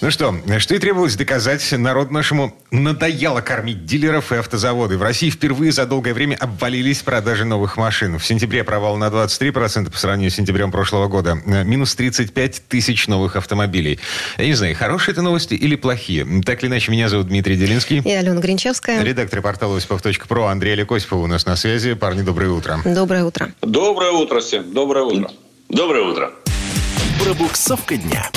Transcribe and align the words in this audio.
Ну 0.00 0.10
что, 0.10 0.34
что 0.58 0.74
и 0.74 0.78
требовалось 0.78 1.14
доказать, 1.14 1.70
народ 1.72 2.10
нашему 2.10 2.54
надоело 2.70 3.42
кормить 3.42 3.84
дилеров 3.84 4.32
и 4.32 4.36
автозаводы. 4.36 4.96
В 4.96 5.02
России 5.02 5.28
впервые 5.28 5.72
за 5.72 5.84
долгое 5.84 6.14
время 6.14 6.36
обвалились 6.36 7.02
продажи 7.02 7.44
новых 7.44 7.76
машин. 7.76 8.18
В 8.18 8.26
сентябре 8.26 8.64
провал 8.64 8.96
на 8.96 9.08
23% 9.08 9.90
по 9.90 9.98
сравнению 9.98 10.30
с 10.30 10.36
сентябрем 10.36 10.72
прошлого 10.72 11.08
года. 11.08 11.34
Минус 11.44 11.94
35 11.94 12.62
тысяч 12.66 13.08
новых 13.08 13.36
автомобилей. 13.36 14.00
Я 14.38 14.46
не 14.46 14.54
знаю, 14.54 14.74
хорошие 14.74 15.12
это 15.12 15.20
новости 15.20 15.52
или 15.52 15.76
плохие. 15.76 16.26
Так 16.46 16.62
или 16.62 16.70
иначе, 16.70 16.90
меня 16.90 17.10
зовут 17.10 17.28
Дмитрий 17.28 17.56
Делинский. 17.56 17.98
И 17.98 18.10
Алена 18.10 18.40
Гринчевская. 18.40 19.02
Редактор 19.02 19.42
портала 19.42 19.76
осипов.про 19.76 20.46
Андрей 20.46 20.72
Олег 20.72 20.90
у 20.90 21.26
нас 21.26 21.44
на 21.44 21.56
связи. 21.56 21.92
Парни, 21.92 22.22
доброе 22.22 22.50
утро. 22.50 22.80
Доброе 22.86 23.24
утро. 23.24 23.52
Доброе 23.60 24.12
утро 24.12 24.40
всем. 24.40 24.72
Доброе 24.72 25.04
утро. 25.04 25.30
Доброе 25.68 26.04
утро. 26.04 26.30
Пробуксовка 27.22 27.98
дня. 27.98 28.30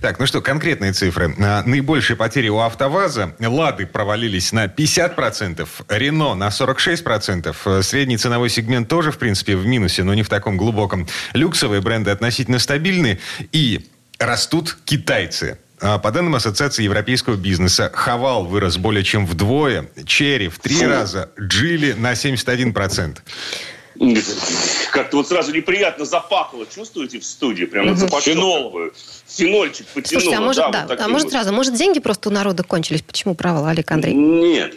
Так, 0.00 0.18
ну 0.18 0.26
что, 0.26 0.40
конкретные 0.40 0.92
цифры. 0.92 1.34
А, 1.38 1.62
наибольшие 1.64 2.16
потери 2.16 2.48
у 2.48 2.58
АвтоВАЗа. 2.58 3.34
Лады 3.40 3.86
провалились 3.86 4.52
на 4.52 4.66
50%, 4.66 5.66
Рено 5.88 6.34
на 6.34 6.48
46%. 6.48 7.82
Средний 7.82 8.16
ценовой 8.16 8.50
сегмент 8.50 8.88
тоже, 8.88 9.12
в 9.12 9.18
принципе, 9.18 9.56
в 9.56 9.66
минусе, 9.66 10.02
но 10.04 10.14
не 10.14 10.22
в 10.22 10.28
таком 10.28 10.56
глубоком. 10.56 11.06
Люксовые 11.32 11.80
бренды 11.80 12.10
относительно 12.10 12.58
стабильны. 12.58 13.18
И 13.52 13.88
растут 14.18 14.76
китайцы. 14.84 15.58
А, 15.80 15.98
по 15.98 16.10
данным 16.10 16.34
Ассоциации 16.34 16.82
европейского 16.82 17.36
бизнеса, 17.36 17.90
Хавал 17.92 18.44
вырос 18.44 18.76
более 18.76 19.04
чем 19.04 19.26
вдвое, 19.26 19.88
Черри 20.06 20.48
в 20.48 20.58
три 20.58 20.86
раза, 20.86 21.30
Джили 21.38 21.92
на 21.92 22.12
71%. 22.12 23.18
Как-то 24.90 25.18
вот 25.18 25.28
сразу 25.28 25.52
неприятно 25.52 26.04
запахло, 26.04 26.66
чувствуете 26.66 27.20
в 27.20 27.24
студии? 27.24 27.64
Прям 27.64 27.88
угу. 27.88 27.96
запах 27.96 28.24
Фенольчик 29.36 29.86
потянуло. 29.88 30.20
Слушайте, 30.20 30.36
а 30.36 30.40
может, 30.40 30.64
да, 30.64 30.70
да, 30.70 30.86
вот 30.88 31.00
а 31.00 31.08
может 31.08 31.30
сразу, 31.30 31.52
может 31.52 31.74
деньги 31.74 31.98
просто 31.98 32.28
у 32.28 32.32
народа 32.32 32.62
кончились? 32.62 33.02
Почему 33.02 33.34
провал, 33.34 33.66
Олег 33.66 33.90
Андрей? 33.90 34.14
Нет. 34.14 34.74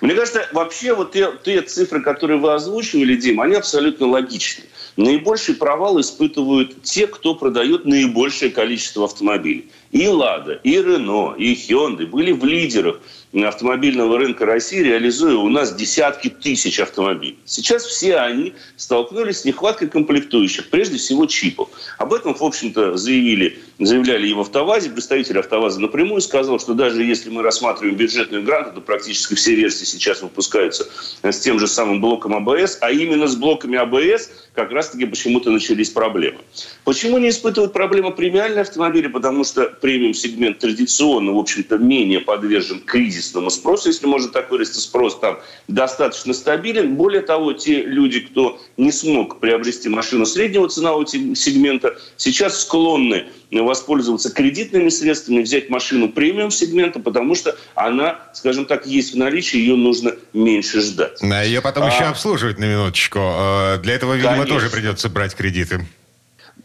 Мне 0.00 0.14
кажется, 0.14 0.48
вообще 0.52 0.94
вот 0.94 1.12
те, 1.12 1.28
те 1.44 1.62
цифры, 1.62 2.02
которые 2.02 2.38
вы 2.38 2.52
озвучивали, 2.52 3.16
Дим, 3.16 3.40
они 3.40 3.54
абсолютно 3.54 4.06
логичны. 4.08 4.64
Наибольший 4.96 5.54
провал 5.54 6.00
испытывают 6.00 6.82
те, 6.82 7.06
кто 7.06 7.34
продает 7.34 7.84
наибольшее 7.84 8.50
количество 8.50 9.04
автомобилей. 9.04 9.70
И 9.92 10.06
«Лада», 10.06 10.60
и 10.62 10.76
«Рено», 10.76 11.34
и 11.36 11.54
«Хёнды» 11.54 12.06
были 12.06 12.32
в 12.32 12.44
лидерах 12.44 13.00
автомобильного 13.32 14.18
рынка 14.18 14.44
России, 14.44 14.80
реализуя 14.80 15.36
у 15.36 15.48
нас 15.48 15.74
десятки 15.74 16.28
тысяч 16.28 16.80
автомобилей. 16.80 17.38
Сейчас 17.44 17.84
все 17.84 18.16
они 18.16 18.54
столкнулись 18.76 19.40
с 19.40 19.44
нехваткой 19.44 19.88
комплектующих, 19.88 20.68
прежде 20.68 20.98
всего 20.98 21.26
чипов. 21.26 21.70
Об 21.98 22.12
этом, 22.12 22.34
в 22.34 22.42
общем-то, 22.42 22.96
заявили, 22.96 23.58
заявляли 24.04 24.28
и 24.28 24.34
в 24.34 24.40
«АвтоВАЗе». 24.40 24.90
Представитель 24.90 25.38
«АвтоВАЗа» 25.38 25.80
напрямую 25.80 26.20
сказал, 26.20 26.58
что 26.58 26.74
даже 26.74 27.02
если 27.04 27.28
мы 27.28 27.42
рассматриваем 27.42 27.96
бюджетную 27.96 28.42
гранту, 28.42 28.76
то 28.76 28.80
практически 28.80 29.34
все 29.34 29.54
версии 29.54 29.84
сейчас 29.84 30.22
выпускаются 30.22 30.88
с 31.22 31.38
тем 31.40 31.58
же 31.58 31.66
самым 31.66 32.00
блоком 32.00 32.34
АБС, 32.34 32.78
а 32.80 32.90
именно 32.90 33.28
с 33.28 33.36
блоками 33.36 33.76
АБС 33.76 34.30
как 34.54 34.70
раз-таки 34.72 35.04
почему-то 35.04 35.50
начались 35.50 35.90
проблемы. 35.90 36.38
Почему 36.84 37.18
не 37.18 37.28
испытывают 37.28 37.72
проблемы 37.72 38.12
премиальные 38.12 38.62
автомобили? 38.62 39.08
Потому 39.08 39.44
что 39.44 39.64
премиум-сегмент 39.64 40.58
традиционно, 40.58 41.32
в 41.32 41.38
общем-то, 41.38 41.78
менее 41.78 42.20
подвержен 42.20 42.80
кризисному 42.80 43.50
спросу, 43.50 43.88
если 43.88 44.06
можно 44.06 44.30
так 44.30 44.50
выразиться, 44.50 44.80
спрос 44.80 45.18
там 45.18 45.38
достаточно 45.68 46.32
стабилен. 46.32 46.96
Более 46.96 47.22
того, 47.22 47.52
те 47.52 47.82
люди, 47.82 48.20
кто 48.20 48.60
не 48.76 48.92
смог 48.92 49.40
приобрести 49.40 49.88
машину 49.88 50.24
среднего 50.24 50.68
ценового 50.68 51.06
сегмента, 51.06 51.98
сейчас 52.16 52.62
склонны 52.62 53.26
воспользоваться 53.50 53.89
кредитными 54.34 54.88
средствами, 54.88 55.42
взять 55.42 55.70
машину 55.70 56.08
премиум-сегмента, 56.08 57.00
потому 57.00 57.34
что 57.34 57.56
она, 57.74 58.18
скажем 58.32 58.66
так, 58.66 58.86
есть 58.86 59.14
в 59.14 59.16
наличии, 59.16 59.58
ее 59.58 59.76
нужно 59.76 60.14
меньше 60.32 60.80
ждать. 60.80 61.18
Да, 61.20 61.42
ее 61.42 61.60
потом 61.60 61.84
а... 61.84 61.86
еще 61.88 62.04
обслуживать 62.04 62.58
на 62.58 62.64
минуточку. 62.64 63.18
Э, 63.18 63.78
для 63.82 63.94
этого, 63.94 64.14
видимо, 64.14 64.32
Конечно. 64.32 64.54
тоже 64.54 64.70
придется 64.70 65.08
брать 65.08 65.34
кредиты. 65.34 65.86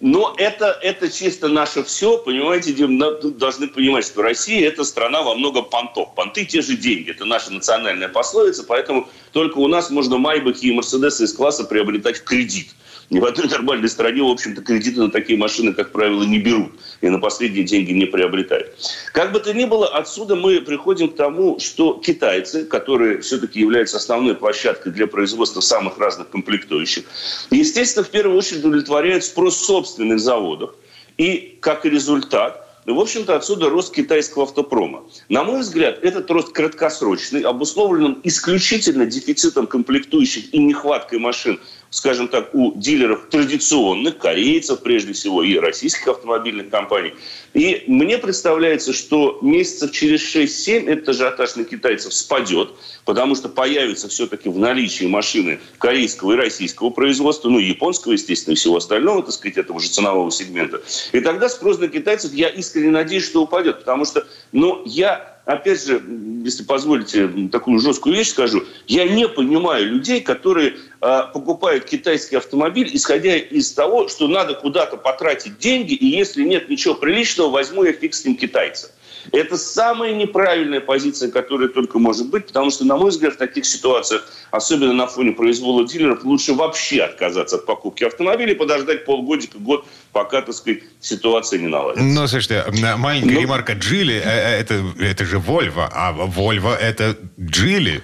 Но 0.01 0.35
это, 0.37 0.77
это 0.81 1.09
чисто 1.09 1.47
наше 1.47 1.83
все, 1.83 2.17
понимаете, 2.17 2.73
Дим, 2.73 2.99
должны 3.37 3.67
понимать, 3.67 4.05
что 4.05 4.21
Россия– 4.21 4.67
это 4.69 4.83
страна 4.83 5.21
во 5.21 5.35
много 5.35 5.61
понтов. 5.61 6.13
Понты– 6.15 6.45
те 6.45 6.61
же 6.61 6.75
деньги, 6.75 7.11
это 7.11 7.25
наша 7.25 7.51
национальная 7.51 8.09
пословица, 8.09 8.63
поэтому 8.63 9.07
только 9.31 9.57
у 9.57 9.67
нас 9.67 9.89
можно 9.89 10.17
Майбахи 10.17 10.65
и 10.65 10.73
Мерседесы 10.73 11.23
из 11.23 11.33
класса 11.33 11.63
приобретать 11.63 12.17
в 12.17 12.23
кредит– 12.23 12.69
ни 13.09 13.19
в 13.19 13.25
одной 13.25 13.47
нормальной 13.47 13.89
стране, 13.89 14.21
в 14.21 14.29
общем-то, 14.29 14.61
кредиты 14.61 15.01
на 15.01 15.11
такие 15.11 15.37
машины, 15.37 15.73
как 15.73 15.91
правило, 15.91 16.23
не 16.23 16.39
берут 16.39 16.71
и 17.01 17.09
на 17.09 17.19
последние 17.19 17.63
деньги 17.63 17.91
не 17.91 18.05
приобретают. 18.05 18.75
Как 19.13 19.31
бы 19.31 19.39
то 19.39 19.53
ни 19.53 19.65
было, 19.65 19.87
отсюда 19.87 20.35
мы 20.35 20.61
приходим 20.61 21.09
к 21.09 21.15
тому, 21.15 21.59
что 21.59 21.93
китайцы, 21.93 22.65
которые 22.65 23.21
все-таки 23.21 23.59
являются 23.59 23.97
основной 23.97 24.35
площадкой 24.35 24.91
для 24.91 25.07
производства 25.07 25.61
самых 25.61 25.97
разных 25.97 26.29
комплектующих, 26.29 27.05
естественно, 27.51 28.03
в 28.03 28.09
первую 28.09 28.37
очередь 28.37 28.59
удовлетворяют 28.59 29.23
спрос 29.23 29.57
собственных 29.57 30.19
заводов. 30.19 30.75
И 31.17 31.57
как 31.61 31.85
результат 31.85 32.65
ну, 32.85 32.93
в 32.93 32.99
общем-то, 32.99 33.35
отсюда 33.35 33.69
рост 33.69 33.93
китайского 33.93 34.43
автопрома. 34.43 35.05
На 35.27 35.43
мой 35.43 35.61
взгляд, 35.61 36.03
этот 36.03 36.29
рост 36.29 36.51
краткосрочный, 36.51 37.41
обусловлен 37.41 38.19
исключительно 38.23 39.07
дефицитом 39.07 39.65
комплектующих 39.65 40.53
и 40.53 40.59
нехваткой 40.59 41.17
машин 41.17 41.59
скажем 41.95 42.27
так, 42.27 42.53
у 42.53 42.73
дилеров 42.75 43.29
традиционных, 43.29 44.17
корейцев 44.17 44.81
прежде 44.81 45.13
всего, 45.13 45.43
и 45.43 45.57
российских 45.57 46.09
автомобильных 46.09 46.69
компаний. 46.69 47.13
И 47.53 47.85
мне 47.87 48.17
представляется, 48.17 48.91
что 48.91 49.39
месяцев 49.41 49.91
через 49.93 50.21
6-7 50.35 50.89
этот 50.89 51.07
ажиотаж 51.07 51.55
на 51.55 51.63
китайцев 51.63 52.13
спадет, 52.13 52.71
потому 53.05 53.33
что 53.35 53.47
появятся 53.47 54.09
все-таки 54.09 54.49
в 54.49 54.59
наличии 54.59 55.05
машины 55.05 55.61
корейского 55.77 56.33
и 56.33 56.35
российского 56.35 56.89
производства, 56.89 57.47
ну, 57.47 57.59
японского, 57.59 58.11
естественно, 58.11 58.55
и 58.55 58.57
всего 58.57 58.75
остального, 58.75 59.23
так 59.23 59.31
сказать, 59.31 59.57
этого 59.57 59.79
же 59.79 59.87
ценового 59.87 60.29
сегмента. 60.31 60.81
И 61.13 61.21
тогда 61.21 61.47
спрос 61.47 61.79
на 61.79 61.87
китайцев, 61.87 62.33
я 62.33 62.49
искренне 62.49 62.91
надеюсь, 62.91 63.23
что 63.23 63.41
упадет, 63.43 63.79
потому 63.79 64.03
что, 64.03 64.27
ну, 64.51 64.81
я 64.85 65.34
опять 65.45 65.85
же, 65.85 66.01
если 66.43 66.63
позволите 66.63 67.49
такую 67.51 67.79
жесткую 67.79 68.15
вещь 68.15 68.29
скажу, 68.29 68.63
я 68.87 69.07
не 69.07 69.27
понимаю 69.27 69.85
людей, 69.85 70.21
которые 70.21 70.75
э, 71.01 71.21
покупают 71.33 71.85
китайский 71.85 72.35
автомобиль, 72.35 72.89
исходя 72.93 73.35
из 73.35 73.71
того, 73.71 74.07
что 74.07 74.27
надо 74.27 74.55
куда-то 74.55 74.97
потратить 74.97 75.57
деньги, 75.59 75.93
и 75.93 76.05
если 76.05 76.43
нет 76.43 76.69
ничего 76.69 76.95
приличного, 76.95 77.49
возьму 77.49 77.83
я 77.83 77.93
фиг 77.93 78.13
с 78.13 78.25
ним 78.25 78.35
китайца. 78.35 78.91
Это 79.31 79.57
самая 79.57 80.13
неправильная 80.13 80.81
позиция, 80.81 81.31
которая 81.31 81.67
только 81.69 81.99
может 81.99 82.29
быть, 82.29 82.47
потому 82.47 82.71
что, 82.71 82.85
на 82.85 82.97
мой 82.97 83.09
взгляд, 83.09 83.33
в 83.33 83.37
таких 83.37 83.65
ситуациях, 83.65 84.27
особенно 84.51 84.93
на 84.93 85.07
фоне 85.07 85.31
произвола 85.31 85.87
дилеров, 85.87 86.23
лучше 86.23 86.53
вообще 86.53 87.03
отказаться 87.03 87.57
от 87.57 87.65
покупки 87.65 88.03
автомобиля 88.03 88.53
и 88.53 88.55
подождать 88.55 89.05
полгодика, 89.05 89.57
год, 89.57 89.85
пока, 90.11 90.41
так 90.41 90.55
сказать, 90.55 90.83
ситуация 90.99 91.59
не 91.59 91.67
наладится. 91.67 92.03
Ну, 92.03 92.27
слушайте, 92.27 92.63
маленькая 92.97 93.33
ну, 93.33 93.41
ремарка. 93.41 93.73
Джили, 93.73 94.15
э, 94.15 94.21
э, 94.23 94.59
это, 94.61 94.83
это 94.99 95.25
же 95.25 95.39
Вольво, 95.39 95.89
а 95.91 96.11
Вольво 96.11 96.75
это 96.75 97.17
Джили. 97.39 98.03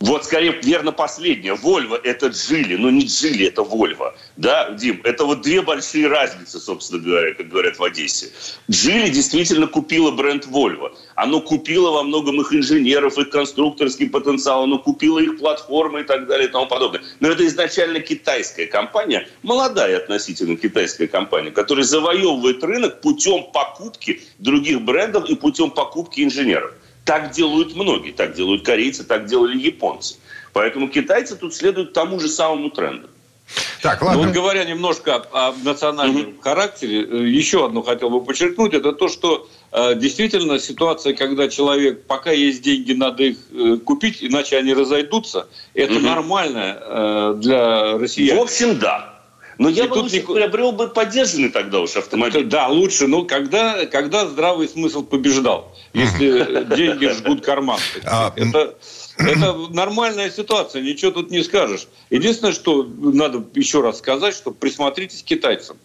Вот, 0.00 0.24
скорее, 0.24 0.60
верно, 0.62 0.92
последнее. 0.92 1.54
Вольво– 1.54 1.98
это 2.04 2.28
Джили, 2.28 2.76
но 2.76 2.88
не 2.88 3.06
Джили, 3.06 3.46
это 3.46 3.64
Вольво. 3.64 4.14
Да, 4.36 4.70
Дим, 4.70 5.00
это 5.02 5.24
вот 5.24 5.42
две 5.42 5.60
большие 5.60 6.06
разницы, 6.06 6.60
собственно 6.60 7.02
говоря, 7.02 7.34
как 7.34 7.48
говорят 7.48 7.78
в 7.78 7.82
Одессе. 7.82 8.28
Джили 8.70 9.08
действительно 9.08 9.66
купила 9.66 10.12
бренд 10.12 10.46
Вольво. 10.46 10.92
Оно 11.16 11.40
купило 11.40 11.90
во 11.90 12.04
многом 12.04 12.40
их 12.40 12.52
инженеров, 12.52 13.18
их 13.18 13.30
конструкторский 13.30 14.08
потенциал, 14.08 14.62
оно 14.62 14.78
купило 14.78 15.18
их 15.18 15.36
платформы 15.38 16.02
и 16.02 16.04
так 16.04 16.28
далее 16.28 16.48
и 16.48 16.52
тому 16.52 16.66
подобное. 16.66 17.02
Но 17.18 17.30
это 17.30 17.44
изначально 17.46 17.98
китайская 17.98 18.66
компания, 18.66 19.26
молодая 19.42 19.96
относительно 19.96 20.56
китайская 20.56 21.08
компания, 21.08 21.50
которая 21.50 21.84
завоевывает 21.84 22.62
рынок 22.62 23.00
путем 23.00 23.50
покупки 23.52 24.22
других 24.38 24.80
брендов 24.82 25.28
и 25.28 25.34
путем 25.34 25.72
покупки 25.72 26.20
инженеров. 26.20 26.72
Так 27.08 27.30
делают 27.30 27.74
многие. 27.74 28.12
Так 28.12 28.34
делают 28.34 28.66
корейцы, 28.66 29.02
так 29.02 29.24
делали 29.24 29.56
японцы. 29.56 30.16
Поэтому 30.52 30.88
китайцы 30.88 31.36
тут 31.36 31.54
следуют 31.54 31.94
тому 31.94 32.20
же 32.20 32.28
самому 32.28 32.68
тренду. 32.68 33.08
Так, 33.80 34.02
ладно. 34.02 34.20
Но 34.20 34.26
вот 34.26 34.34
говоря 34.34 34.64
немножко 34.64 35.14
о, 35.14 35.48
о 35.48 35.54
национальном 35.64 36.20
угу. 36.20 36.40
характере, 36.42 37.02
э, 37.04 37.28
еще 37.28 37.64
одно 37.64 37.82
хотел 37.82 38.10
бы 38.10 38.22
подчеркнуть, 38.22 38.74
это 38.74 38.92
то, 38.92 39.08
что 39.08 39.48
э, 39.72 39.94
действительно 39.94 40.58
ситуация, 40.58 41.14
когда 41.14 41.48
человек, 41.48 42.04
пока 42.04 42.30
есть 42.30 42.60
деньги, 42.60 42.92
надо 42.92 43.22
их 43.22 43.38
э, 43.52 43.78
купить, 43.82 44.18
иначе 44.20 44.58
они 44.58 44.74
разойдутся, 44.74 45.48
это 45.72 45.94
угу. 45.94 46.02
нормально 46.02 46.78
э, 46.78 47.34
для 47.38 47.96
россиян. 47.96 48.36
В 48.36 48.42
общем, 48.42 48.78
да. 48.78 49.17
Но 49.58 49.68
я 49.68 49.88
бы 49.88 49.94
лучше 49.94 50.16
не... 50.16 50.22
приобрел 50.22 50.70
бы 50.70 50.88
поддержанный 50.88 51.48
тогда 51.48 51.80
уж 51.80 51.96
автомобиль. 51.96 52.44
Да, 52.44 52.68
лучше, 52.68 53.08
но 53.08 53.24
когда, 53.24 53.86
когда 53.86 54.26
здравый 54.26 54.68
смысл 54.68 55.02
побеждал, 55.02 55.74
если 55.92 56.64
деньги 56.76 57.06
жгут 57.06 57.44
карман. 57.44 57.80
А, 58.04 58.32
это, 58.36 58.76
это 59.18 59.54
нормальная 59.70 60.30
ситуация, 60.30 60.80
ничего 60.80 61.10
тут 61.10 61.30
не 61.30 61.42
скажешь. 61.42 61.88
Единственное, 62.08 62.52
что 62.52 62.84
надо 62.84 63.44
еще 63.54 63.80
раз 63.80 63.98
сказать, 63.98 64.34
что 64.34 64.52
присмотритесь 64.52 65.22
к 65.22 65.26
китайцам 65.26 65.76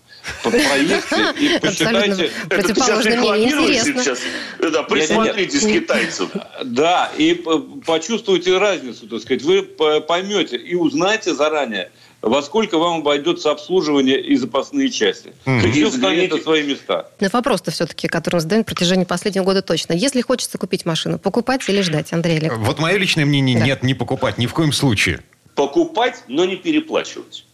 проедьте 0.41 1.33
и 1.39 1.59
посчитайте. 1.59 2.31
Это 2.49 2.75
сейчас 2.75 3.05
рекламируете 3.05 3.83
сейчас. 3.83 4.19
Да, 4.59 4.83
присмотритесь 4.83 5.61
к 5.61 5.67
китайцам. 5.67 6.29
Да, 6.63 7.11
и 7.17 7.43
почувствуйте 7.85 8.57
разницу, 8.57 9.07
так 9.07 9.21
сказать. 9.21 9.43
Вы 9.43 9.63
поймете 9.63 10.57
и 10.57 10.75
узнаете 10.75 11.33
заранее, 11.33 11.91
во 12.21 12.41
сколько 12.41 12.77
вам 12.77 13.01
обойдется 13.01 13.51
обслуживание 13.51 14.19
и 14.21 14.35
запасные 14.37 14.89
части. 14.89 15.33
Mm-hmm. 15.45 15.89
Встанет 15.89 16.31
на 16.31 16.37
свои 16.37 16.63
места. 16.63 17.09
Но 17.19 17.27
вопрос-то 17.31 17.71
все-таки, 17.71 18.07
который 18.07 18.35
мы 18.35 18.41
задаем 18.41 18.61
на 18.61 18.63
протяжении 18.63 19.03
последнего 19.03 19.43
года 19.43 19.61
точно. 19.61 19.91
Если 19.91 20.21
хочется 20.21 20.57
купить 20.57 20.85
машину, 20.85 21.19
покупать 21.19 21.67
или 21.67 21.81
ждать, 21.81 22.13
Андрей 22.13 22.37
Олег? 22.37 22.57
Вот 22.57 22.79
мое 22.79 22.97
личное 22.97 23.25
мнение, 23.25 23.59
да. 23.59 23.65
нет, 23.65 23.83
не 23.83 23.93
покупать, 23.93 24.37
ни 24.37 24.45
в 24.45 24.53
коем 24.53 24.71
случае. 24.71 25.19
Покупать, 25.55 26.23
но 26.29 26.45
не 26.45 26.55
переплачивать. 26.55 27.45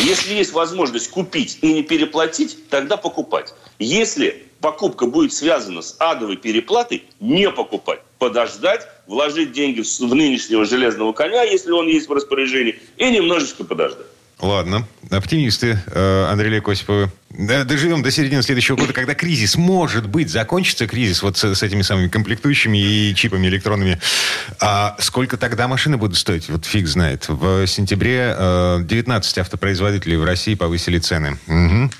Если 0.00 0.34
есть 0.34 0.52
возможность 0.52 1.10
купить 1.10 1.58
и 1.62 1.72
не 1.72 1.82
переплатить, 1.82 2.68
тогда 2.68 2.96
покупать. 2.96 3.54
Если 3.78 4.46
покупка 4.60 5.06
будет 5.06 5.32
связана 5.32 5.82
с 5.82 5.96
адовой 5.98 6.36
переплатой, 6.36 7.04
не 7.18 7.50
покупать. 7.50 8.00
Подождать, 8.18 8.86
вложить 9.06 9.52
деньги 9.52 9.82
в 9.82 10.14
нынешнего 10.14 10.64
железного 10.64 11.12
коня, 11.12 11.42
если 11.42 11.72
он 11.72 11.88
есть 11.88 12.08
в 12.08 12.12
распоряжении, 12.12 12.78
и 12.96 13.10
немножечко 13.10 13.64
подождать. 13.64 14.06
Ладно. 14.40 14.86
Оптимисты, 15.10 15.78
э, 15.86 16.26
Андрей 16.30 16.50
Лек 16.50 16.68
Осиповы. 16.68 17.10
Доживем 17.30 18.02
до 18.02 18.10
середины 18.10 18.42
следующего 18.42 18.76
года, 18.76 18.92
когда 18.92 19.14
кризис, 19.14 19.56
может 19.56 20.06
быть, 20.08 20.28
закончится 20.28 20.86
кризис 20.86 21.22
вот 21.22 21.38
с, 21.38 21.54
с 21.54 21.62
этими 21.62 21.80
самыми 21.80 22.08
комплектующими 22.08 22.76
и 22.76 23.14
чипами 23.14 23.46
электронными. 23.46 23.98
А 24.60 24.94
сколько 24.98 25.38
тогда 25.38 25.68
машины 25.68 25.96
будут 25.96 26.18
стоить? 26.18 26.50
Вот 26.50 26.66
фиг 26.66 26.86
знает. 26.86 27.28
В 27.28 27.66
сентябре 27.66 28.34
э, 28.36 28.78
19 28.82 29.38
автопроизводителей 29.38 30.16
в 30.16 30.24
России 30.24 30.54
повысили 30.54 30.98
цены. 30.98 31.38
Угу. 31.46 31.90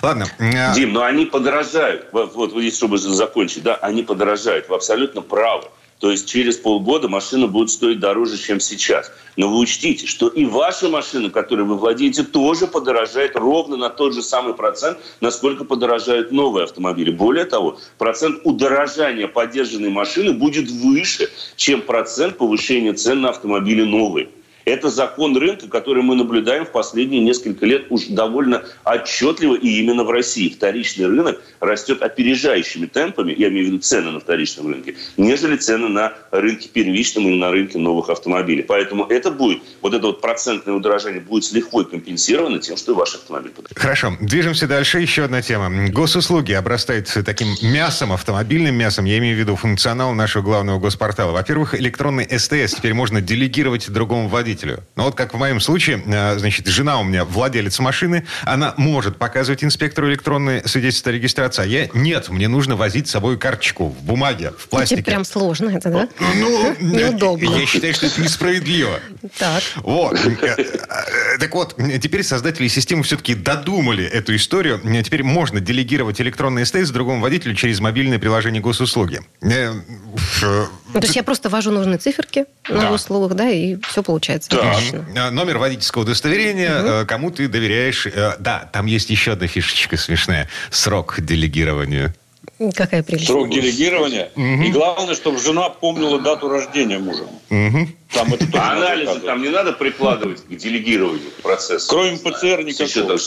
Ладно. 0.00 0.26
А 0.38 0.74
Дим, 0.74 0.94
но 0.94 1.04
они 1.04 1.26
подорожают. 1.26 2.06
Вот, 2.12 2.34
вот 2.34 2.52
чтобы 2.72 2.96
закончить, 2.96 3.64
да, 3.64 3.74
они 3.76 4.02
подорожают. 4.02 4.66
Вы 4.70 4.76
абсолютно 4.76 5.20
правы. 5.20 5.66
То 6.02 6.10
есть 6.10 6.28
через 6.28 6.56
полгода 6.56 7.08
машина 7.08 7.46
будет 7.46 7.70
стоить 7.70 8.00
дороже, 8.00 8.36
чем 8.36 8.58
сейчас. 8.58 9.12
Но 9.36 9.48
вы 9.48 9.58
учтите, 9.60 10.08
что 10.08 10.26
и 10.26 10.44
ваша 10.44 10.88
машина, 10.88 11.30
которой 11.30 11.62
вы 11.64 11.78
владеете, 11.78 12.24
тоже 12.24 12.66
подорожает 12.66 13.36
ровно 13.36 13.76
на 13.76 13.88
тот 13.88 14.12
же 14.12 14.20
самый 14.20 14.54
процент, 14.54 14.98
насколько 15.20 15.62
подорожают 15.62 16.32
новые 16.32 16.64
автомобили. 16.64 17.12
Более 17.12 17.44
того, 17.44 17.78
процент 17.98 18.40
удорожания 18.42 19.28
поддержанной 19.28 19.90
машины 19.90 20.32
будет 20.32 20.68
выше, 20.72 21.30
чем 21.54 21.82
процент 21.82 22.36
повышения 22.36 22.94
цен 22.94 23.20
на 23.20 23.28
автомобили 23.28 23.84
новые. 23.84 24.28
Это 24.64 24.90
закон 24.90 25.36
рынка, 25.36 25.68
который 25.68 26.02
мы 26.02 26.14
наблюдаем 26.14 26.64
в 26.64 26.70
последние 26.70 27.20
несколько 27.20 27.66
лет 27.66 27.86
уж 27.90 28.06
довольно 28.06 28.64
отчетливо 28.84 29.54
и 29.54 29.68
именно 29.80 30.04
в 30.04 30.10
России. 30.10 30.48
Вторичный 30.48 31.06
рынок 31.06 31.42
растет 31.60 32.02
опережающими 32.02 32.86
темпами, 32.86 33.34
я 33.36 33.48
имею 33.48 33.66
в 33.66 33.68
виду 33.68 33.78
цены 33.78 34.10
на 34.10 34.20
вторичном 34.20 34.68
рынке, 34.72 34.94
нежели 35.16 35.56
цены 35.56 35.88
на 35.88 36.14
рынке 36.30 36.68
первичном 36.68 37.26
или 37.26 37.38
на 37.38 37.50
рынке 37.50 37.78
новых 37.78 38.08
автомобилей. 38.08 38.62
Поэтому 38.62 39.04
это 39.06 39.30
будет, 39.30 39.62
вот 39.80 39.94
это 39.94 40.06
вот 40.06 40.20
процентное 40.20 40.74
удорожание 40.74 41.20
будет 41.20 41.44
с 41.44 41.52
лихвой 41.52 41.84
компенсировано 41.84 42.58
тем, 42.60 42.76
что 42.76 42.94
ваш 42.94 43.14
автомобиль 43.14 43.50
подорожает. 43.50 43.78
Хорошо, 43.78 44.16
движемся 44.20 44.66
дальше. 44.68 45.00
Еще 45.00 45.24
одна 45.24 45.42
тема. 45.42 45.88
Госуслуги 45.88 46.52
обрастают 46.52 47.12
таким 47.24 47.48
мясом, 47.62 48.12
автомобильным 48.12 48.74
мясом, 48.74 49.06
я 49.06 49.18
имею 49.18 49.36
в 49.36 49.40
виду 49.40 49.56
функционал 49.56 50.14
нашего 50.14 50.42
главного 50.42 50.78
госпортала. 50.78 51.32
Во-первых, 51.32 51.74
электронный 51.74 52.26
СТС 52.38 52.74
теперь 52.74 52.94
можно 52.94 53.20
делегировать 53.20 53.90
другому 53.90 54.28
водителю 54.28 54.51
водителю. 54.52 54.82
Но 54.96 55.04
вот 55.04 55.14
как 55.14 55.34
в 55.34 55.38
моем 55.38 55.60
случае, 55.60 56.02
э, 56.04 56.38
значит, 56.38 56.66
жена 56.66 57.00
у 57.00 57.04
меня 57.04 57.24
владелец 57.24 57.78
машины, 57.78 58.26
она 58.44 58.74
может 58.76 59.16
показывать 59.16 59.64
инспектору 59.64 60.08
электронные 60.08 60.66
свидетельства 60.66 61.10
о 61.10 61.14
регистрации, 61.14 61.62
а 61.62 61.66
я 61.66 61.88
нет, 61.94 62.28
мне 62.28 62.48
нужно 62.48 62.76
возить 62.76 63.08
с 63.08 63.10
собой 63.10 63.38
карточку 63.38 63.88
в 63.88 64.02
бумаге, 64.02 64.52
в 64.56 64.68
пластике. 64.68 65.02
Тебе 65.02 65.12
прям 65.12 65.24
сложно 65.24 65.70
это, 65.70 65.90
да? 65.90 66.08
Ну, 66.36 66.76
неудобно. 66.80 67.56
Я 67.56 67.66
считаю, 67.66 67.94
что 67.94 68.06
это 68.06 68.20
несправедливо. 68.20 69.00
Так. 69.38 69.62
Вот. 69.76 70.14
Э, 70.24 70.54
э, 70.56 71.38
так 71.38 71.54
вот, 71.54 71.76
теперь 72.00 72.22
создатели 72.22 72.68
системы 72.68 73.02
все-таки 73.02 73.34
додумали 73.34 74.04
эту 74.04 74.36
историю. 74.36 74.80
Теперь 75.02 75.22
можно 75.22 75.60
делегировать 75.60 76.20
электронный 76.20 76.66
СТС 76.66 76.90
другому 76.90 77.22
водителю 77.22 77.54
через 77.54 77.80
мобильное 77.80 78.18
приложение 78.18 78.60
госуслуги. 78.60 79.20
Ну, 79.40 81.00
то 81.00 81.06
есть 81.06 81.16
я 81.16 81.22
просто 81.22 81.48
ввожу 81.48 81.70
нужные 81.70 81.98
циферки 81.98 82.44
на 82.68 82.82
да. 82.82 82.92
услугах, 82.92 83.34
да, 83.34 83.48
и 83.48 83.76
все 83.88 84.02
получается. 84.02 84.41
Да. 84.50 84.72
Отлично. 84.72 85.30
Номер 85.30 85.58
водительского 85.58 86.02
удостоверения, 86.02 87.00
угу. 87.00 87.06
кому 87.06 87.30
ты 87.30 87.48
доверяешь. 87.48 88.06
Э, 88.06 88.36
да, 88.38 88.68
там 88.72 88.86
есть 88.86 89.10
еще 89.10 89.32
одна 89.32 89.46
фишечка 89.46 89.96
смешная. 89.96 90.48
Срок 90.70 91.16
делегирования. 91.20 92.14
Какая 92.74 93.02
прелесть. 93.02 93.26
Срок 93.26 93.50
делегирования. 93.50 94.30
Угу. 94.36 94.62
И 94.64 94.70
главное, 94.70 95.14
чтобы 95.14 95.38
жена 95.38 95.68
помнила 95.68 96.20
дату 96.20 96.48
рождения 96.48 96.98
мужа. 96.98 97.24
Угу. 97.50 97.88
Там 98.12 98.34
это 98.34 98.46
а 98.54 98.72
анализы 98.72 99.20
там 99.20 99.42
не 99.42 99.48
надо 99.48 99.72
прикладывать 99.72 100.44
к 100.44 100.56
делегированию 100.56 101.30
процесса? 101.42 101.88
Кроме 101.88 102.18
ПЦР 102.18 102.62
никакого. 102.62 103.18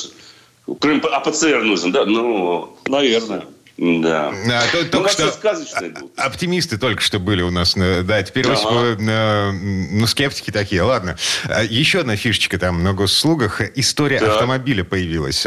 Кроме, 0.80 1.02
а 1.02 1.20
ПЦР 1.20 1.64
нужен, 1.64 1.92
да? 1.92 2.06
Ну, 2.06 2.78
наверное. 2.88 3.46
Да. 3.78 4.30
А, 4.30 4.72
то, 4.72 4.84
ну, 4.84 4.90
только 4.90 5.10
что 5.10 5.30
сказочные 5.32 5.92
будут. 5.92 6.18
Оптимисты 6.18 6.78
только 6.78 7.02
что 7.02 7.20
были 7.20 7.42
у 7.42 7.52
нас. 7.52 7.74
Да, 7.76 8.24
теперь 8.24 8.48
ага. 8.48 8.96
э, 8.98 9.52
ну, 9.52 10.08
скептики 10.08 10.52
такие. 10.52 10.82
Ладно. 10.82 11.18
А, 11.44 11.62
еще 11.62 12.00
одна 12.00 12.16
фишечка 12.16 12.58
там 12.58 12.84
на 12.84 12.94
госслугах. 12.94 13.60
История 13.76 14.20
да. 14.20 14.34
автомобиля 14.34 14.86
появилась. 14.86 15.46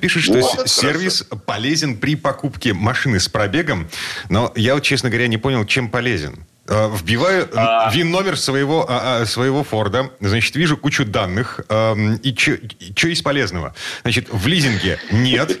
Пишет, 0.00 0.24
что 0.24 0.40
вот, 0.40 0.68
сервис 0.68 1.24
хорошо. 1.26 1.42
полезен 1.46 1.96
при 1.96 2.16
покупке 2.16 2.74
машины 2.74 3.18
с 3.18 3.28
пробегом. 3.28 3.88
Но 4.28 4.52
я 4.56 4.74
вот, 4.74 4.82
честно 4.82 5.08
говоря, 5.08 5.28
не 5.28 5.38
понял, 5.38 5.64
чем 5.64 5.88
полезен. 5.88 6.44
А, 6.68 6.94
вбиваю 6.94 7.48
а... 7.54 7.90
ВИН-номер 7.94 8.36
своего, 8.36 8.88
своего 9.24 9.64
Форда, 9.64 10.10
значит, 10.20 10.54
вижу 10.54 10.76
кучу 10.76 11.06
данных, 11.06 11.60
и 11.70 12.34
что 12.36 13.08
есть 13.08 13.22
полезного? 13.22 13.74
Значит, 14.02 14.28
в 14.30 14.46
лизинге 14.46 15.00
нет, 15.10 15.58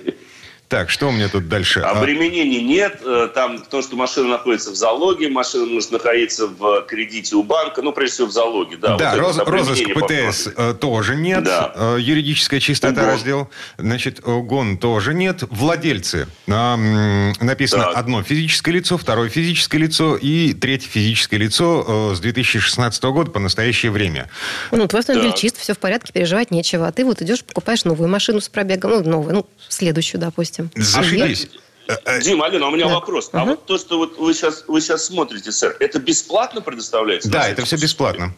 Так, 0.70 0.88
что 0.88 1.08
у 1.08 1.10
меня 1.10 1.28
тут 1.28 1.48
дальше? 1.48 1.80
Обременений 1.80 2.62
нет. 2.62 3.00
Э, 3.04 3.28
там 3.34 3.58
то, 3.58 3.82
что 3.82 3.96
машина 3.96 4.28
находится 4.28 4.70
в 4.70 4.76
залоге, 4.76 5.28
машина 5.28 5.66
может 5.66 5.90
находиться 5.90 6.46
в 6.46 6.82
кредите 6.82 7.34
у 7.34 7.42
банка, 7.42 7.82
ну, 7.82 7.92
прежде 7.92 8.14
всего, 8.14 8.28
в 8.28 8.30
залоге. 8.30 8.76
Да, 8.76 8.96
да 8.96 9.10
вот 9.10 9.18
роз, 9.18 9.38
розыск 9.38 9.82
ПТС 9.92 10.48
по 10.54 10.72
тоже 10.74 11.16
нет. 11.16 11.42
Да. 11.42 11.72
Э, 11.74 11.96
юридическая 11.98 12.60
чистота 12.60 13.00
угон. 13.00 13.10
раздел. 13.10 13.50
Значит, 13.78 14.24
угон 14.24 14.78
тоже 14.78 15.12
нет. 15.12 15.42
Владельцы. 15.50 16.28
Написано 16.46 17.86
так. 17.86 17.96
одно 17.96 18.22
физическое 18.22 18.70
лицо, 18.70 18.96
второе 18.96 19.28
физическое 19.28 19.78
лицо 19.78 20.16
и 20.16 20.52
третье 20.52 20.88
физическое 20.88 21.38
лицо 21.38 22.12
э, 22.12 22.14
с 22.14 22.20
2016 22.20 23.02
года 23.04 23.32
по 23.32 23.40
настоящее 23.40 23.90
время. 23.90 24.30
Ну, 24.70 24.86
твой 24.86 25.00
автомобиль 25.00 25.32
чист, 25.32 25.56
все 25.58 25.74
в 25.74 25.78
порядке, 25.78 26.12
переживать 26.12 26.52
нечего. 26.52 26.86
А 26.86 26.92
ты 26.92 27.04
вот 27.04 27.20
идешь, 27.22 27.42
покупаешь 27.42 27.84
новую 27.84 28.08
машину 28.08 28.40
с 28.40 28.48
пробегом, 28.48 29.02
ну, 29.02 29.10
новую, 29.10 29.34
ну, 29.34 29.46
следующую, 29.68 30.20
допустим 30.20 30.59
допустим. 30.62 31.02
Зашибись. 31.02 31.48
А 32.04 32.20
Дима, 32.20 32.46
Алина, 32.46 32.68
у 32.68 32.70
меня 32.70 32.86
да. 32.86 32.94
вопрос. 32.94 33.30
А 33.32 33.44
вот 33.44 33.66
то, 33.66 33.78
что 33.78 33.98
вот 33.98 34.18
вы 34.18 34.32
сейчас, 34.34 34.64
вы 34.68 34.80
сейчас 34.80 35.06
смотрите, 35.06 35.50
сэр, 35.50 35.76
это 35.80 35.98
бесплатно 35.98 36.60
предоставляется? 36.60 37.30
Да, 37.30 37.48
это 37.48 37.64
все 37.64 37.76
бесплатно. 37.76 38.34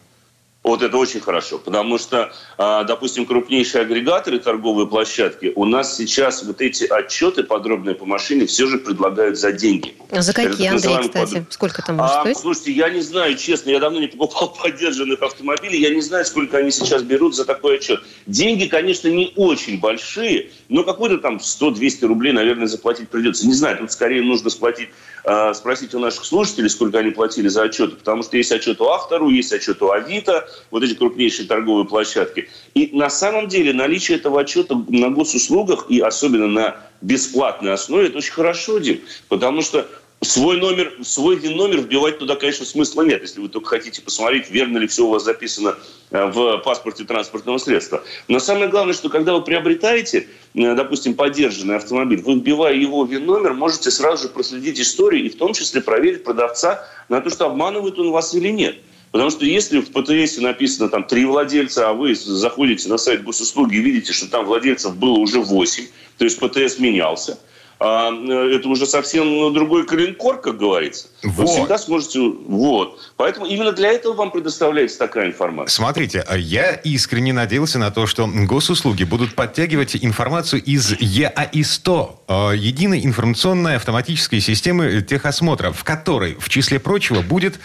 Вот 0.63 0.81
это 0.81 0.95
очень 0.95 1.19
хорошо, 1.19 1.59
потому 1.59 1.97
что, 1.97 2.31
а, 2.57 2.85
допустим, 2.85 3.25
крупнейшие 3.25 3.81
агрегаторы 3.81 4.39
торговые 4.39 4.87
площадки, 4.87 5.51
у 5.55 5.65
нас 5.65 5.97
сейчас 5.97 6.41
вот 6.43 6.61
эти 6.61 6.85
отчеты 6.85 7.43
подробные 7.43 7.95
по 7.95 8.05
машине 8.05 8.45
все 8.45 8.67
же 8.67 8.77
предлагают 8.77 9.37
за 9.37 9.51
деньги. 9.51 9.93
А 10.09 10.21
за 10.21 10.31
какие, 10.31 10.69
Андрей, 10.69 10.99
кстати? 11.01 11.39
Под... 11.39 11.53
Сколько 11.53 11.81
там 11.81 11.97
может 11.97 12.15
а, 12.15 12.21
стоить? 12.21 12.37
Слушайте, 12.37 12.71
я 12.71 12.89
не 12.89 13.01
знаю, 13.01 13.35
честно, 13.35 13.71
я 13.71 13.79
давно 13.81 13.99
не 13.99 14.07
покупал 14.07 14.55
поддержанных 14.63 15.21
автомобилей, 15.21 15.81
я 15.81 15.93
не 15.93 15.99
знаю, 15.99 16.23
сколько 16.23 16.57
они 16.57 16.71
сейчас 16.71 17.03
берут 17.03 17.35
за 17.35 17.43
такой 17.43 17.75
отчет. 17.75 18.01
Деньги, 18.25 18.67
конечно, 18.67 19.09
не 19.09 19.33
очень 19.35 19.81
большие, 19.81 20.51
но 20.69 20.85
какой-то 20.85 21.17
там 21.17 21.37
100-200 21.37 22.05
рублей, 22.05 22.31
наверное, 22.31 22.67
заплатить 22.67 23.09
придется. 23.09 23.45
Не 23.45 23.53
знаю, 23.53 23.79
тут 23.79 23.91
скорее 23.91 24.21
нужно 24.21 24.49
сплатить, 24.49 24.89
э, 25.25 25.53
спросить 25.53 25.93
у 25.93 25.99
наших 25.99 26.23
слушателей, 26.23 26.69
сколько 26.69 26.99
они 26.99 27.11
платили 27.11 27.49
за 27.49 27.63
отчеты, 27.63 27.97
потому 27.97 28.23
что 28.23 28.37
есть 28.37 28.53
отчет 28.53 28.79
у 28.79 28.87
автору, 28.87 29.29
есть 29.29 29.51
отчет 29.51 29.81
у 29.81 29.91
Авито, 29.91 30.47
вот 30.71 30.83
эти 30.83 30.93
крупнейшие 30.93 31.47
торговые 31.47 31.85
площадки. 31.85 32.49
И 32.73 32.89
на 32.93 33.09
самом 33.09 33.47
деле 33.47 33.73
наличие 33.73 34.17
этого 34.17 34.41
отчета 34.41 34.75
на 34.89 35.09
госуслугах 35.09 35.85
и 35.89 35.99
особенно 35.99 36.47
на 36.47 36.77
бесплатной 37.01 37.73
основе, 37.73 38.07
это 38.07 38.17
очень 38.17 38.33
хорошо, 38.33 38.79
Дим, 38.79 39.01
потому 39.27 39.61
что 39.61 39.87
Свой 40.23 40.57
номер, 40.57 40.93
свой 41.03 41.37
номер 41.37 41.81
вбивать 41.81 42.17
туда, 42.17 42.37
конечно, 42.37 42.65
смысла 42.65 43.01
нет, 43.01 43.21
если 43.21 43.41
вы 43.41 43.49
только 43.49 43.67
хотите 43.67 44.01
посмотреть, 44.01 44.49
верно 44.49 44.77
ли 44.77 44.87
все 44.87 45.05
у 45.05 45.09
вас 45.09 45.23
записано 45.23 45.75
э, 46.11 46.25
в 46.27 46.59
паспорте 46.59 47.03
транспортного 47.03 47.57
средства. 47.57 48.03
Но 48.29 48.39
самое 48.39 48.69
главное, 48.69 48.93
что 48.93 49.09
когда 49.09 49.33
вы 49.33 49.41
приобретаете, 49.41 50.29
э, 50.53 50.75
допустим, 50.75 51.15
поддержанный 51.15 51.75
автомобиль, 51.75 52.21
вы 52.21 52.35
вбивая 52.35 52.73
его 52.73 53.03
ВИН-номер, 53.03 53.53
можете 53.53 53.91
сразу 53.91 54.23
же 54.23 54.29
проследить 54.29 54.79
историю 54.79 55.25
и 55.25 55.29
в 55.29 55.35
том 55.35 55.51
числе 55.51 55.81
проверить 55.81 56.23
продавца 56.23 56.87
на 57.09 57.19
то, 57.19 57.29
что 57.29 57.47
обманывает 57.47 57.99
он 57.99 58.11
вас 58.11 58.33
или 58.33 58.49
нет. 58.49 58.77
Потому 59.13 59.29
что 59.29 59.45
если 59.45 59.79
в 59.79 59.91
ПТС 59.91 60.37
написано 60.39 60.89
там 60.89 61.03
три 61.03 61.23
владельца, 61.25 61.87
а 61.87 61.93
вы 61.93 62.15
заходите 62.15 62.89
на 62.89 62.97
сайт 62.97 63.23
госуслуги 63.23 63.75
и 63.75 63.79
видите, 63.79 64.11
что 64.11 64.27
там 64.27 64.43
владельцев 64.43 64.97
было 64.97 65.19
уже 65.19 65.39
восемь, 65.39 65.85
то 66.17 66.25
есть 66.25 66.39
ПТС 66.39 66.79
менялся– 66.79 67.39
это 67.83 68.69
уже 68.69 68.85
совсем 68.85 69.53
другой 69.53 69.85
коленкор, 69.85 70.39
как 70.39 70.57
говорится. 70.57 71.07
Вот. 71.21 71.33
Вы 71.35 71.45
всегда 71.47 71.77
сможете... 71.77 72.19
Вот. 72.19 72.99
Поэтому 73.17 73.45
именно 73.45 73.73
для 73.73 73.91
этого 73.91 74.13
вам 74.13 74.31
предоставляется 74.31 74.97
такая 74.99 75.27
информация. 75.27 75.75
Смотрите, 75.75 76.23
а 76.27 76.37
я 76.37 76.73
искренне 76.73 77.33
надеялся 77.33 77.79
на 77.79 77.91
то, 77.91 78.07
что 78.07 78.27
госуслуги 78.27 79.03
будут 79.03 79.35
подтягивать 79.35 79.97
информацию 79.97 80.63
из 80.63 80.93
ЕАИ-100, 80.93 82.09
а, 82.27 82.51
единой 82.51 83.03
информационной 83.05 83.75
автоматической 83.75 84.39
системы 84.39 85.01
техосмотра, 85.01 85.71
в 85.71 85.83
которой, 85.83 86.35
в 86.39 86.47
числе 86.49 86.79
прочего, 86.79 87.21
будет, 87.21 87.59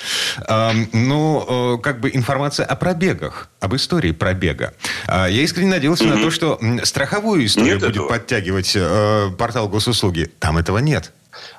ну, 0.93 1.79
как 1.83 2.01
бы 2.01 2.11
информация 2.13 2.67
о 2.67 2.75
пробегах, 2.77 3.49
об 3.61 3.75
истории 3.77 4.13
пробега. 4.13 4.75
Я 5.07 5.29
искренне 5.29 5.71
надеялся 5.71 6.05
угу. 6.05 6.15
на 6.15 6.23
то, 6.23 6.31
что 6.31 6.61
страховую 6.83 7.47
историю 7.47 7.75
Нет 7.75 7.81
будет 7.81 7.91
этого. 7.93 8.09
подтягивать 8.09 8.73
э, 8.75 9.31
портал 9.39 9.69
госуслуг 9.69 10.08
услуги. 10.09 10.31
Там 10.39 10.59
этого 10.59 10.79
нет. 10.79 11.13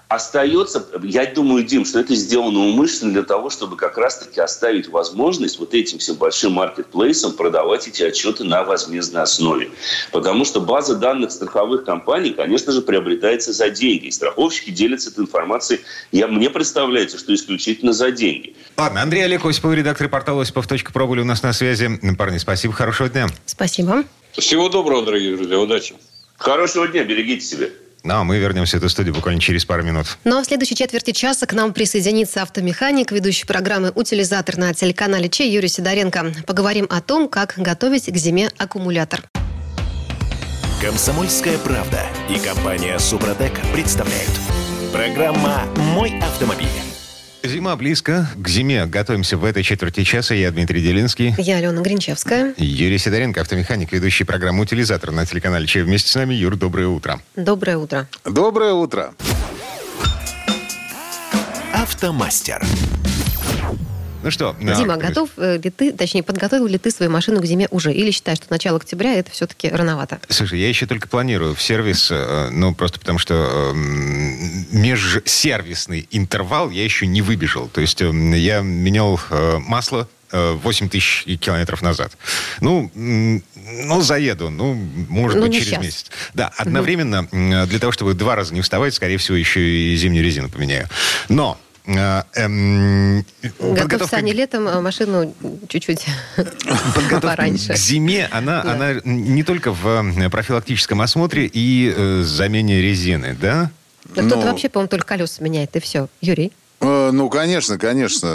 Остается, 0.10 0.84
я 1.04 1.28
думаю, 1.28 1.64
Дим, 1.64 1.86
что 1.86 2.00
это 2.00 2.16
сделано 2.16 2.60
умышленно 2.60 3.14
для 3.14 3.22
того, 3.22 3.52
чтобы 3.52 3.78
как 3.78 3.96
раз-таки 3.98 4.42
оставить 4.42 4.90
возможность 4.90 5.60
вот 5.60 5.76
этим 5.76 6.00
всем 6.00 6.16
большим 6.16 6.54
маркетплейсам 6.54 7.34
продавать 7.34 7.88
эти 7.88 8.02
отчеты 8.02 8.44
на 8.44 8.64
возмездной 8.64 9.22
основе. 9.22 9.70
Потому 10.12 10.46
что 10.46 10.62
база 10.62 10.96
данных 10.96 11.32
страховых 11.32 11.86
компаний, 11.86 12.32
конечно 12.32 12.74
же, 12.74 12.82
приобретается 12.82 13.54
за 13.54 13.70
деньги. 13.70 14.08
И 14.08 14.12
страховщики 14.12 14.72
делятся 14.72 15.12
этой 15.12 15.22
информацией, 15.22 15.82
я, 16.12 16.28
мне 16.28 16.50
представляется, 16.50 17.20
что 17.20 17.34
исключительно 17.36 17.94
за 17.94 18.12
деньги. 18.12 18.56
Ладно, 18.78 19.04
Андрей 19.04 19.24
Олег 19.26 19.46
Осипов, 19.46 19.76
редактор 19.76 20.10
портала 20.10 20.42
осипов.про 20.42 21.08
были 21.08 21.22
у 21.22 21.26
нас 21.26 21.44
на 21.44 21.54
связи. 21.54 21.88
Парни, 22.18 22.40
спасибо, 22.40 22.74
хорошего 22.74 23.10
дня. 23.10 23.28
Спасибо. 23.46 24.04
Всего 24.34 24.70
доброго, 24.70 25.06
дорогие 25.06 25.38
друзья, 25.38 25.60
удачи. 25.60 25.94
Хорошего 26.36 26.88
дня, 26.88 27.04
берегите 27.04 27.46
себя. 27.46 27.68
Ну, 28.04 28.16
а 28.16 28.24
мы 28.24 28.38
вернемся 28.38 28.78
в 28.78 28.80
эту 28.80 28.90
студию 28.90 29.14
буквально 29.14 29.42
через 29.42 29.66
пару 29.66 29.84
минут. 29.84 30.18
Ну, 30.24 30.38
а 30.38 30.42
в 30.42 30.46
следующей 30.46 30.76
четверти 30.76 31.12
часа 31.12 31.46
к 31.46 31.54
нам 31.54 31.74
присоединится 31.74 32.42
автомеханик, 32.42 33.12
ведущий 33.12 33.46
программы 33.46 33.92
«Утилизатор» 33.94 34.58
на 34.58 34.74
телеканале 34.74 35.30
Че 35.30 35.52
Юрий 35.52 35.68
Сидоренко. 35.68 36.34
Поговорим 36.46 36.88
о 36.90 37.02
том, 37.02 37.28
как 37.28 37.56
готовить 37.58 38.06
к 38.06 38.16
зиме 38.16 38.50
аккумулятор. 38.58 39.24
Комсомольская 40.82 41.58
правда 41.58 42.02
и 42.30 42.40
компания 42.40 42.98
«Супротек» 43.00 43.60
представляют. 43.74 44.32
Программа 44.94 45.66
«Мой 45.76 46.18
автомобиль». 46.20 46.89
Зима 47.44 47.76
близко. 47.76 48.28
К 48.36 48.48
зиме 48.48 48.86
готовимся 48.86 49.38
в 49.38 49.46
этой 49.46 49.64
четверти 49.64 50.04
часа. 50.04 50.34
Я 50.34 50.52
Дмитрий 50.52 50.82
Делинский. 50.82 51.34
Я 51.38 51.58
Алена 51.58 51.82
Гринчевская. 51.82 52.54
Юрий 52.58 52.98
Сидоренко, 52.98 53.42
автомеханик, 53.42 53.92
ведущий 53.94 54.26
программу 54.26 54.64
«Утилизатор» 54.64 55.12
на 55.12 55.26
телеканале 55.26 55.66
Че. 55.66 55.84
Вместе 55.84 56.10
с 56.10 56.16
нами. 56.16 56.34
Юр, 56.34 56.58
доброе 56.58 56.88
утро. 56.88 57.22
Доброе 57.36 57.78
утро. 57.78 58.08
Доброе 58.26 58.74
утро. 58.74 59.14
Автомастер. 61.74 62.62
Ну 64.24 64.32
что? 64.32 64.56
Дима, 64.60 64.98
да, 64.98 65.08
готов 65.08 65.30
э, 65.38 65.60
ли 65.64 65.70
ты, 65.70 65.94
точнее, 65.94 66.24
подготовил 66.24 66.68
ли 66.68 66.78
ты 66.78 66.92
свою 66.92 67.12
машину 67.12 67.42
к 67.42 67.46
зиме 67.46 67.68
уже? 67.72 67.94
Или 67.94 68.12
считаешь, 68.12 68.38
что 68.40 68.48
начало 68.50 68.78
октября 68.78 69.14
это 69.16 69.32
все-таки 69.32 69.70
рановато? 69.70 70.20
Слушай, 70.28 70.60
я 70.60 70.68
еще 70.68 70.86
только 70.88 71.08
планирую 71.08 71.56
в 71.56 71.62
сервис, 71.62 72.10
э, 72.12 72.50
ну, 72.52 72.76
просто 72.76 73.00
потому 73.00 73.18
что 73.18 73.34
эм, 73.34 74.66
межсервисный 74.72 76.08
интервал 76.12 76.70
я 76.70 76.84
еще 76.84 77.08
не 77.08 77.22
выбежал. 77.22 77.70
То 77.70 77.82
есть 77.82 78.02
эм, 78.02 78.34
я 78.34 78.60
менял 78.62 79.20
э, 79.30 79.58
масло 79.60 80.08
8 80.32 80.90
тысяч 80.90 81.26
километров 81.40 81.82
назад. 81.82 82.16
Ну, 82.62 82.92
ну, 82.94 84.02
заеду, 84.02 84.52
ну, 84.52 84.76
может 85.10 85.40
ну, 85.40 85.48
быть, 85.48 85.56
через 85.56 85.68
сейчас. 85.70 85.84
месяц. 85.84 86.06
Да, 86.36 86.52
одновременно, 86.56 87.22
угу. 87.22 87.68
для 87.68 87.80
того, 87.80 87.92
чтобы 87.92 88.14
два 88.14 88.36
раза 88.36 88.54
не 88.54 88.62
вставать, 88.62 88.94
скорее 88.94 89.18
всего, 89.18 89.36
еще 89.36 89.60
и 89.60 89.96
зимнюю 89.96 90.24
резину 90.24 90.50
поменяю. 90.50 90.88
Но 91.30 91.60
эм, 91.98 93.26
Готовься 93.60 94.18
они 94.18 94.34
летом 94.34 94.68
а 94.68 94.82
машину 94.82 95.34
чуть-чуть 95.68 96.06
пораньше. 97.22 97.74
к 97.74 97.78
зиме, 97.78 98.28
она, 98.32 98.64
да. 98.64 98.74
она 98.74 98.94
не 99.04 99.44
только 99.44 99.72
в 99.72 99.86
э, 99.88 100.30
профилактическом 100.30 101.02
осмотре 101.02 101.46
и 101.52 101.94
э, 101.96 102.22
замене 102.24 102.82
резины, 102.82 103.38
да? 103.40 103.72
Да 104.16 104.24
кто-то 104.24 104.48
вообще, 104.48 104.70
по-моему, 104.70 104.90
только 104.90 105.06
колеса 105.06 105.44
меняет, 105.44 105.76
и 105.76 105.80
все. 105.80 106.08
Юрий? 106.22 106.52
Э, 106.82 107.12
ну, 107.12 107.30
конечно, 107.30 107.78
конечно. 107.78 108.30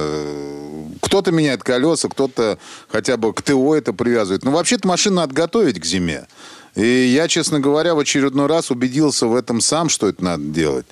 Кто-то 1.01 1.33
меняет 1.33 1.63
колеса, 1.63 2.09
кто-то 2.09 2.59
хотя 2.89 3.17
бы 3.17 3.33
к 3.33 3.43
ТО 3.43 3.75
это 3.75 3.93
привязывает. 3.93 4.45
Но 4.45 4.51
вообще-то 4.51 4.87
машину 4.87 5.17
надо 5.17 5.35
готовить 5.35 5.81
к 5.81 5.85
зиме. 5.85 6.27
И 6.75 6.85
я, 6.85 7.29
честно 7.29 7.61
говоря, 7.61 7.95
в 7.95 8.01
очередной 8.01 8.47
раз 8.47 8.71
убедился 8.71 9.27
в 9.27 9.35
этом 9.35 9.61
сам, 9.61 9.89
что 9.89 10.09
это 10.09 10.25
надо 10.25 10.43
делать. 10.45 10.87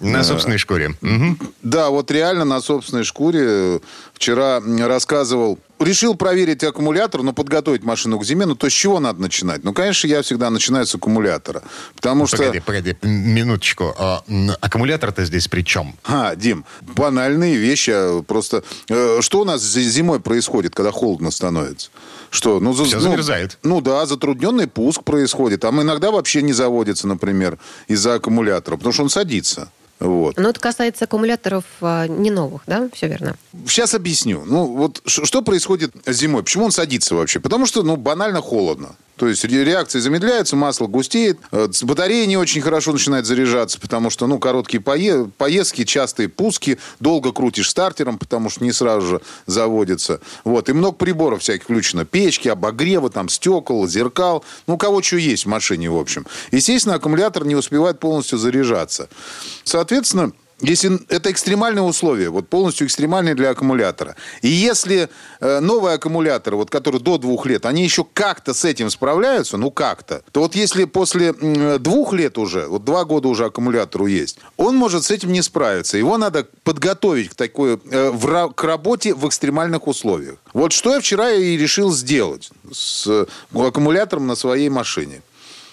На 0.00 0.24
собственной 0.24 0.58
шкуре. 0.58 0.94
Да, 1.62 1.90
вот 1.90 2.10
реально 2.10 2.44
на 2.44 2.60
собственной 2.60 3.04
шкуре. 3.04 3.80
Вчера 4.14 4.62
рассказывал 4.86 5.58
решил 5.78 6.14
проверить 6.14 6.64
аккумулятор, 6.64 7.22
но 7.22 7.32
подготовить 7.32 7.84
машину 7.84 8.18
к 8.18 8.24
зиме. 8.24 8.46
Ну, 8.46 8.54
то 8.54 8.68
с 8.68 8.72
чего 8.72 9.00
надо 9.00 9.20
начинать? 9.20 9.64
Ну, 9.64 9.72
конечно, 9.72 10.06
я 10.06 10.22
всегда 10.22 10.50
начинаю 10.50 10.86
с 10.86 10.94
аккумулятора. 10.94 11.62
Потому 11.94 12.26
что... 12.26 12.38
Погоди, 12.38 12.60
погоди, 12.60 12.96
минуточку. 13.02 13.94
А, 13.98 14.22
аккумулятор-то 14.60 15.24
здесь 15.24 15.48
при 15.48 15.62
чем? 15.62 15.94
А, 16.04 16.34
Дим, 16.36 16.64
банальные 16.80 17.56
вещи. 17.56 17.90
А, 17.94 18.22
просто 18.22 18.62
э, 18.88 19.18
что 19.20 19.40
у 19.40 19.44
нас 19.44 19.62
зимой 19.62 20.20
происходит, 20.20 20.74
когда 20.74 20.92
холодно 20.92 21.30
становится? 21.30 21.90
Что? 22.30 22.60
Ну, 22.60 22.72
Все 22.72 22.96
ну, 22.96 23.02
замерзает. 23.02 23.58
Ну 23.62 23.80
да, 23.80 24.06
затрудненный 24.06 24.66
пуск 24.66 25.04
происходит. 25.04 25.60
Там 25.60 25.80
иногда 25.82 26.10
вообще 26.10 26.42
не 26.42 26.52
заводится, 26.52 27.06
например, 27.06 27.58
из-за 27.88 28.14
аккумулятора, 28.14 28.76
потому 28.76 28.92
что 28.92 29.02
он 29.04 29.10
садится. 29.10 29.70
Вот. 29.98 30.36
Но 30.36 30.50
это 30.50 30.60
касается 30.60 31.04
аккумуляторов 31.04 31.64
а, 31.80 32.06
не 32.06 32.30
новых, 32.30 32.62
да? 32.66 32.88
Все 32.92 33.08
верно. 33.08 33.36
Сейчас 33.66 33.94
объясню. 33.94 34.44
Ну, 34.44 34.66
вот 34.66 35.00
что 35.06 35.42
происходит 35.42 35.94
зимой? 36.06 36.42
Почему 36.42 36.66
он 36.66 36.70
садится 36.70 37.14
вообще? 37.14 37.40
Потому 37.40 37.66
что, 37.66 37.82
ну, 37.82 37.96
банально 37.96 38.42
холодно. 38.42 38.96
То 39.16 39.28
есть 39.28 39.44
реакция 39.44 40.00
замедляется, 40.00 40.56
масло 40.56 40.86
густеет, 40.86 41.38
э, 41.50 41.68
батарея 41.82 42.26
не 42.26 42.36
очень 42.36 42.60
хорошо 42.60 42.92
начинает 42.92 43.24
заряжаться, 43.24 43.80
потому 43.80 44.10
что, 44.10 44.26
ну, 44.26 44.38
короткие 44.38 44.82
пое- 44.82 45.30
поездки, 45.36 45.84
частые 45.84 46.28
пуски, 46.28 46.78
долго 47.00 47.32
крутишь 47.32 47.70
стартером, 47.70 48.18
потому 48.18 48.50
что 48.50 48.62
не 48.62 48.72
сразу 48.72 49.06
же 49.06 49.20
заводится. 49.46 50.20
Вот, 50.44 50.68
и 50.68 50.72
много 50.72 50.96
приборов 50.96 51.40
всяких 51.40 51.64
включено. 51.64 52.04
Печки, 52.04 52.48
обогревы, 52.48 53.08
там, 53.10 53.28
стекол, 53.28 53.86
зеркал. 53.88 54.44
Ну, 54.66 54.74
у 54.74 54.78
кого 54.78 55.00
что 55.00 55.16
есть 55.16 55.46
в 55.46 55.48
машине, 55.48 55.90
в 55.90 55.96
общем. 55.96 56.26
Естественно, 56.52 56.96
аккумулятор 56.96 57.46
не 57.46 57.54
успевает 57.54 57.98
полностью 57.98 58.38
заряжаться. 58.38 59.08
Соответственно, 59.64 60.32
если 60.60 60.98
это 61.08 61.30
экстремальные 61.30 61.82
условия, 61.82 62.30
вот 62.30 62.48
полностью 62.48 62.86
экстремальные 62.86 63.34
для 63.34 63.50
аккумулятора. 63.50 64.16
И 64.40 64.48
если 64.48 65.08
э, 65.40 65.60
новые 65.60 65.96
аккумуляторы, 65.96 66.56
вот 66.56 66.70
которые 66.70 67.02
до 67.02 67.18
двух 67.18 67.44
лет, 67.46 67.66
они 67.66 67.82
еще 67.82 68.04
как-то 68.04 68.54
с 68.54 68.64
этим 68.64 68.88
справляются, 68.88 69.58
ну 69.58 69.70
как-то, 69.70 70.22
то 70.32 70.40
вот 70.40 70.54
если 70.54 70.84
после 70.84 71.34
э, 71.38 71.78
двух 71.78 72.14
лет 72.14 72.38
уже, 72.38 72.66
вот 72.68 72.84
два 72.84 73.04
года 73.04 73.28
уже 73.28 73.44
аккумулятору 73.44 74.06
есть, 74.06 74.38
он 74.56 74.76
может 74.76 75.04
с 75.04 75.10
этим 75.10 75.30
не 75.30 75.42
справиться. 75.42 75.98
Его 75.98 76.16
надо 76.16 76.48
подготовить 76.64 77.30
к 77.30 77.34
такой, 77.34 77.78
э, 77.90 78.10
в, 78.10 78.52
к 78.52 78.64
работе 78.64 79.14
в 79.14 79.28
экстремальных 79.28 79.86
условиях. 79.86 80.36
Вот 80.54 80.72
что 80.72 80.94
я 80.94 81.00
вчера 81.00 81.32
и 81.32 81.56
решил 81.58 81.92
сделать 81.92 82.50
с 82.72 83.06
э, 83.06 83.26
аккумулятором 83.54 84.26
на 84.26 84.36
своей 84.36 84.70
машине. 84.70 85.20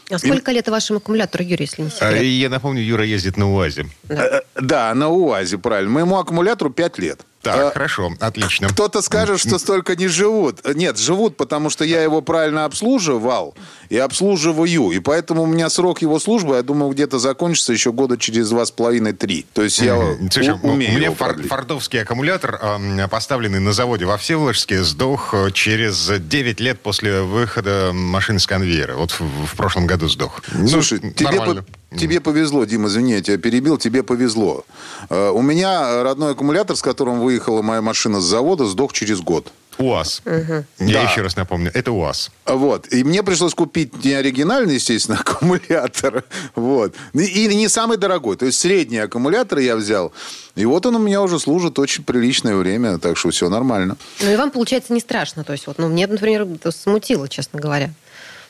А 0.09 0.17
сколько 0.17 0.51
и... 0.51 0.55
лет 0.55 0.67
вашему 0.67 0.97
аккумулятору, 0.97 1.43
Юрий, 1.43 1.65
если 1.65 1.81
не 1.81 1.89
секрет? 1.89 2.21
Я 2.21 2.49
напомню, 2.49 2.81
Юра 2.81 3.05
ездит 3.05 3.37
на 3.37 3.53
УАЗе. 3.53 3.85
Да. 4.03 4.25
Э, 4.25 4.41
да, 4.55 4.93
на 4.93 5.09
УАЗе, 5.09 5.57
правильно. 5.57 5.91
Моему 5.91 6.17
аккумулятору 6.17 6.69
5 6.69 6.99
лет. 6.99 7.21
Так, 7.43 7.55
А, 7.57 7.71
хорошо, 7.71 8.11
отлично. 8.21 8.69
Кто-то 8.69 9.01
скажет, 9.01 9.39
что 9.39 9.59
столько 9.59 9.95
не 9.97 10.07
живут. 10.07 10.61
Нет, 10.75 10.97
живут, 10.97 11.35
потому 11.37 11.69
что 11.69 11.83
я 11.83 12.01
его 12.01 12.21
правильно 12.21 12.63
обслуживал 12.65 13.53
и 13.89 13.97
обслуживаю. 13.97 14.91
И 14.91 14.99
поэтому 14.99 15.43
у 15.43 15.45
меня 15.45 15.69
срок 15.69 16.01
его 16.01 16.19
службы, 16.19 16.55
я 16.55 16.63
думаю, 16.63 16.91
где-то 16.93 17.19
закончится 17.19 17.73
еще 17.73 17.91
года 17.91 18.17
через 18.17 18.49
два 18.49 18.65
с 18.65 18.71
половиной-три. 18.71 19.45
То 19.53 19.61
есть 19.61 19.79
я. 19.79 19.95
Слушай, 20.31 20.55
у- 20.63 20.69
умею 20.71 20.93
у 20.93 20.95
меня 20.95 21.11
фор- 21.11 21.45
фордовский 21.47 22.01
аккумулятор, 22.01 22.59
эм, 22.61 23.09
поставленный 23.09 23.59
на 23.59 23.73
заводе 23.73 24.05
во 24.05 24.17
Всеволожске, 24.17 24.81
сдох 24.83 25.33
э, 25.33 25.51
через 25.51 26.07
9 26.17 26.61
лет 26.61 26.79
после 26.79 27.21
выхода 27.23 27.91
машины 27.93 28.39
с 28.39 28.47
конвейера. 28.47 28.95
Вот 28.95 29.11
в, 29.11 29.21
в 29.47 29.55
прошлом 29.57 29.85
году 29.85 30.07
сдох. 30.07 30.41
Ну, 30.53 30.67
Слушай, 30.67 30.99
тебе, 30.99 31.29
нормально. 31.31 31.63
по- 31.91 31.97
тебе 31.97 32.21
повезло, 32.21 32.63
Дима, 32.63 32.87
извини, 32.87 33.11
я 33.13 33.21
тебя 33.21 33.37
перебил, 33.37 33.77
тебе 33.77 34.01
повезло. 34.01 34.65
Э, 35.09 35.29
У 35.29 35.41
меня 35.41 36.03
родной 36.03 36.31
аккумулятор, 36.31 36.75
с 36.77 36.81
которым 36.81 37.19
выехала 37.33 37.61
моя 37.63 37.81
машина 37.81 38.21
с 38.21 38.23
завода, 38.23 38.65
сдох 38.65 38.93
через 38.93 39.19
год. 39.21 39.51
УАЗ. 39.79 40.21
Я 40.25 40.63
Да. 40.77 41.01
еще 41.09 41.21
раз 41.23 41.35
напомню, 41.35 41.71
это 41.73 41.91
УАЗ. 41.91 42.29
Вот. 42.45 42.93
И 42.93 43.03
мне 43.03 43.23
пришлось 43.23 43.55
купить 43.55 44.05
не 44.05 44.13
оригинальный, 44.13 44.75
естественно, 44.75 45.17
аккумулятор. 45.25 46.23
Вот. 46.55 46.93
И- 47.15 47.47
не 47.55 47.67
самый 47.69 47.97
дорогой. 47.97 48.37
То 48.37 48.45
есть 48.45 48.59
средний 48.59 48.99
аккумулятор 48.99 49.57
я 49.57 49.75
взял. 49.75 50.13
И 50.55 50.63
вот 50.65 50.85
он 50.85 50.95
у 50.97 50.99
меня 50.99 51.23
уже 51.23 51.39
служит 51.39 51.79
очень 51.79 52.03
приличное 52.03 52.55
время. 52.55 52.99
Так 52.99 53.17
что 53.17 53.31
все 53.31 53.49
нормально. 53.49 53.97
Ну 54.21 54.31
и 54.31 54.35
вам, 54.35 54.51
получается, 54.51 54.93
не 54.93 54.99
страшно. 54.99 55.43
То 55.43 55.53
есть, 55.53 55.65
вот, 55.65 55.79
ну, 55.79 55.87
мне, 55.89 56.05
например, 56.05 56.45
смутило, 56.71 57.27
честно 57.27 57.59
говоря. 57.59 57.89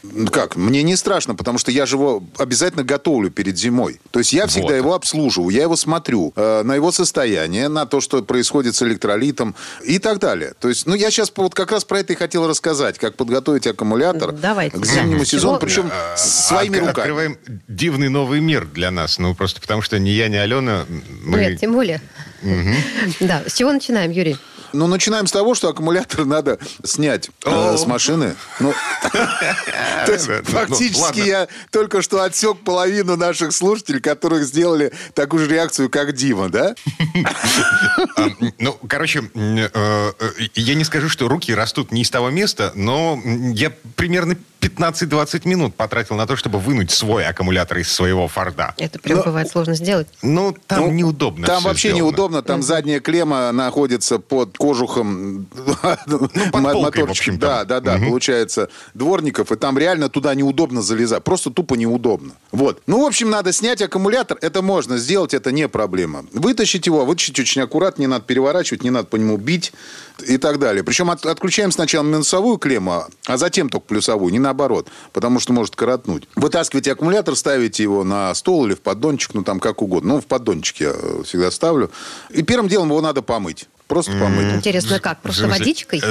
Ну, 0.04 0.28
Как? 0.28 0.58
Мне 0.58 0.84
не 0.84 0.98
страшно, 0.98 1.34
потому 1.34 1.58
что 1.58 1.72
я 1.72 1.86
же 1.86 1.96
его 1.96 2.22
обязательно 2.38 2.84
готовлю 2.84 3.32
перед 3.32 3.58
зимой. 3.58 4.02
То 4.12 4.20
есть 4.20 4.34
я 4.34 4.48
всегда 4.48 4.68
Вот. 4.70 4.76
его 4.76 4.94
обслуживаю, 4.96 5.50
я 5.50 5.62
его 5.64 5.78
смотрю 5.78 6.34
э, 6.36 6.62
на 6.64 6.76
его 6.76 6.92
состояние, 6.92 7.70
на 7.70 7.86
то, 7.86 8.02
что 8.02 8.22
происходит 8.22 8.76
с 8.76 8.82
электролитом 8.84 9.56
и 9.86 10.00
так 10.00 10.20
далее. 10.20 10.54
То 10.60 10.68
есть, 10.68 10.86
ну, 10.88 10.94
я 10.94 11.10
сейчас 11.10 11.32
вот 11.36 11.56
как 11.56 11.72
раз 11.72 11.86
про 11.86 12.00
это 12.00 12.14
и 12.14 12.16
хотел 12.18 12.48
рассказать, 12.48 13.00
как 13.00 13.16
подготовить 13.16 13.66
аккумулятор 13.66 14.34
Давайте. 14.34 14.78
к 14.78 14.86
зимнему 14.86 15.24
сезону, 15.24 15.58
причем 15.60 15.90
А, 15.92 16.18
своими 16.18 16.78
руками. 16.78 16.90
Открываем 17.00 17.38
дивный 17.70 18.10
новый 18.10 18.42
мир 18.42 18.66
для 18.66 18.92
нас. 18.92 19.20
Ну, 19.20 19.34
просто 19.36 19.62
потому 19.62 19.82
что 19.82 20.00
ни 20.00 20.10
я, 20.10 20.28
ни 20.28 20.36
Алена... 20.36 20.86
Мы... 21.24 21.40
Нет, 21.40 21.60
тем 21.62 21.72
более. 21.74 22.02
Да, 23.22 23.44
с 23.48 23.54
чего 23.54 23.72
начинаем, 23.72 24.12
Юрий? 24.12 24.38
Ну, 24.74 24.88
начинаем 24.88 25.28
с 25.28 25.32
того, 25.32 25.56
что 25.56 25.70
аккумулятор 25.70 26.26
надо 26.26 26.58
снять 26.84 27.30
э, 27.46 27.78
с 27.78 27.86
машины. 27.86 28.36
Ну, 28.60 28.74
то 30.06 30.12
есть, 30.12 30.28
Ну, 30.28 30.44
фактически 30.44 31.20
я 31.20 31.48
только 31.72 32.02
что 32.02 32.24
отсек 32.24 32.60
половину 32.60 33.16
наших 33.16 33.54
слушателей, 33.54 34.02
которых 34.02 34.44
сделали 34.44 34.92
такую 35.14 35.46
же 35.46 35.52
реакцию, 35.52 35.90
как 35.90 36.14
Дима, 36.14 36.50
да? 36.50 36.76
А, 38.16 38.28
Ну, 38.60 38.78
короче, 38.88 39.30
э, 39.34 39.70
э, 39.74 40.12
я 40.56 40.76
не 40.76 40.84
скажу, 40.84 41.10
что 41.10 41.28
руки 41.28 41.54
растут 41.54 41.92
не 41.92 42.02
из 42.02 42.10
того 42.10 42.30
места, 42.30 42.72
но 42.76 43.20
я 43.54 43.72
примерно 43.96 44.36
15-20 44.64 45.48
минут 45.48 45.76
потратил 45.76 46.16
на 46.16 46.26
то, 46.26 46.36
чтобы 46.36 46.60
вынуть 46.60 46.92
свой 46.92 47.26
аккумулятор 47.26 47.78
из 47.80 47.92
своего 47.92 48.28
Форда. 48.28 48.74
Это 48.78 49.00
прям 49.00 49.18
Но- 49.20 49.24
бывает 49.26 49.50
сложно 49.50 49.76
сделать. 49.76 50.08
Ну, 50.22 50.56
там 50.68 50.82
Ну, 50.82 50.92
неудобно 50.92 51.46
Там 51.48 51.64
вообще 51.64 51.90
сделано. 51.90 52.08
неудобно. 52.08 52.42
Там 52.42 52.62
задняя 52.62 53.00
клемма 53.00 53.52
находится 53.52 54.20
под 54.20 54.58
кожухом 54.58 55.48
Ну, 56.08 56.20
под 56.52 56.62
мо- 56.62 56.72
полкой, 56.72 57.04
в 57.06 57.10
общем, 57.10 57.38
Да, 57.40 57.64
да, 57.66 57.80
да, 57.80 57.98
получается, 57.98 58.70
дворников. 58.94 59.52
И 59.52 59.56
там 59.56 59.78
реально 59.78 60.10
туда 60.10 60.34
неудобно 60.36 60.82
залезать. 60.82 61.24
Просто 61.24 61.50
тупо 61.52 61.76
неудобно. 61.76 62.34
Вот. 62.52 62.82
Ну, 62.88 63.04
в 63.04 63.06
общем, 63.08 63.30
надо 63.30 63.52
снять 63.52 63.82
аккумулятор. 63.82 64.38
Это 64.42 64.62
можно 64.62 64.98
сделать, 64.98 65.34
это 65.34 65.52
не 65.52 65.68
проблема. 65.68 66.26
Вытащить 66.34 66.86
его, 66.86 67.06
вытащить 67.06 67.40
очень 67.40 67.62
аккуратно, 67.62 68.02
не 68.02 68.08
надо 68.08 68.26
переворачивать, 68.26 68.84
не 68.84 68.90
надо 68.90 69.06
по 69.08 69.16
нему 69.18 69.38
бить 69.38 69.74
и 70.28 70.38
так 70.38 70.60
далее. 70.60 70.84
Причем 70.84 71.10
от- 71.10 71.26
отключаем 71.26 71.72
сначала 71.72 72.04
минусовую 72.04 72.58
клемму, 72.58 73.06
а 73.26 73.38
затем 73.38 73.70
только 73.70 73.86
плюсовую, 73.88 74.32
не 74.32 74.40
наоборот, 74.54 74.88
потому 75.12 75.40
что 75.40 75.52
может 75.52 75.76
коротнуть. 75.76 76.28
Вытаскиваете 76.36 76.92
аккумулятор, 76.92 77.36
ставите 77.36 77.84
его 77.84 78.04
на 78.04 78.34
стол 78.36 78.66
или 78.68 78.76
в 78.76 78.82
поддончик, 78.82 79.34
ну 79.34 79.44
там 79.44 79.60
как 79.60 79.82
угодно. 79.82 80.16
Ну, 80.16 80.22
в 80.22 80.26
поддончик 80.26 80.78
я 80.78 80.94
э, 80.94 81.24
всегда 81.26 81.50
ставлю. 81.52 81.92
И 82.30 82.44
первым 82.44 82.68
делом 82.68 82.90
его 82.90 83.02
надо 83.02 83.22
помыть. 83.22 83.68
Просто 83.88 84.12
помыть. 84.12 84.54
Интересно, 84.56 85.00
как? 85.00 85.22
Просто 85.22 85.48
водичкой? 85.48 86.02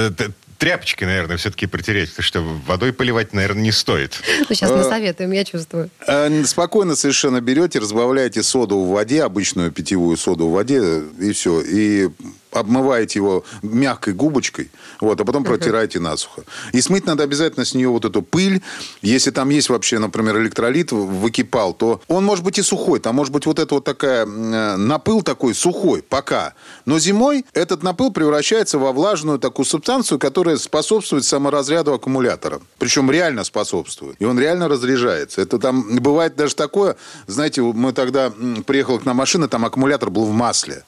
Э, 0.53 0.59
Тряпочкой, 0.59 1.07
наверное, 1.07 1.37
все-таки 1.37 1.65
притереть. 1.65 2.09
Потому 2.09 2.23
что 2.23 2.41
водой 2.67 2.93
поливать, 2.93 3.33
наверное, 3.33 3.63
не 3.63 3.71
стоит. 3.71 4.21
Ну, 4.49 4.55
сейчас 4.55 4.71
насоветуем, 4.71 5.31
я 5.31 5.43
чувствую. 5.43 5.89
Э, 6.07 6.43
Спокойно 6.45 6.95
совершенно 6.95 7.41
берете, 7.41 7.79
разбавляете 7.79 8.43
соду 8.43 8.79
в 8.83 8.89
воде, 8.89 9.23
обычную 9.23 9.71
питьевую 9.71 10.17
соду 10.17 10.49
в 10.49 10.51
воде, 10.51 11.01
и 11.19 11.31
все. 11.31 11.61
И 11.61 12.09
обмываете 12.53 13.19
его 13.19 13.43
мягкой 13.61 14.13
губочкой, 14.13 14.69
вот, 15.01 15.19
а 15.19 15.25
потом 15.25 15.43
протираете 15.43 15.99
насухо. 15.99 16.43
И 16.71 16.81
смыть 16.81 17.05
надо 17.05 17.23
обязательно 17.23 17.65
с 17.65 17.73
нее 17.73 17.89
вот 17.89 18.05
эту 18.05 18.21
пыль. 18.21 18.61
Если 19.01 19.31
там 19.31 19.49
есть 19.49 19.69
вообще, 19.69 19.99
например, 19.99 20.39
электролит 20.39 20.91
выкипал, 20.91 21.73
то 21.73 22.01
он 22.07 22.23
может 22.23 22.43
быть 22.43 22.59
и 22.59 22.61
сухой. 22.61 22.99
Там 22.99 23.15
может 23.15 23.33
быть 23.33 23.45
вот 23.45 23.59
это 23.59 23.75
вот 23.75 23.83
такая 23.83 24.25
э, 24.25 24.75
напыл 24.77 25.21
такой 25.21 25.55
сухой 25.55 26.01
пока. 26.01 26.53
Но 26.85 26.99
зимой 26.99 27.45
этот 27.53 27.83
напыл 27.83 28.11
превращается 28.11 28.77
во 28.77 28.91
влажную 28.91 29.39
такую 29.39 29.65
субстанцию, 29.65 30.19
которая 30.19 30.42
способствует 30.57 31.25
саморазряду 31.25 31.93
аккумулятора. 31.93 32.61
Причем 32.77 33.09
реально 33.11 33.43
способствует. 33.43 34.15
И 34.19 34.25
он 34.25 34.39
реально 34.39 34.67
разряжается. 34.67 35.41
Это 35.41 35.59
там 35.59 35.97
бывает 35.97 36.35
даже 36.35 36.55
такое, 36.55 36.95
знаете, 37.27 37.61
мы 37.61 37.93
тогда 37.93 38.27
м, 38.27 38.63
приехала 38.63 38.99
к 38.99 39.05
нам 39.05 39.17
машина, 39.17 39.47
там 39.47 39.65
аккумулятор 39.65 40.09
был 40.09 40.25
в 40.25 40.31
масле. 40.31 40.83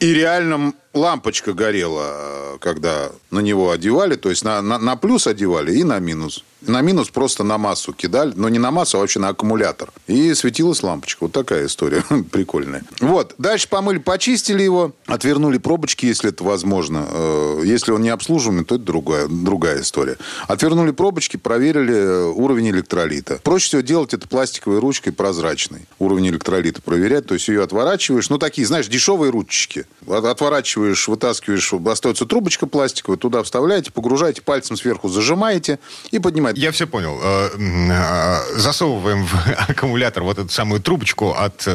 И 0.00 0.12
реально 0.12 0.74
лампочка 0.94 1.52
горела, 1.52 2.04
э, 2.06 2.58
когда 2.60 3.10
на 3.30 3.40
него 3.40 3.70
одевали, 3.70 4.14
то 4.14 4.30
есть 4.30 4.44
на, 4.44 4.62
на, 4.62 4.78
на 4.78 4.96
плюс 4.96 5.26
одевали 5.26 5.74
и 5.74 5.84
на 5.84 5.98
минус. 5.98 6.44
На 6.66 6.80
минус 6.80 7.10
просто 7.10 7.44
на 7.44 7.58
массу 7.58 7.92
кидали, 7.92 8.32
но 8.36 8.48
не 8.48 8.58
на 8.58 8.70
массу, 8.70 8.96
а 8.96 9.00
вообще 9.00 9.18
на 9.18 9.28
аккумулятор. 9.28 9.90
И 10.06 10.32
светилась 10.32 10.82
лампочка. 10.82 11.24
Вот 11.24 11.32
такая 11.32 11.66
история 11.66 12.02
прикольная. 12.30 12.84
Вот, 13.00 13.34
дальше 13.36 13.68
помыли, 13.68 13.98
почистили 13.98 14.62
его, 14.62 14.92
отвернули 15.06 15.58
пробочки, 15.58 16.06
если 16.06 16.30
это 16.30 16.42
возможно. 16.44 17.06
Э, 17.10 17.62
Если 17.64 17.92
он 17.92 18.00
не 18.02 18.08
обслуживаемый, 18.08 18.64
то 18.64 18.76
это 18.76 18.84
другая, 18.84 19.26
другая 19.28 19.82
история. 19.82 20.16
Отвернули 20.48 20.92
пробочки, 20.92 21.36
проверили 21.36 21.94
э, 21.94 22.24
уровень 22.28 22.70
электролита. 22.70 23.40
Проще 23.42 23.66
всего 23.66 23.82
делать 23.82 24.14
это 24.14 24.26
пластиковой 24.26 24.78
ручкой 24.78 25.10
прозрачной. 25.10 25.86
Уровень 25.98 26.28
электролита 26.28 26.80
проверять, 26.80 27.26
то 27.26 27.34
есть 27.34 27.48
ее 27.48 27.62
отворачиваешь. 27.62 28.30
Ну, 28.30 28.38
такие, 28.38 28.66
знаешь, 28.66 28.86
дешевые 28.86 29.30
ручечки. 29.34 29.86
От- 30.06 30.24
Отворачиваешь, 30.24 31.08
вытаскиваешь, 31.08 31.72
остается 31.86 32.24
трубочка 32.26 32.66
пластиковая, 32.66 33.18
туда 33.18 33.42
вставляете, 33.42 33.90
погружаете, 33.90 34.42
пальцем 34.42 34.76
сверху 34.76 35.08
зажимаете 35.08 35.78
и 36.10 36.18
поднимаете. 36.18 36.60
Я 36.60 36.70
все 36.72 36.86
понял. 36.86 37.18
Э, 37.22 37.48
э, 37.58 38.58
Засовываем 38.58 39.24
в 39.26 39.34
аккумулятор 39.70 40.22
вот 40.22 40.38
эту 40.38 40.48
самую 40.50 40.80
трубочку 40.80 41.32
от 41.32 41.66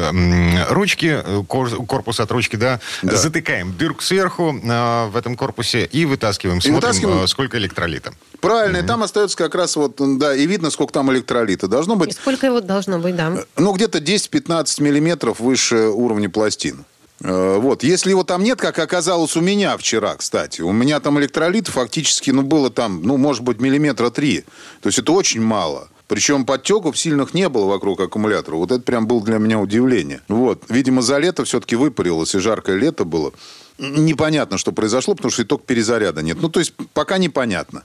ручки, 0.70 1.22
кор- 1.46 1.84
корпус 1.86 2.20
от 2.20 2.30
ручки, 2.32 2.56
да, 2.56 2.80
Да. 3.02 3.16
затыкаем 3.16 3.76
дырку 3.76 4.02
сверху 4.02 4.54
э, 4.62 5.06
в 5.08 5.16
этом 5.16 5.36
корпусе 5.36 5.84
и 5.84 6.04
вытаскиваем. 6.04 6.60
Смотрим, 6.60 6.74
вытаскиваем. 6.80 7.24
э, 7.24 7.26
сколько 7.26 7.58
электролита. 7.58 8.12
Правильно, 8.40 8.78
и 8.78 8.82
там 8.82 9.02
остается 9.02 9.36
как 9.36 9.54
раз 9.54 9.76
вот, 9.76 9.96
да, 10.18 10.34
и 10.34 10.46
видно, 10.46 10.70
сколько 10.70 10.92
там 10.92 11.12
электролита. 11.12 11.68
Должно 11.68 11.94
И 11.94 11.98
быть, 11.98 12.14
сколько 12.14 12.46
его 12.46 12.60
должно 12.60 12.98
быть, 12.98 13.14
да? 13.16 13.32
ну, 13.56 13.72
где-то 13.72 13.98
10-15 13.98 14.82
миллиметров 14.82 15.40
выше 15.40 15.88
уровня 15.88 16.30
пластин. 16.30 16.84
Э, 17.22 17.58
Вот. 17.58 17.82
Если 17.82 18.10
его 18.10 18.24
там 18.24 18.42
нет, 18.42 18.58
как 18.58 18.78
оказалось 18.78 19.36
у 19.36 19.40
меня 19.40 19.76
вчера, 19.76 20.16
кстати. 20.16 20.60
У 20.62 20.72
меня 20.72 21.00
там 21.00 21.18
электролит 21.18 21.68
фактически, 21.68 22.30
ну, 22.30 22.42
было 22.42 22.70
там, 22.70 23.02
ну, 23.02 23.16
может 23.16 23.42
быть, 23.42 23.60
миллиметра 23.60 24.10
три. 24.10 24.44
То 24.80 24.88
есть 24.88 24.98
это 24.98 25.12
очень 25.12 25.42
мало. 25.42 25.88
Причем 26.08 26.44
подтеков 26.44 26.98
сильных 26.98 27.34
не 27.34 27.48
было 27.48 27.66
вокруг 27.66 28.00
аккумулятора. 28.00 28.56
Вот 28.56 28.72
это 28.72 28.82
прям 28.82 29.06
было 29.06 29.22
для 29.22 29.38
меня 29.38 29.60
удивление. 29.60 30.22
Вот. 30.26 30.64
Видимо, 30.68 31.02
за 31.02 31.18
лето 31.18 31.44
все-таки 31.44 31.76
выпарилось, 31.76 32.34
и 32.34 32.38
жаркое 32.40 32.76
лето 32.76 33.04
было. 33.04 33.32
Непонятно, 33.78 34.58
что 34.58 34.72
произошло, 34.72 35.14
потому 35.14 35.30
что 35.30 35.42
итог 35.42 35.64
перезаряда 35.64 36.20
нет. 36.22 36.38
Ну, 36.40 36.48
то 36.48 36.58
есть 36.58 36.74
пока 36.94 37.18
непонятно. 37.18 37.84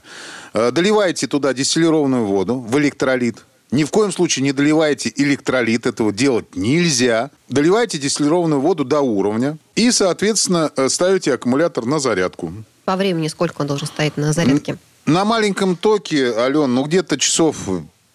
Э, 0.54 0.72
Доливаете 0.72 1.26
туда 1.28 1.54
дистиллированную 1.54 2.24
воду 2.24 2.58
в 2.58 2.76
электролит. 2.78 3.44
Ни 3.70 3.84
в 3.84 3.90
коем 3.90 4.12
случае 4.12 4.44
не 4.44 4.52
доливайте 4.52 5.12
электролит, 5.16 5.86
этого 5.86 6.12
делать 6.12 6.54
нельзя. 6.54 7.30
Доливайте 7.48 7.98
дистиллированную 7.98 8.60
воду 8.60 8.84
до 8.84 9.00
уровня 9.00 9.58
и, 9.74 9.90
соответственно, 9.90 10.70
э, 10.76 10.88
ставите 10.88 11.34
аккумулятор 11.34 11.84
на 11.84 11.98
зарядку. 11.98 12.52
По 12.84 12.96
времени 12.96 13.28
сколько 13.28 13.62
он 13.62 13.66
должен 13.66 13.86
стоять 13.86 14.16
на 14.16 14.32
зарядке? 14.32 14.78
На 15.04 15.24
маленьком 15.24 15.76
токе, 15.76 16.32
Ален, 16.36 16.74
ну 16.74 16.84
где-то 16.84 17.18
часов 17.18 17.68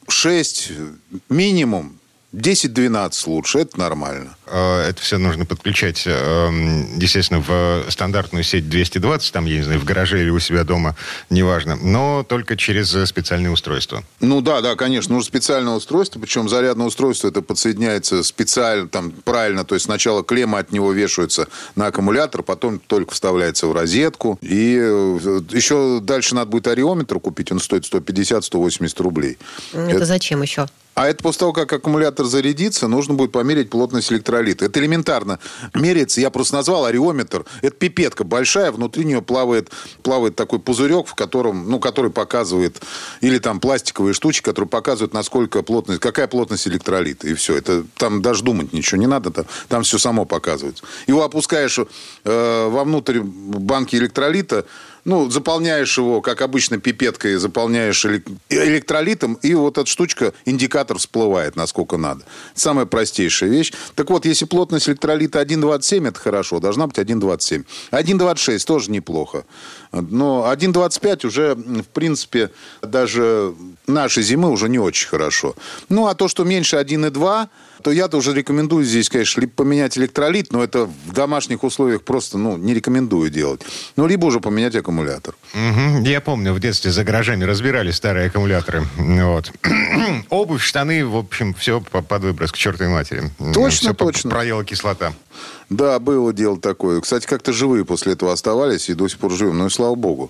6 0.07 0.71
минимум. 1.29 1.97
10-12 2.33 3.11
лучше, 3.27 3.59
это 3.59 3.77
нормально. 3.77 4.35
Э, 4.47 4.87
это 4.89 5.01
все 5.01 5.17
нужно 5.17 5.45
подключать, 5.45 6.03
эм, 6.05 6.97
естественно, 6.97 7.41
в 7.41 7.85
стандартную 7.89 8.43
сеть 8.43 8.69
220, 8.69 9.33
там, 9.33 9.45
я 9.45 9.57
не 9.57 9.63
знаю, 9.63 9.79
в 9.79 9.83
гараже 9.83 10.21
или 10.21 10.29
у 10.29 10.39
себя 10.39 10.63
дома, 10.63 10.95
неважно, 11.29 11.75
но 11.75 12.23
только 12.27 12.55
через 12.55 12.95
специальные 13.09 13.51
устройства. 13.51 14.03
Ну 14.21 14.41
да, 14.41 14.61
да, 14.61 14.75
конечно, 14.75 15.13
нужно 15.13 15.27
специальное 15.27 15.73
устройство, 15.73 16.19
причем 16.19 16.47
зарядное 16.47 16.87
устройство 16.87 17.27
это 17.27 17.41
подсоединяется 17.41 18.23
специально, 18.23 18.87
там, 18.87 19.11
правильно, 19.11 19.65
то 19.65 19.75
есть 19.75 19.85
сначала 19.85 20.23
клемма 20.23 20.59
от 20.59 20.71
него 20.71 20.93
вешаются 20.93 21.47
на 21.75 21.87
аккумулятор, 21.87 22.43
потом 22.43 22.79
только 22.79 23.13
вставляется 23.13 23.67
в 23.67 23.73
розетку, 23.73 24.39
и 24.41 24.77
э, 24.79 25.41
еще 25.51 25.99
дальше 26.01 26.35
надо 26.35 26.49
будет 26.49 26.67
ариометр 26.67 27.19
купить, 27.19 27.51
он 27.51 27.59
стоит 27.59 27.83
150-180 27.83 29.03
рублей. 29.03 29.37
Это, 29.73 29.81
это 29.81 30.05
зачем 30.05 30.41
еще? 30.41 30.67
А 30.93 31.07
это 31.07 31.23
после 31.23 31.39
того, 31.39 31.53
как 31.53 31.71
аккумулятор 31.71 32.25
зарядится, 32.25 32.87
нужно 32.87 33.13
будет 33.13 33.31
померить 33.31 33.69
плотность 33.69 34.11
электролита. 34.11 34.65
Это 34.65 34.79
элементарно 34.79 35.39
меряется. 35.73 36.19
Я 36.19 36.29
просто 36.29 36.55
назвал 36.55 36.85
ариометр. 36.85 37.45
Это 37.61 37.75
пипетка 37.75 38.25
большая, 38.25 38.71
внутри 38.71 39.05
нее 39.05 39.21
плавает, 39.21 39.71
плавает 40.03 40.35
такой 40.35 40.59
пузырек, 40.59 41.07
в 41.07 41.15
котором, 41.15 41.69
ну, 41.69 41.79
который 41.79 42.11
показывает, 42.11 42.81
или 43.21 43.39
там 43.39 43.61
пластиковые 43.61 44.13
штучки, 44.13 44.43
которые 44.43 44.67
показывают, 44.67 45.13
насколько 45.13 45.63
плотность, 45.63 46.01
какая 46.01 46.27
плотность 46.27 46.67
электролита. 46.67 47.27
И 47.27 47.35
все. 47.35 47.55
Это 47.55 47.85
там 47.95 48.21
даже 48.21 48.43
думать 48.43 48.73
ничего 48.73 48.99
не 48.99 49.07
надо. 49.07 49.31
Там, 49.31 49.45
там 49.69 49.83
все 49.83 49.97
само 49.97 50.25
показывается. 50.25 50.83
Его 51.07 51.23
опускаешь 51.23 51.79
э, 51.79 52.67
вовнутрь 52.69 53.21
банки 53.21 53.95
электролита, 53.95 54.65
ну, 55.05 55.29
заполняешь 55.29 55.97
его, 55.97 56.21
как 56.21 56.41
обычно, 56.41 56.77
пипеткой, 56.77 57.35
заполняешь 57.35 58.05
электролитом, 58.49 59.35
и 59.35 59.53
вот 59.53 59.77
эта 59.77 59.87
штучка, 59.87 60.33
индикатор 60.45 60.97
всплывает, 60.97 61.55
насколько 61.55 61.97
надо. 61.97 62.23
Самая 62.53 62.85
простейшая 62.85 63.49
вещь. 63.49 63.73
Так 63.95 64.09
вот, 64.09 64.25
если 64.25 64.45
плотность 64.45 64.89
электролита 64.89 65.41
1,27, 65.41 66.07
это 66.07 66.19
хорошо, 66.19 66.59
должна 66.59 66.87
быть 66.87 66.97
1,27. 66.97 67.65
1,26 67.91 68.65
тоже 68.65 68.91
неплохо. 68.91 69.45
Но 69.91 70.51
1,25 70.51 71.27
уже, 71.27 71.55
в 71.55 71.87
принципе, 71.87 72.49
даже 72.81 73.53
нашей 73.87 74.23
зимы 74.23 74.49
уже 74.49 74.69
не 74.69 74.79
очень 74.79 75.07
хорошо. 75.07 75.55
Ну, 75.89 76.07
а 76.07 76.15
то, 76.15 76.27
что 76.27 76.43
меньше 76.45 76.77
1,2, 76.77 77.47
то 77.81 77.91
я-то 77.91 78.17
уже 78.17 78.33
рекомендую 78.33 78.85
здесь, 78.85 79.09
конечно, 79.09 79.41
либо 79.41 79.53
поменять 79.53 79.97
электролит, 79.97 80.51
но 80.53 80.63
это 80.63 80.85
в 80.85 81.13
домашних 81.13 81.63
условиях 81.63 82.03
просто, 82.03 82.37
ну, 82.37 82.57
не 82.57 82.73
рекомендую 82.73 83.29
делать. 83.29 83.61
Ну, 83.95 84.07
либо 84.07 84.25
уже 84.25 84.39
поменять 84.39 84.75
аккумулятор. 84.75 85.35
Угу. 85.53 86.05
Я 86.05 86.21
помню, 86.21 86.53
в 86.53 86.59
детстве 86.59 86.91
за 86.91 87.03
гаражами 87.03 87.43
разбирали 87.43 87.91
старые 87.91 88.27
аккумуляторы. 88.27 88.83
Вот. 88.97 89.51
Обувь, 90.29 90.63
штаны, 90.63 91.05
в 91.05 91.17
общем, 91.17 91.53
все 91.53 91.81
под 91.81 92.21
выброс 92.21 92.51
к 92.51 92.57
чертовой 92.57 92.93
матери. 92.93 93.23
Точно, 93.53 93.89
все 93.89 93.93
точно. 93.93 94.29
Проела 94.29 94.63
кислота. 94.63 95.13
Да, 95.71 95.99
было 95.99 96.33
дело 96.33 96.59
такое. 96.59 96.99
Кстати, 96.99 97.25
как-то 97.25 97.53
живые 97.53 97.85
после 97.85 98.11
этого 98.11 98.33
оставались 98.33 98.89
и 98.89 98.93
до 98.93 99.07
сих 99.07 99.17
пор 99.19 99.31
живем. 99.31 99.57
Ну 99.57 99.67
и 99.67 99.69
слава 99.69 99.95
богу. 99.95 100.29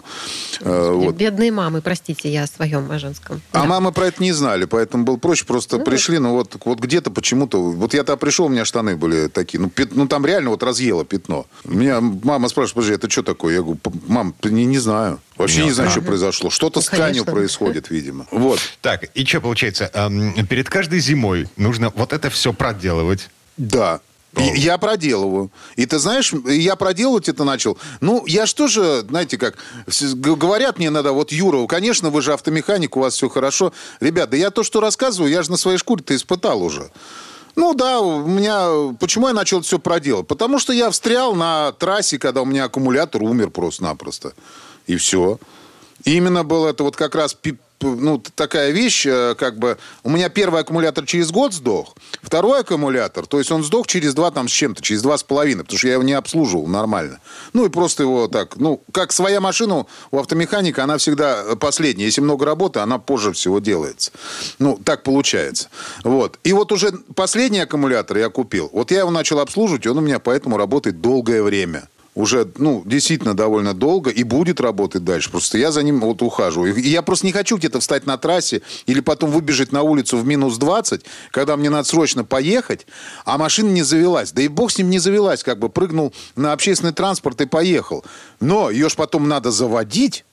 Э, 0.60 0.92
вот. 0.92 1.16
Бедные 1.16 1.52
мамы, 1.52 1.82
простите, 1.82 2.32
я 2.32 2.44
о 2.44 2.48
своем, 2.48 2.92
о 2.92 3.00
женском. 3.00 3.42
А 3.52 3.62
да. 3.62 3.66
мамы 3.66 3.92
про 3.92 4.06
это 4.06 4.22
не 4.22 4.34
знали, 4.34 4.66
поэтому 4.66 5.04
было 5.04 5.18
проще. 5.18 5.46
Просто 5.46 5.80
ну, 5.80 5.84
пришли, 5.84 6.20
ну 6.20 6.34
вот, 6.34 6.56
вот 6.64 6.80
где-то 6.80 7.10
почему-то... 7.10 7.60
Вот 7.60 7.96
я 7.96 8.04
тогда 8.04 8.18
пришел, 8.18 8.46
у 8.46 8.50
меня 8.50 8.66
штаны 8.66 8.96
были 8.96 9.30
такие. 9.30 9.60
Ну, 9.60 9.72
пят, 9.72 9.96
ну 9.96 10.08
там 10.08 10.28
реально 10.28 10.52
вот 10.52 10.62
разъело 10.62 11.06
пятно. 11.06 11.48
Меня 11.66 12.02
мама 12.02 12.48
спрашивает, 12.48 12.76
подожди, 12.76 12.94
это 12.94 13.10
что 13.10 13.24
такое? 13.24 13.56
Я 13.56 13.62
говорю, 13.64 13.80
мам, 14.08 14.36
не, 14.44 14.66
не 14.66 14.78
знаю. 14.78 15.20
Вообще 15.38 15.58
Нет. 15.58 15.66
не 15.66 15.72
знаю, 15.72 15.90
что 15.90 16.02
произошло. 16.02 16.52
Что-то 16.52 16.78
ну, 16.78 16.84
с 16.84 16.86
тканью 16.86 17.26
происходит, 17.26 17.90
видимо. 17.90 18.28
Вот. 18.32 18.60
Так, 18.82 19.06
и 19.16 19.26
что 19.26 19.42
получается? 19.42 19.90
Перед 20.50 20.70
каждой 20.70 21.00
зимой 21.00 21.48
нужно 21.58 21.92
вот 21.96 22.14
это 22.14 22.30
все 22.30 22.54
проделывать. 22.54 23.30
Да. 23.58 24.02
Я 24.38 24.78
проделываю. 24.78 25.52
И 25.76 25.86
ты 25.86 26.00
знаешь, 26.00 26.34
я 26.46 26.76
проделывать 26.76 27.28
это 27.28 27.44
начал. 27.44 27.78
Ну, 28.00 28.26
я 28.26 28.46
же, 28.68 29.02
знаете 29.02 29.38
как, 29.38 29.58
говорят 30.16 30.78
мне 30.78 30.88
иногда, 30.88 31.12
вот, 31.12 31.32
Юра, 31.32 31.66
конечно, 31.68 32.10
вы 32.10 32.22
же 32.22 32.34
автомеханик, 32.34 32.96
у 32.96 33.02
вас 33.02 33.16
все 33.16 33.28
хорошо. 33.28 33.74
Ребята, 34.00 34.38
я 34.38 34.50
то, 34.50 34.64
что 34.64 34.80
рассказываю, 34.80 35.32
я 35.32 35.44
же 35.44 35.52
на 35.52 35.58
своей 35.58 35.78
шкуре-то 35.78 36.16
испытал 36.16 36.64
уже. 36.64 36.92
Ну 37.56 37.74
да, 37.74 38.00
у 38.00 38.26
меня... 38.26 38.94
Почему 39.00 39.28
я 39.28 39.34
начал 39.34 39.62
все 39.62 39.80
проделать? 39.80 40.28
Потому 40.28 40.60
что 40.60 40.72
я 40.72 40.90
встрял 40.90 41.36
на 41.36 41.74
трассе, 41.74 42.18
когда 42.18 42.42
у 42.42 42.46
меня 42.46 42.66
аккумулятор 42.66 43.22
умер 43.22 43.50
просто-напросто. 43.50 44.34
И 44.88 44.96
все. 44.96 45.40
И 46.06 46.16
именно 46.16 46.44
был 46.44 46.66
это 46.66 46.84
вот 46.84 46.96
как 46.96 47.16
раз 47.16 47.36
ну, 47.82 48.22
такая 48.36 48.72
вещь, 48.72 49.06
э, 49.06 49.36
как 49.38 49.58
бы, 49.58 49.78
у 50.04 50.10
меня 50.10 50.30
первый 50.30 50.62
аккумулятор 50.62 51.06
через 51.06 51.32
год 51.32 51.54
сдох, 51.54 51.96
второй 52.22 52.62
аккумулятор, 52.62 53.26
то 53.26 53.40
есть 53.40 53.52
он 53.52 53.64
сдох 53.64 53.88
через 53.88 54.14
два 54.14 54.32
там 54.32 54.48
с 54.48 54.52
чем-то, 54.52 54.82
через 54.82 55.02
два 55.02 55.18
с 55.18 55.24
половиной, 55.24 55.64
потому 55.64 55.78
что 55.78 55.88
я 55.88 55.94
его 55.94 56.04
не 56.04 56.14
обслуживал 56.14 56.68
нормально. 56.68 57.20
Ну, 57.54 57.66
и 57.66 57.70
просто 57.70 58.04
его 58.04 58.28
так, 58.28 58.58
ну, 58.58 58.82
как 58.92 59.12
своя 59.12 59.42
машина 59.42 59.86
у 60.12 60.18
автомеханика, 60.20 60.84
она 60.84 60.98
всегда 60.98 61.56
последняя. 61.60 62.06
Если 62.06 62.22
много 62.22 62.46
работы, 62.46 62.80
она 62.80 62.98
позже 63.00 63.34
всего 63.34 63.60
делается. 63.60 64.12
Ну, 64.60 64.80
так 64.84 65.04
получается. 65.04 65.70
Вот. 66.04 66.40
И 66.44 66.54
вот 66.54 66.72
уже 66.72 66.92
последний 67.16 67.60
аккумулятор 67.60 68.18
я 68.18 68.30
купил. 68.30 68.70
Вот 68.74 68.92
я 68.92 69.00
его 69.00 69.12
начал 69.12 69.40
обслуживать, 69.40 69.86
и 69.86 69.90
он 69.90 69.98
у 69.98 70.02
меня 70.02 70.20
поэтому 70.20 70.58
работает 70.58 71.02
долгое 71.02 71.44
время 71.44 71.88
уже, 72.14 72.52
ну, 72.58 72.84
действительно 72.86 73.36
довольно 73.36 73.74
долго 73.74 74.10
и 74.10 74.24
будет 74.24 74.60
работать 74.60 75.04
дальше. 75.04 75.32
Просто 75.32 75.58
я 75.58 75.72
за 75.72 75.84
ним 75.84 76.02
вот 76.02 76.22
ухаживаю. 76.22 76.76
И 76.76 76.90
я 76.90 77.02
просто 77.02 77.26
не 77.26 77.32
хочу 77.32 77.58
где-то 77.58 77.80
встать 77.80 78.06
на 78.06 78.18
трассе 78.18 78.62
или 78.86 79.00
потом 79.00 79.32
выбежать 79.32 79.72
на 79.72 79.82
улицу 79.82 80.18
в 80.18 80.26
минус 80.26 80.58
20, 80.58 81.06
когда 81.32 81.56
мне 81.56 81.70
надо 81.70 81.88
срочно 81.88 82.24
поехать, 82.24 82.86
а 83.26 83.38
машина 83.38 83.70
не 83.70 83.84
завелась. 83.84 84.32
Да 84.32 84.42
и 84.42 84.48
бог 84.48 84.72
с 84.72 84.78
ним 84.78 84.90
не 84.90 85.00
завелась, 85.00 85.44
как 85.44 85.60
бы 85.60 85.70
прыгнул 85.70 86.14
на 86.36 86.54
общественный 86.54 86.94
транспорт 86.94 87.40
и 87.42 87.46
поехал. 87.46 88.04
Но 88.40 88.70
ее 88.70 88.90
ж 88.90 88.96
потом 88.96 89.28
надо 89.28 89.52
заводить, 89.52 90.26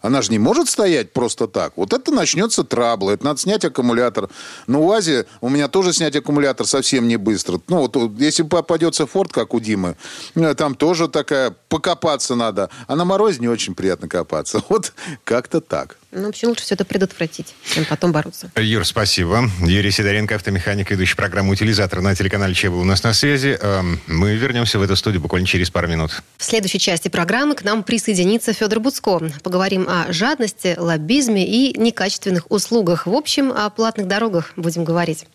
она 0.00 0.22
же 0.22 0.30
не 0.30 0.38
может 0.38 0.68
стоять 0.68 1.12
просто 1.12 1.46
так. 1.46 1.72
Вот 1.76 1.92
это 1.92 2.12
начнется 2.12 2.64
трабл. 2.64 3.10
Это 3.10 3.24
надо 3.24 3.40
снять 3.40 3.64
аккумулятор. 3.64 4.30
На 4.66 4.78
УАЗе 4.78 5.26
у 5.40 5.48
меня 5.48 5.68
тоже 5.68 5.92
снять 5.92 6.16
аккумулятор 6.16 6.66
совсем 6.66 7.06
не 7.08 7.16
быстро. 7.16 7.60
Ну, 7.68 7.88
вот 7.88 7.96
если 8.18 8.42
попадется 8.42 9.06
Форд, 9.06 9.32
как 9.32 9.54
у 9.54 9.60
Димы, 9.60 9.96
э, 10.34 10.54
там 10.54 10.74
тоже 10.74 11.08
такая 11.08 11.54
покопаться 11.68 12.34
надо. 12.34 12.70
А 12.86 12.96
на 12.96 13.04
морозе 13.04 13.40
не 13.40 13.48
очень 13.48 13.74
приятно 13.74 14.08
копаться. 14.08 14.62
Вот 14.70 14.92
как-то 15.24 15.60
так. 15.60 15.96
Ну, 16.12 16.26
в 16.26 16.28
общем, 16.30 16.48
лучше 16.48 16.64
все 16.64 16.74
это 16.74 16.84
предотвратить, 16.84 17.54
чем 17.72 17.84
потом 17.84 18.10
бороться. 18.10 18.50
Юр, 18.56 18.84
спасибо. 18.84 19.48
Юрий 19.60 19.92
Сидоренко, 19.92 20.34
автомеханик, 20.34 20.90
ведущий 20.90 21.14
программу 21.14 21.52
«Утилизатор» 21.52 22.00
на 22.00 22.16
телеканале 22.16 22.52
ЧЕ 22.52 22.70
был 22.70 22.80
у 22.80 22.84
нас 22.84 23.04
на 23.04 23.12
связи. 23.12 23.56
Эм, 23.60 24.00
мы 24.08 24.34
вернемся 24.34 24.78
в 24.80 24.82
эту 24.82 24.96
студию 24.96 25.20
буквально 25.20 25.46
через 25.46 25.70
пару 25.70 25.86
минут. 25.86 26.22
В 26.36 26.44
следующей 26.44 26.80
части 26.80 27.08
программы 27.08 27.54
к 27.54 27.62
нам 27.62 27.84
присоединится 27.84 28.52
Федор 28.52 28.80
Буцко. 28.80 29.20
Поговорим 29.42 29.86
о 29.88 30.12
жадности, 30.12 30.74
лоббизме 30.76 31.46
и 31.46 31.78
некачественных 31.78 32.50
услугах. 32.50 33.06
В 33.06 33.14
общем, 33.14 33.52
о 33.52 33.70
платных 33.70 34.08
дорогах 34.08 34.52
будем 34.56 34.84
говорить. 34.84 35.26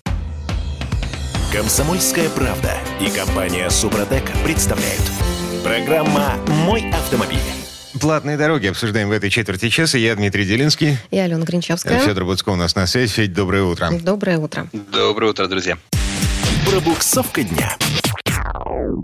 Комсомольская 1.53 2.27
правда 2.29 2.73
и 2.99 3.09
компания 3.09 3.69
«Супротек» 3.69 4.23
представляют. 4.43 5.03
Программа 5.63 6.35
«Мой 6.65 6.89
автомобиль». 6.91 7.64
Платные 7.99 8.37
дороги 8.37 8.67
обсуждаем 8.67 9.09
в 9.09 9.11
этой 9.11 9.29
четверти 9.29 9.69
часа. 9.69 9.97
Я 9.97 10.15
Дмитрий 10.15 10.45
Делинский. 10.45 10.97
Я 11.11 11.23
Алена 11.23 11.45
Гринчевская. 11.45 11.99
Федор 11.99 12.25
Буцко 12.25 12.49
у 12.49 12.55
нас 12.55 12.75
на 12.75 12.87
связи. 12.87 13.11
Федь, 13.13 13.33
доброе 13.33 13.63
утро. 13.63 13.89
Доброе 13.91 14.37
утро. 14.37 14.67
Доброе 14.91 15.31
утро, 15.31 15.47
друзья. 15.47 15.77
Пробуксовка 16.69 17.43
дня. 17.43 17.77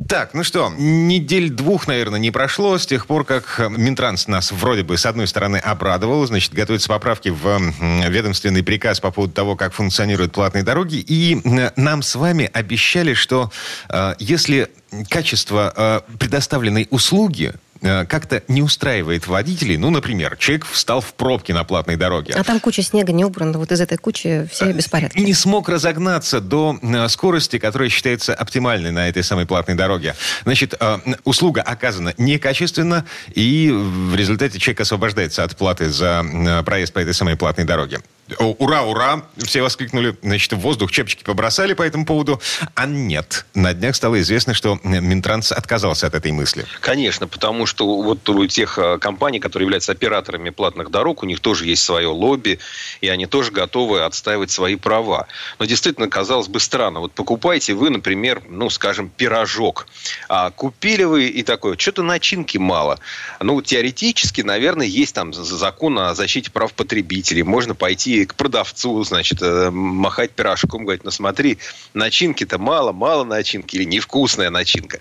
Так, 0.10 0.34
ну 0.34 0.44
что, 0.44 0.74
недель 0.78 1.50
двух, 1.50 1.88
наверное, 1.88 2.20
не 2.20 2.32
прошло 2.32 2.78
с 2.78 2.86
тех 2.86 3.08
пор, 3.08 3.24
как 3.24 3.62
Минтранс 3.70 4.28
нас 4.28 4.52
вроде 4.52 4.84
бы, 4.84 4.98
с 4.98 5.06
одной 5.06 5.26
стороны, 5.26 5.58
обрадовал, 5.58 6.26
значит, 6.26 6.54
готовятся 6.54 6.90
поправки 6.90 7.30
в 7.30 7.62
ведомственный 8.10 8.62
приказ 8.62 9.00
по 9.00 9.12
поводу 9.12 9.34
того, 9.34 9.56
как 9.56 9.74
функционируют 9.74 10.34
платные 10.34 10.64
дороги, 10.64 10.96
и 10.96 11.40
нам 11.78 12.02
с 12.02 12.16
вами 12.16 12.50
обещали, 12.52 13.14
что 13.14 13.52
э, 13.90 14.16
если 14.20 14.70
качество 15.10 15.74
э, 15.76 16.18
предоставленной 16.18 16.88
услуги 16.90 17.54
как-то 17.82 18.44
не 18.48 18.62
устраивает 18.62 19.28
водителей. 19.28 19.78
Ну, 19.78 19.90
например, 19.90 20.38
человек 20.38 20.66
встал 20.66 21.02
в 21.02 21.14
пробке 21.14 21.54
на 21.54 21.64
платной 21.64 21.96
дороге. 21.96 22.34
А 22.38 22.44
там 22.44 22.60
куча 22.60 22.84
снега 22.84 23.12
не 23.12 23.26
убрана. 23.26 23.58
Вот 23.58 23.72
из 23.72 23.82
этой 23.82 23.98
кучи 23.98 24.48
все 24.52 24.66
э, 24.66 24.74
беспорядки. 24.74 25.20
Не 25.20 25.34
смог 25.34 25.68
разогнаться 25.68 26.42
до 26.42 26.78
э, 26.82 27.08
скорости, 27.08 27.58
которая 27.60 27.90
считается 27.90 28.34
оптимальной 28.34 28.92
на 28.92 29.10
этой 29.10 29.24
самой 29.24 29.46
платной 29.46 29.76
дороге. 29.76 30.16
Значит, 30.44 30.80
услуга 31.24 31.62
оказана 31.62 32.14
некачественно, 32.18 33.06
и 33.34 33.72
в 33.72 34.16
результате 34.16 34.60
человек 34.60 34.82
освобождается 34.82 35.44
от 35.44 35.56
платы 35.58 35.90
за 35.90 36.24
проезд 36.66 36.94
по 36.94 37.00
этой 37.00 37.14
самой 37.14 37.36
платной 37.36 37.66
дороге. 37.66 38.00
Ура, 38.40 38.84
ура! 38.84 39.24
Все 39.38 39.62
воскликнули. 39.62 40.16
Значит, 40.22 40.54
в 40.54 40.60
воздух 40.60 40.92
чепчики 40.92 41.24
побросали 41.24 41.74
по 41.74 41.84
этому 41.84 42.06
поводу. 42.06 42.42
А 42.76 42.86
нет. 42.86 43.46
На 43.54 43.74
днях 43.74 43.96
стало 43.96 44.20
известно, 44.22 44.54
что 44.54 44.80
Минтранс 44.84 45.52
отказался 45.52 46.08
от 46.08 46.16
этой 46.16 46.32
мысли. 46.32 46.66
Конечно, 46.80 47.28
потому 47.28 47.66
что 47.66 48.02
вот 48.02 48.28
у 48.30 48.46
тех 48.48 48.78
э, 48.78 48.98
компаний, 49.00 49.40
которые 49.40 49.66
являются 49.66 49.92
операторами 49.92 50.50
платных 50.50 50.92
дорог, 50.92 51.24
у 51.24 51.26
них 51.26 51.40
тоже 51.40 51.66
есть 51.66 51.84
свое 51.84 52.08
лобби, 52.08 52.60
и 53.02 53.10
они 53.10 53.26
тоже 53.26 53.52
готовы 53.52 54.02
отстаивать 54.02 54.52
свои 54.52 54.76
права. 54.76 55.28
Но 55.60 55.66
действительно, 55.66 56.08
казалось 56.08 56.48
бы, 56.48 56.60
странно. 56.60 57.00
Вот 57.00 57.12
покупаете 57.14 57.74
вы, 57.74 57.90
например, 57.90 58.42
ну, 58.48 58.70
скажем, 58.70 59.10
пирожок. 59.10 59.88
А 60.30 60.52
купили 60.52 61.04
вы 61.04 61.28
и 61.28 61.44
такое, 61.44 61.78
что-то 61.78 62.04
начинки 62.04 62.58
мало. 62.58 63.00
Ну, 63.40 63.62
теоретически, 63.62 64.42
наверное, 64.42 64.88
есть 64.88 65.16
там 65.16 65.34
закон 65.34 66.00
о 66.00 66.16
защите 66.16 66.52
прав 66.52 66.74
потребителей. 66.74 67.44
Можно 67.44 67.76
пойти 67.76 68.21
к 68.26 68.36
продавцу, 68.36 69.04
значит, 69.04 69.42
э, 69.42 69.70
махать 69.72 70.32
пирожком, 70.32 70.84
говорить, 70.84 71.04
ну, 71.04 71.12
смотри, 71.12 71.58
начинки-то 71.94 72.58
мало, 72.58 72.92
мало 72.92 73.24
начинки 73.24 73.76
или 73.76 73.84
невкусная 73.84 74.50
начинка. 74.50 75.00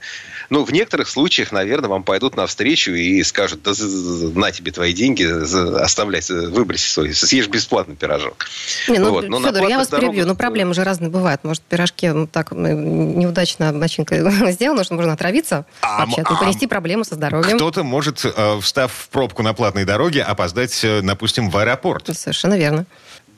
Ну, 0.50 0.64
в 0.64 0.72
некоторых 0.72 1.08
случаях, 1.08 1.52
наверное, 1.52 1.88
вам 1.88 2.02
пойдут 2.02 2.36
навстречу 2.36 2.92
и 2.92 3.22
скажут, 3.22 3.62
да 3.62 3.72
на 4.34 4.50
тебе 4.50 4.72
твои 4.72 4.92
деньги, 4.92 5.24
оставляй, 5.80 6.22
выброси 6.28 6.88
свой, 6.88 7.14
съешь 7.14 7.48
бесплатно 7.48 7.94
пирожок. 7.94 8.46
Не, 8.88 8.98
ну, 8.98 9.10
вот. 9.10 9.28
Но 9.28 9.40
Федор, 9.40 9.68
я 9.68 9.78
вас 9.78 9.88
дорогах... 9.88 10.10
перебью, 10.10 10.26
но 10.26 10.34
проблемы 10.34 10.74
же 10.74 10.82
разные 10.82 11.10
бывают. 11.10 11.44
Может, 11.44 11.62
пирожки 11.62 12.08
ну, 12.08 12.26
так 12.26 12.52
неудачно 12.52 13.72
начинка 13.72 14.16
сделана, 14.50 14.84
что 14.84 14.94
можно 14.94 15.12
отравиться 15.12 15.66
а, 15.82 16.04
вообще-то, 16.04 16.30
а, 16.30 16.34
и 16.34 16.38
принести 16.38 16.66
проблемы 16.66 17.04
со 17.04 17.14
здоровьем. 17.14 17.56
Кто-то 17.56 17.84
может, 17.84 18.24
э, 18.24 18.60
встав 18.60 18.92
в 18.92 19.08
пробку 19.08 19.42
на 19.42 19.54
платной 19.54 19.84
дороге, 19.84 20.22
опоздать, 20.22 20.80
э, 20.82 21.00
допустим, 21.02 21.50
в 21.50 21.56
аэропорт. 21.56 22.08
Совершенно 22.16 22.56
верно. 22.56 22.86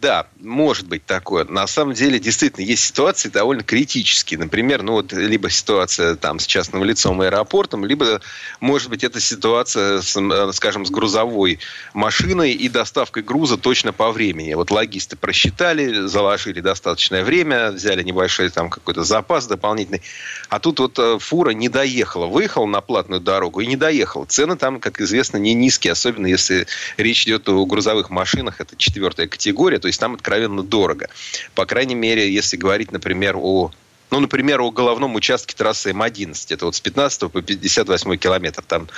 Да, 0.03 0.27
может 0.41 0.89
быть 0.89 1.07
такое. 1.07 1.45
На 1.45 1.69
самом 1.69 1.95
деле, 1.95 2.19
действительно, 2.19 2.65
есть 2.65 2.83
ситуации 2.83 3.29
довольно 3.29 3.63
критические. 3.63 4.41
Например, 4.41 4.83
ну 4.83 4.95
вот 4.95 5.13
либо 5.13 5.49
ситуация 5.49 6.17
там 6.17 6.41
с 6.41 6.47
частным 6.47 6.83
лицом 6.83 7.23
и 7.23 7.27
аэропортом, 7.27 7.85
либо, 7.85 8.21
может 8.59 8.91
быть, 8.91 9.05
это 9.05 9.21
ситуация, 9.21 10.03
с, 10.03 10.17
э, 10.17 10.53
скажем, 10.55 10.85
с 10.85 10.91
грузовой 10.91 11.61
машиной 11.95 12.51
и 12.51 12.69
доставкой 12.69 13.23
груза 13.23 13.57
точно 13.57 13.93
по 13.93 14.11
времени. 14.11 14.55
Вот 14.55 14.73
логисты 14.73 15.15
просчитали, 15.15 16.09
заложили 16.09 16.61
достаточное 16.61 17.23
время, 17.23 17.71
взяли 17.71 18.03
небольшой 18.03 18.51
там 18.51 18.71
какой-то 18.71 19.05
запас 19.05 19.47
дополнительный. 19.47 20.03
А 20.49 20.59
тут 20.59 20.81
вот 20.81 20.99
э, 20.99 21.19
фура 21.21 21.51
не 21.51 21.69
доехала. 21.69 22.27
Выехала 22.27 22.67
на 22.67 22.81
платную 22.81 23.21
дорогу 23.21 23.61
и 23.61 23.67
не 23.69 23.77
доехала. 23.77 24.25
Цены 24.25 24.57
там, 24.57 24.81
как 24.81 25.01
известно, 25.01 25.37
не 25.37 25.55
низкие, 25.55 25.93
особенно 25.93 26.27
если 26.27 26.67
речь 26.97 27.25
идет 27.25 27.49
о 27.49 27.65
грузовых 27.67 28.11
машинах. 28.11 28.61
Это 28.61 28.75
четвертая 28.77 29.29
категория, 29.29 29.79
то 29.79 29.92
есть 29.93 30.01
там 30.01 30.15
откровенно 30.15 30.63
дорого. 30.63 31.09
По 31.55 31.67
крайней 31.67 31.95
мере, 31.95 32.33
если 32.33 32.57
говорить, 32.57 32.93
например, 32.93 33.37
о 33.37 33.71
ну, 34.13 34.21
например, 34.21 34.61
о 34.61 34.71
головном 34.71 35.15
участке 35.15 35.57
трассы 35.57 35.89
М11. 35.89 36.35
Это 36.51 36.67
вот 36.67 36.75
с 36.75 36.81
15 36.81 37.33
по 37.33 37.41
58 37.41 38.17
километр. 38.19 38.63
Там 38.63 38.89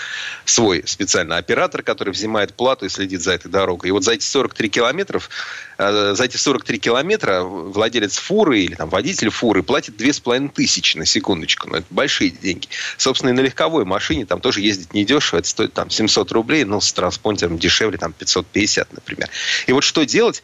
свой 0.44 0.82
специальный 0.86 1.36
оператор, 1.36 1.84
который 1.84 2.10
взимает 2.10 2.54
плату 2.54 2.86
и 2.86 2.88
следит 2.88 3.22
за 3.22 3.34
этой 3.34 3.48
дорогой. 3.48 3.90
И 3.90 3.92
вот 3.92 4.02
за 4.02 4.14
эти 4.14 4.24
43 4.24 4.68
километров, 4.68 5.30
за 5.78 6.24
эти 6.24 6.36
43 6.36 6.78
километра 6.78 7.42
владелец 7.42 8.18
фуры 8.18 8.60
или 8.60 8.74
там 8.74 8.88
водитель 8.88 9.30
фуры 9.30 9.62
платит 9.62 10.00
2,5 10.00 10.50
тысячи 10.50 10.96
на 10.96 11.06
секундочку. 11.06 11.68
Ну, 11.68 11.76
это 11.76 11.86
большие 11.90 12.30
деньги. 12.30 12.68
Собственно, 12.96 13.30
и 13.30 13.32
на 13.32 13.40
легковой 13.40 13.84
машине 13.84 14.26
там 14.26 14.40
тоже 14.40 14.60
ездить 14.60 14.94
недешево. 14.94 15.38
Это 15.38 15.48
стоит 15.48 15.72
там 15.72 15.90
700 15.90 16.30
рублей, 16.32 16.64
но 16.64 16.80
с 16.80 16.92
транспонтером 16.92 17.58
дешевле, 17.58 17.98
там 17.98 18.12
550, 18.12 18.92
например. 18.92 19.28
И 19.66 19.72
вот 19.72 19.84
что 19.84 20.04
делать, 20.04 20.42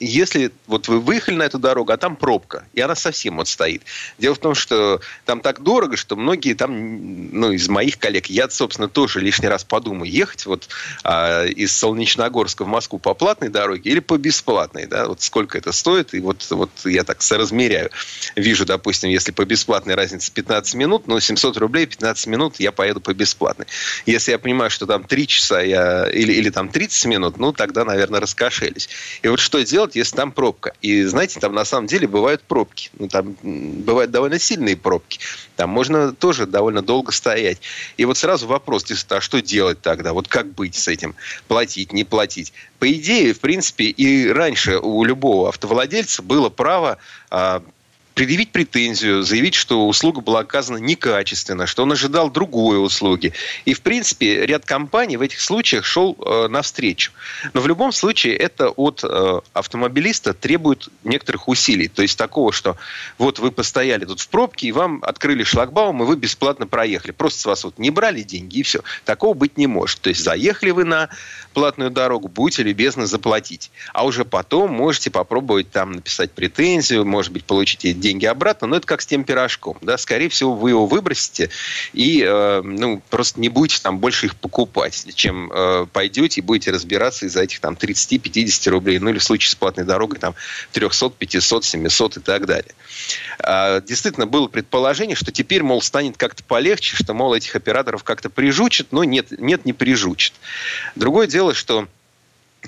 если 0.00 0.52
вот 0.66 0.88
вы 0.88 1.00
выехали 1.00 1.36
на 1.36 1.44
эту 1.44 1.58
дорогу, 1.58 1.92
а 1.92 1.96
там 1.96 2.16
пробка, 2.16 2.64
и 2.74 2.80
она 2.80 2.94
совсем 2.94 3.36
вот 3.36 3.48
стоит. 3.48 3.82
Дело 4.18 4.34
в 4.34 4.38
том, 4.38 4.54
что 4.54 5.00
там 5.24 5.40
так 5.40 5.62
дорого, 5.62 5.96
что 5.96 6.16
многие 6.16 6.54
там, 6.54 7.30
ну, 7.30 7.52
из 7.52 7.68
моих 7.68 7.98
коллег, 7.98 8.26
я, 8.26 8.48
собственно, 8.48 8.88
тоже 8.88 9.20
лишний 9.20 9.48
раз 9.48 9.64
подумаю, 9.64 10.10
ехать 10.10 10.46
вот 10.46 10.68
а, 11.04 11.44
из 11.44 11.76
Солнечногорска 11.76 12.64
в 12.64 12.68
Москву 12.68 12.98
по 12.98 13.14
платной 13.14 13.48
дороге 13.48 13.90
или 13.90 14.00
по 14.00 14.15
бесплатной, 14.18 14.86
да, 14.86 15.06
вот 15.06 15.22
сколько 15.22 15.58
это 15.58 15.72
стоит, 15.72 16.14
и 16.14 16.20
вот, 16.20 16.46
вот 16.50 16.70
я 16.84 17.04
так 17.04 17.22
соразмеряю. 17.22 17.90
Вижу, 18.34 18.64
допустим, 18.64 19.10
если 19.10 19.32
по 19.32 19.44
бесплатной 19.44 19.94
разница 19.94 20.32
15 20.32 20.74
минут, 20.74 21.06
ну, 21.06 21.20
700 21.20 21.56
рублей 21.56 21.86
15 21.86 22.26
минут 22.26 22.56
я 22.58 22.72
поеду 22.72 23.00
по 23.00 23.14
бесплатной. 23.14 23.66
Если 24.06 24.32
я 24.32 24.38
понимаю, 24.38 24.70
что 24.70 24.86
там 24.86 25.04
3 25.04 25.26
часа 25.26 25.60
я, 25.60 26.08
или, 26.08 26.32
или 26.32 26.50
там 26.50 26.68
30 26.68 27.06
минут, 27.06 27.38
ну, 27.38 27.52
тогда, 27.52 27.84
наверное, 27.84 28.20
раскошелись. 28.20 28.88
И 29.22 29.28
вот 29.28 29.40
что 29.40 29.62
делать, 29.62 29.96
если 29.96 30.16
там 30.16 30.32
пробка? 30.32 30.74
И, 30.82 31.04
знаете, 31.04 31.40
там 31.40 31.54
на 31.54 31.64
самом 31.64 31.86
деле 31.86 32.06
бывают 32.06 32.42
пробки. 32.42 32.90
Ну, 32.98 33.08
там 33.08 33.36
бывают 33.42 34.10
довольно 34.10 34.38
сильные 34.38 34.76
пробки. 34.76 35.20
Там 35.56 35.70
можно 35.70 36.12
тоже 36.12 36.46
довольно 36.46 36.82
долго 36.82 37.12
стоять. 37.12 37.58
И 37.96 38.04
вот 38.04 38.18
сразу 38.18 38.46
вопрос, 38.46 38.84
а 39.08 39.20
что 39.20 39.40
делать 39.40 39.80
тогда? 39.80 40.12
Вот 40.12 40.28
как 40.28 40.52
быть 40.52 40.74
с 40.74 40.88
этим? 40.88 41.14
Платить, 41.48 41.92
не 41.92 42.04
платить? 42.04 42.52
По 42.78 42.90
идее, 42.92 43.32
в 43.32 43.40
принципе, 43.40 43.84
и 43.84 44.05
раньше 44.32 44.78
у 44.78 45.04
любого 45.04 45.48
автовладельца 45.48 46.22
было 46.22 46.48
право 46.48 46.98
а, 47.30 47.62
предъявить 48.16 48.50
претензию, 48.50 49.22
заявить, 49.22 49.54
что 49.54 49.86
услуга 49.86 50.22
была 50.22 50.40
оказана 50.40 50.78
некачественно, 50.78 51.66
что 51.66 51.82
он 51.82 51.92
ожидал 51.92 52.30
другой 52.30 52.82
услуги. 52.82 53.34
И, 53.66 53.74
в 53.74 53.82
принципе, 53.82 54.46
ряд 54.46 54.64
компаний 54.64 55.18
в 55.18 55.20
этих 55.20 55.38
случаях 55.38 55.84
шел 55.84 56.16
э, 56.18 56.48
навстречу. 56.48 57.12
Но 57.52 57.60
в 57.60 57.66
любом 57.66 57.92
случае 57.92 58.34
это 58.36 58.70
от 58.70 59.04
э, 59.04 59.40
автомобилиста 59.52 60.32
требует 60.32 60.88
некоторых 61.04 61.46
усилий. 61.46 61.88
То 61.88 62.00
есть 62.00 62.16
такого, 62.16 62.52
что 62.52 62.78
вот 63.18 63.38
вы 63.38 63.52
постояли 63.52 64.06
тут 64.06 64.20
в 64.20 64.28
пробке, 64.28 64.68
и 64.68 64.72
вам 64.72 65.00
открыли 65.02 65.44
шлагбаум, 65.44 66.02
и 66.02 66.06
вы 66.06 66.16
бесплатно 66.16 66.66
проехали. 66.66 67.12
Просто 67.12 67.40
с 67.40 67.44
вас 67.44 67.64
вот 67.64 67.78
не 67.78 67.90
брали 67.90 68.22
деньги, 68.22 68.60
и 68.60 68.62
все. 68.62 68.80
Такого 69.04 69.34
быть 69.34 69.58
не 69.58 69.66
может. 69.66 70.00
То 70.00 70.08
есть 70.08 70.24
заехали 70.24 70.70
вы 70.70 70.84
на 70.84 71.10
платную 71.52 71.90
дорогу, 71.90 72.28
будьте 72.28 72.62
любезны 72.62 73.04
заплатить. 73.04 73.70
А 73.92 74.06
уже 74.06 74.24
потом 74.24 74.72
можете 74.72 75.10
попробовать 75.10 75.70
там 75.70 75.92
написать 75.92 76.32
претензию, 76.32 77.04
может 77.04 77.30
быть, 77.30 77.44
получите 77.44 77.92
деньги 78.06 78.26
обратно, 78.26 78.68
но 78.68 78.76
это 78.76 78.86
как 78.86 79.02
с 79.02 79.06
тем 79.06 79.24
пирожком. 79.24 79.78
Да? 79.82 79.98
Скорее 79.98 80.28
всего, 80.28 80.54
вы 80.54 80.70
его 80.70 80.86
выбросите 80.86 81.50
и 81.92 82.22
э, 82.24 82.62
ну, 82.62 83.02
просто 83.10 83.40
не 83.40 83.48
будете 83.48 83.82
там 83.82 83.98
больше 83.98 84.26
их 84.26 84.36
покупать, 84.36 85.06
чем 85.14 85.50
э, 85.52 85.86
пойдете 85.92 86.40
и 86.40 86.44
будете 86.44 86.70
разбираться 86.70 87.26
из-за 87.26 87.42
этих 87.42 87.58
там 87.58 87.74
30-50 87.74 88.70
рублей, 88.70 89.00
ну 89.00 89.10
или 89.10 89.18
в 89.18 89.24
случае 89.24 89.50
с 89.50 89.54
платной 89.56 89.84
дорогой 89.84 90.18
там 90.18 90.34
300, 90.72 91.10
500, 91.10 91.64
700 91.64 92.16
и 92.18 92.20
так 92.20 92.46
далее. 92.46 92.72
А, 93.40 93.80
действительно, 93.80 94.26
было 94.26 94.46
предположение, 94.46 95.16
что 95.16 95.32
теперь, 95.32 95.64
мол, 95.64 95.82
станет 95.82 96.16
как-то 96.16 96.44
полегче, 96.44 96.96
что, 96.96 97.12
мол, 97.12 97.34
этих 97.34 97.56
операторов 97.56 98.04
как-то 98.04 98.30
прижучат, 98.30 98.88
но 98.92 99.02
нет, 99.02 99.32
нет, 99.32 99.64
не 99.64 99.72
прижучат. 99.72 100.34
Другое 100.94 101.26
дело, 101.26 101.54
что 101.54 101.88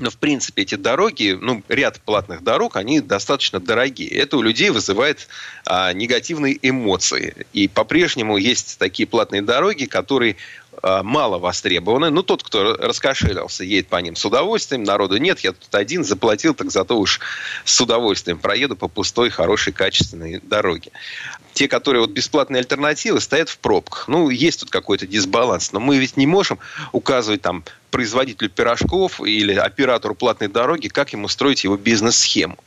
но, 0.00 0.10
в 0.10 0.16
принципе, 0.16 0.62
эти 0.62 0.74
дороги, 0.74 1.36
ну, 1.40 1.62
ряд 1.68 2.00
платных 2.00 2.42
дорог, 2.42 2.76
они 2.76 3.00
достаточно 3.00 3.60
дорогие. 3.60 4.10
Это 4.10 4.36
у 4.36 4.42
людей 4.42 4.70
вызывает 4.70 5.28
а, 5.66 5.92
негативные 5.92 6.58
эмоции. 6.62 7.46
И 7.52 7.68
по-прежнему 7.68 8.36
есть 8.36 8.78
такие 8.78 9.06
платные 9.06 9.42
дороги, 9.42 9.84
которые 9.84 10.36
а, 10.82 11.02
мало 11.02 11.38
востребованы. 11.38 12.10
Ну, 12.10 12.22
тот, 12.22 12.42
кто 12.42 12.74
раскошелился, 12.74 13.64
едет 13.64 13.88
по 13.88 13.96
ним 13.96 14.16
с 14.16 14.24
удовольствием. 14.24 14.84
Народу 14.84 15.16
нет, 15.16 15.40
я 15.40 15.52
тут 15.52 15.74
один 15.74 16.04
заплатил, 16.04 16.54
так 16.54 16.70
зато 16.70 16.98
уж 16.98 17.20
с 17.64 17.80
удовольствием 17.80 18.38
проеду 18.38 18.76
по 18.76 18.88
пустой, 18.88 19.30
хорошей, 19.30 19.72
качественной 19.72 20.40
дороге. 20.40 20.90
Те, 21.52 21.66
которые 21.68 22.02
вот 22.02 22.10
бесплатные 22.10 22.60
альтернативы, 22.60 23.20
стоят 23.20 23.48
в 23.48 23.58
пробках. 23.58 24.06
Ну, 24.08 24.30
есть 24.30 24.60
тут 24.60 24.70
какой-то 24.70 25.06
дисбаланс. 25.06 25.72
Но 25.72 25.80
мы 25.80 25.98
ведь 25.98 26.16
не 26.16 26.26
можем 26.26 26.58
указывать 26.92 27.42
там 27.42 27.64
производителю 27.90 28.50
пирожков 28.50 29.20
или 29.20 29.54
оператору 29.54 30.14
платной 30.14 30.48
дороги, 30.48 30.88
как 30.88 31.12
ему 31.12 31.28
строить 31.28 31.64
его 31.64 31.76
бизнес-схему. 31.76 32.58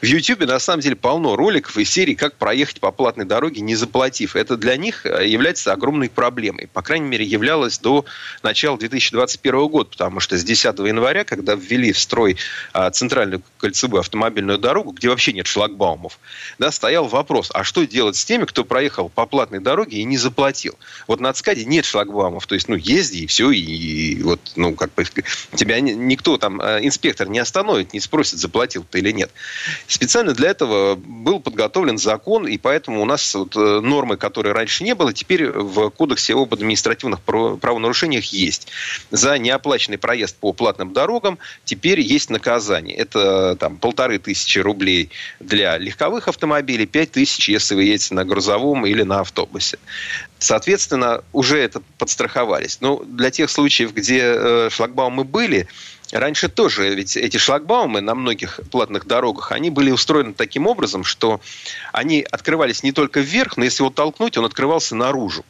В 0.00 0.04
YouTube 0.04 0.40
на 0.46 0.58
самом 0.58 0.80
деле 0.80 0.96
полно 0.96 1.36
роликов 1.36 1.76
из 1.76 1.90
серии 1.90 2.14
«Как 2.14 2.34
проехать 2.34 2.80
по 2.80 2.90
платной 2.90 3.26
дороге, 3.26 3.60
не 3.60 3.74
заплатив». 3.74 4.36
Это 4.36 4.56
для 4.56 4.76
них 4.76 5.06
э, 5.06 5.26
является 5.26 5.72
огромной 5.72 6.08
проблемой. 6.08 6.68
По 6.72 6.82
крайней 6.82 7.08
мере, 7.08 7.24
являлось 7.24 7.78
до 7.78 8.04
начала 8.42 8.78
2021 8.78 9.68
года, 9.68 9.90
потому 9.90 10.20
что 10.20 10.36
с 10.36 10.44
10 10.44 10.78
января, 10.80 11.24
когда 11.24 11.54
ввели 11.54 11.92
в 11.92 11.98
строй 11.98 12.36
а, 12.72 12.90
центральную 12.90 13.42
кольцевую 13.58 14.00
автомобильную 14.00 14.58
дорогу, 14.58 14.92
где 14.92 15.08
вообще 15.08 15.32
нет 15.32 15.46
шлагбаумов, 15.46 16.18
да, 16.58 16.70
стоял 16.70 17.06
вопрос, 17.06 17.50
а 17.52 17.64
что 17.64 17.86
делать 17.86 18.16
с 18.16 18.24
теми, 18.24 18.44
кто 18.44 18.64
проехал 18.64 19.08
по 19.08 19.26
платной 19.26 19.60
дороге 19.60 19.98
и 19.98 20.04
не 20.04 20.16
заплатил? 20.16 20.78
Вот 21.06 21.20
на 21.20 21.32
ЦКАДе 21.32 21.64
нет 21.64 21.84
шлагбаумов, 21.84 22.46
то 22.46 22.54
есть, 22.54 22.68
ну, 22.68 22.76
езди 22.76 23.18
и 23.18 23.26
все, 23.26 23.50
и, 23.50 23.60
и 23.60 24.22
вот, 24.22 24.40
ну, 24.56 24.74
как 24.74 24.94
бы 24.94 25.04
тебя 25.54 25.80
никто 25.80 26.38
там, 26.38 26.60
э, 26.60 26.80
инспектор 26.82 27.28
не 27.28 27.38
остановит, 27.38 27.92
не 27.92 28.00
спросит, 28.00 28.38
заплатил 28.38 28.84
ты 28.88 28.98
или 28.98 29.12
нет. 29.12 29.30
Специально 29.86 30.32
для 30.32 30.50
этого 30.50 30.94
был 30.94 31.40
подготовлен 31.40 31.98
закон, 31.98 32.46
и 32.46 32.58
поэтому 32.58 33.02
у 33.02 33.04
нас 33.04 33.34
вот 33.34 33.56
э, 33.56 33.80
нормы, 33.80 34.16
которые 34.16 34.52
раньше 34.52 34.84
не 34.84 34.94
было, 34.94 35.12
теперь 35.12 35.48
в 35.50 35.90
Кодексе 35.90 36.34
об 36.34 36.52
административных 36.54 37.20
правонарушениях 37.20 38.24
есть. 38.26 38.68
За 39.10 39.38
неоплаченный 39.38 39.98
проезд 39.98 40.36
по 40.36 40.52
платным 40.52 40.92
дорогам 40.92 41.38
теперь 41.64 42.00
есть 42.00 42.30
наказание. 42.30 42.96
Это 42.96 43.56
там 43.56 43.76
полторы 43.76 44.18
тысячи 44.18 44.58
рублей 44.58 45.10
для 45.40 45.78
легковых 45.78 46.28
автомобилей, 46.28 46.86
пять 46.86 47.12
тысяч, 47.12 47.48
если 47.48 47.74
вы 47.74 47.84
едете 47.84 48.14
на 48.14 48.24
грузовом 48.24 48.86
или 48.86 49.02
на 49.02 49.20
автобусе. 49.20 49.78
Соответственно, 50.38 51.22
уже 51.32 51.58
это 51.58 51.82
подстраховались. 51.98 52.78
Но 52.80 53.02
для 53.04 53.30
тех 53.30 53.50
случаев, 53.50 53.92
где 53.92 54.20
э, 54.22 54.68
шлагбаумы 54.70 55.24
были, 55.24 55.68
Раньше 56.12 56.48
тоже 56.48 56.94
ведь 56.94 57.16
эти 57.16 57.36
шлагбаумы 57.36 58.00
на 58.00 58.14
многих 58.14 58.60
платных 58.70 59.06
дорогах, 59.06 59.52
они 59.52 59.70
были 59.70 59.90
устроены 59.90 60.34
таким 60.34 60.66
образом, 60.66 61.04
что 61.04 61.40
они 61.92 62.26
открывались 62.28 62.82
не 62.82 62.92
только 62.92 63.20
вверх, 63.20 63.56
но 63.56 63.64
если 63.64 63.82
его 63.82 63.90
толкнуть, 63.90 64.36
он 64.36 64.44
открывался 64.44 64.96
наружу. 64.96 65.44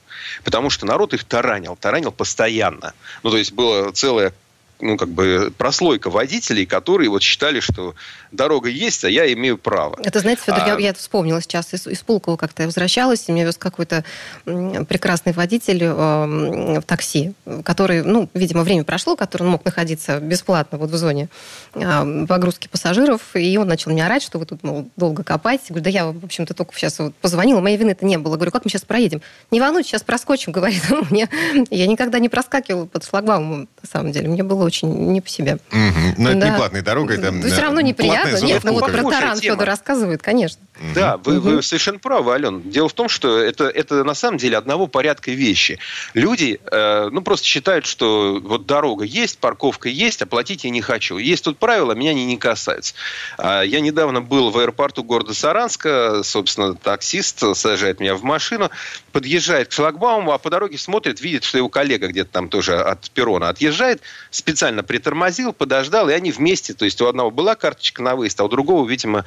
Потому 0.45 0.69
что 0.71 0.87
народ 0.87 1.15
их 1.15 1.25
таранил, 1.25 1.77
таранил 1.77 2.13
постоянно. 2.13 2.93
Ну, 3.23 3.31
то 3.31 3.39
есть 3.39 3.53
было 3.53 3.91
целое 3.93 4.35
ну, 4.81 4.97
как 4.97 5.09
бы 5.09 5.53
прослойка 5.57 6.11
водителей, 6.11 6.67
которые 6.67 7.11
вот 7.11 7.23
считали, 7.23 7.61
что 7.61 7.95
дорога 8.33 8.69
есть, 8.69 9.05
а 9.05 9.11
я 9.11 9.33
имею 9.33 9.59
право. 9.59 9.99
Это, 10.03 10.21
знаете, 10.21 10.43
Федор, 10.47 10.63
а... 10.63 10.69
я, 10.69 10.79
я 10.79 10.95
вспомнила 10.95 11.41
сейчас, 11.41 11.73
из, 11.75 11.87
из 11.87 12.01
Пулково 12.01 12.37
как-то 12.37 12.65
возвращалась, 12.65 13.25
и 13.29 13.33
меня 13.33 13.45
вез 13.45 13.57
какой-то 13.57 14.05
прекрасный 14.45 15.33
водитель 15.33 15.83
э, 15.83 16.81
в 16.81 16.83
такси, 16.83 17.33
который, 17.65 18.03
ну, 18.03 18.29
видимо, 18.35 18.63
время 18.63 18.85
прошло, 18.85 19.17
который 19.17 19.45
он 19.45 19.51
мог 19.51 19.65
находиться 19.65 20.19
бесплатно 20.21 20.79
вот 20.79 20.91
в 20.91 20.97
зоне 20.97 21.29
э, 21.75 22.27
погрузки 22.27 22.69
пассажиров, 22.69 23.35
и 23.35 23.57
он 23.57 23.69
начал 23.69 23.91
меня 23.91 24.07
орать, 24.07 24.23
что 24.23 24.39
вы 24.39 24.47
тут, 24.47 24.63
мол, 24.63 24.89
долго 24.97 25.25
копаете. 25.25 25.67
Говорю, 25.69 25.85
да 25.85 25.91
я, 25.91 26.07
в 26.07 26.25
общем-то, 26.25 26.55
только 26.55 26.75
сейчас 26.75 26.99
вот 26.99 27.15
позвонила, 27.17 27.61
моей 27.61 27.77
вины 27.77 27.91
это 27.91 28.05
не 28.05 28.19
было. 28.19 28.37
Говорю, 28.37 28.53
как 28.53 28.65
мы 28.65 28.71
сейчас 28.71 28.83
проедем? 28.83 29.23
Не 29.51 29.61
волнуйтесь, 29.61 29.91
сейчас 29.91 30.03
проскочим, 30.03 30.53
говорит 30.61 30.83
он 30.91 31.07
мне. 31.11 31.29
Я 31.71 31.87
никогда 31.87 32.19
не 32.19 32.29
проскакивала 32.29 32.87
под 32.87 33.05
шлагбаумом, 33.05 33.69
на 33.83 33.89
самом 33.89 34.13
деле. 34.13 34.29
Мне 34.29 34.43
было 34.43 34.70
очень 34.71 34.89
не 34.89 35.21
по 35.21 35.29
себе. 35.29 35.59
Угу. 35.71 36.15
Но 36.17 36.33
да. 36.33 36.39
это 36.39 36.51
не 36.51 36.57
платные 36.57 36.83
дороги. 36.83 37.15
Это 37.15 37.47
все 37.49 37.61
равно 37.61 37.81
неприятно. 37.81 38.39
Нет, 38.45 38.65
ну 38.65 38.73
вот 38.73 38.91
про 38.91 39.03
таран 39.11 39.39
Федор 39.39 39.67
рассказывает, 39.67 40.23
конечно. 40.23 40.61
Да, 40.95 41.19
вы, 41.19 41.39
угу. 41.39 41.51
вы 41.51 41.63
совершенно 41.63 41.99
правы, 41.99 42.33
Ален. 42.33 42.63
Дело 42.71 42.89
в 42.89 42.95
том, 42.95 43.09
что 43.09 43.39
это, 43.39 43.65
это 43.65 44.03
на 44.03 44.15
самом 44.15 44.39
деле 44.39 44.57
одного 44.57 44.87
порядка 44.87 45.31
вещи. 45.31 45.79
Люди, 46.15 46.59
э, 46.65 47.09
ну, 47.13 47.21
просто 47.21 47.47
считают, 47.47 47.85
что 47.85 48.41
вот 48.43 48.65
дорога 48.65 49.05
есть, 49.05 49.39
парковка 49.39 49.91
есть, 49.91 50.23
оплатить 50.23 50.65
я 50.65 50.71
не 50.71 50.81
хочу. 50.81 51.19
Есть 51.19 51.45
тут 51.45 51.59
правила, 51.59 51.93
меня 51.93 52.13
они 52.13 52.25
не 52.25 52.39
касаются. 52.39 52.95
А 53.37 53.63
я 53.63 53.81
недавно 53.81 54.23
был 54.23 54.51
в 54.51 54.59
аэропорту 54.59 55.05
города 55.05 55.35
Саранска, 55.35 56.23
собственно, 56.23 56.75
таксист 56.75 57.43
сажает 57.55 58.01
меня 58.01 58.15
в 58.15 58.23
машину, 58.23 58.71
подъезжает 59.13 59.69
к 59.69 59.73
шлагбауму, 59.73 60.33
а 60.33 60.39
по 60.39 60.49
дороге 60.49 60.79
смотрит, 60.79 61.21
видит, 61.21 61.45
что 61.45 61.59
его 61.59 61.69
коллега 61.69 62.09
где-то 62.09 62.31
там 62.31 62.49
тоже 62.49 62.81
от 62.81 63.11
перрона 63.11 63.51
отъезжает, 63.51 64.01
специально 64.31 64.83
притормозил, 64.83 65.53
подождал, 65.53 66.09
и 66.09 66.15
они 66.15 66.33
вместе, 66.33 66.73
то 66.73 66.87
есть 66.87 67.01
у 67.03 67.07
одного 67.07 67.31
была 67.31 67.55
карточка 67.55 68.03
на 68.03 68.17
выезд, 68.17 68.41
а 68.41 68.45
у 68.45 68.49
другого, 68.49 68.89
видимо, 68.89 69.27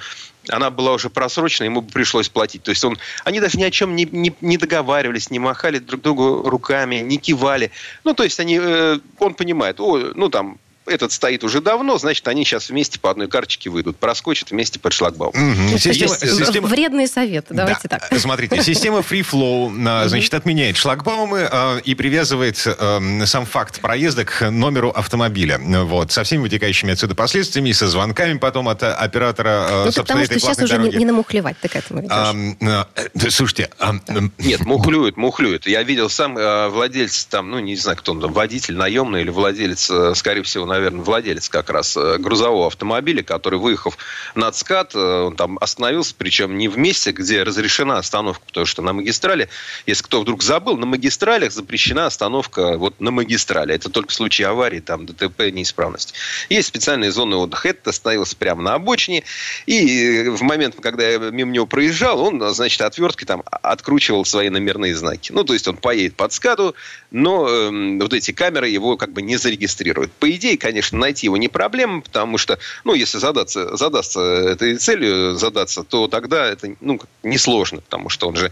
она 0.50 0.70
была 0.70 0.94
уже 0.94 1.10
просрочена, 1.10 1.66
ему 1.66 1.82
бы 1.82 1.92
пришлось 1.92 2.30
платить. 2.30 2.64
То 2.64 2.72
есть 2.72 2.84
он, 2.84 2.98
они 3.24 3.40
даже 3.40 3.58
ни 3.58 3.64
о 3.64 3.72
чем 3.72 3.96
не, 3.96 4.06
не, 4.06 4.34
не 4.42 4.58
договаривались, 4.58 5.30
не 5.30 5.40
махали 5.40 5.80
друг 5.80 6.02
другу 6.02 6.50
руками, 6.50 6.98
не 6.98 7.18
кивали. 7.18 7.72
Ну, 8.04 8.14
то 8.14 8.24
есть 8.24 8.40
они, 8.40 8.60
э, 8.62 9.00
он 9.20 9.34
понимает, 9.34 9.80
о, 9.80 10.12
ну, 10.16 10.30
там, 10.30 10.58
этот 10.86 11.12
стоит 11.12 11.44
уже 11.44 11.62
давно, 11.62 11.98
значит, 11.98 12.28
они 12.28 12.44
сейчас 12.44 12.70
вместе 12.70 13.00
по 13.00 13.12
одной 13.12 13.28
карточке 13.28 13.70
выйдут, 13.70 13.98
проскочат 13.98 14.52
вместе 14.52 14.80
под 14.80 14.94
шлагбаум. 14.94 15.34
Угу. 15.34 15.78
Система, 15.78 16.16
система... 16.16 16.68
Вредный 16.68 17.08
совет, 17.08 17.46
давайте 17.50 17.88
да. 17.88 18.00
так. 18.00 18.20
Смотрите, 18.20 18.62
система 18.64 19.00
Free 19.00 19.26
Flow, 19.30 20.08
значит, 20.08 20.34
отменяет 20.34 20.78
шлагбаумы 20.78 21.48
э, 21.52 21.82
и 21.84 21.96
привязывает 21.96 22.62
э, 22.66 23.26
сам 23.26 23.46
факт 23.46 23.80
проезда 23.80 24.26
к 24.26 24.50
номеру 24.50 24.90
автомобиля. 24.90 25.60
Вот, 25.60 26.12
со 26.12 26.24
всеми 26.24 26.42
вытекающими 26.42 26.94
отсюда 26.94 27.16
последствиями, 27.16 27.72
со 27.72 27.88
звонками 27.88 28.38
потом 28.38 28.70
от 28.70 28.84
оператора, 28.84 29.68
э, 29.70 29.86
ну, 29.86 29.92
собственно, 29.92 30.22
потому 30.22 30.26
что 30.26 30.40
сейчас 30.40 30.60
уже 30.60 30.78
не, 30.78 30.90
не 30.90 31.06
намухлевать 31.06 31.58
ты 31.62 31.68
к 31.68 31.76
этому 31.76 32.02
ведешь. 32.02 32.12
А, 32.12 32.86
э, 32.96 33.30
слушайте... 33.30 33.70
А, 33.80 33.96
Нет, 34.38 34.62
мухлюют, 34.66 35.18
мухлюют. 35.18 35.68
Я 35.68 35.84
видел 35.84 36.10
сам 36.10 36.38
э, 36.38 36.70
владелец 36.70 37.26
там, 37.26 37.50
ну, 37.50 37.60
не 37.60 37.76
знаю, 37.76 37.98
кто 37.98 38.12
он 38.12 38.22
там, 38.22 38.34
водитель 38.34 38.76
наемный 38.76 39.22
или 39.22 39.30
владелец, 39.30 39.90
э, 39.90 40.14
скорее 40.16 40.44
всего, 40.44 40.66
наверное, 40.74 41.04
владелец 41.04 41.50
как 41.50 41.70
раз 41.70 41.96
э, 41.98 42.18
грузового 42.18 42.68
автомобиля, 42.68 43.24
который, 43.24 43.60
выехав 43.60 43.98
на 44.36 44.52
ЦКАД, 44.52 44.96
э, 44.96 45.22
он 45.28 45.36
там 45.36 45.58
остановился, 45.60 46.16
причем 46.18 46.58
не 46.58 46.68
в 46.68 46.78
месте, 46.78 47.12
где 47.12 47.44
разрешена 47.44 47.98
остановка, 47.98 48.44
потому 48.46 48.66
что 48.66 48.82
на 48.82 48.94
магистрали, 48.94 49.50
если 49.86 50.04
кто 50.04 50.22
вдруг 50.22 50.44
забыл, 50.44 50.78
на 50.78 50.86
магистралях 50.86 51.52
запрещена 51.52 52.06
остановка 52.06 52.78
вот 52.78 53.00
на 53.00 53.12
магистрали. 53.12 53.74
Это 53.74 53.90
только 53.90 54.10
в 54.10 54.14
случае 54.14 54.48
аварии, 54.48 54.80
там, 54.80 55.06
ДТП, 55.06 55.52
неисправности. 55.52 56.14
Есть 56.50 56.68
специальные 56.68 57.12
зоны 57.12 57.36
отдыха. 57.36 57.70
Это 57.70 57.90
остановился 57.90 58.36
прямо 58.36 58.62
на 58.62 58.74
обочине. 58.74 59.24
И 59.66 60.28
в 60.30 60.42
момент, 60.42 60.76
когда 60.82 61.08
я 61.08 61.18
мимо 61.18 61.52
него 61.52 61.66
проезжал, 61.66 62.22
он, 62.22 62.42
значит, 62.54 62.82
отверткой 62.82 63.28
там 63.28 63.44
откручивал 63.46 64.26
свои 64.26 64.50
номерные 64.50 64.96
знаки. 64.96 65.32
Ну, 65.32 65.44
то 65.44 65.54
есть 65.54 65.68
он 65.68 65.78
поедет 65.78 66.16
под 66.16 66.34
скаду, 66.34 66.76
но 67.12 67.48
э, 67.48 67.98
вот 68.00 68.14
эти 68.14 68.32
камеры 68.32 68.70
его 68.70 68.98
как 68.98 69.14
бы 69.14 69.22
не 69.22 69.38
зарегистрируют. 69.38 70.12
По 70.14 70.30
идее, 70.30 70.58
конечно, 70.64 70.98
найти 70.98 71.28
его 71.28 71.36
не 71.36 71.50
проблема, 71.50 72.00
потому 72.00 72.38
что, 72.38 72.58
ну, 72.86 72.94
если 72.94 73.18
задаться, 73.18 73.76
задастся 73.76 74.22
этой 74.22 74.78
целью, 74.78 75.36
задаться, 75.36 75.84
то 75.84 76.08
тогда 76.08 76.46
это, 76.46 76.74
ну, 76.80 77.02
несложно, 77.22 77.82
потому 77.82 78.08
что 78.08 78.30
он 78.30 78.38
же 78.38 78.50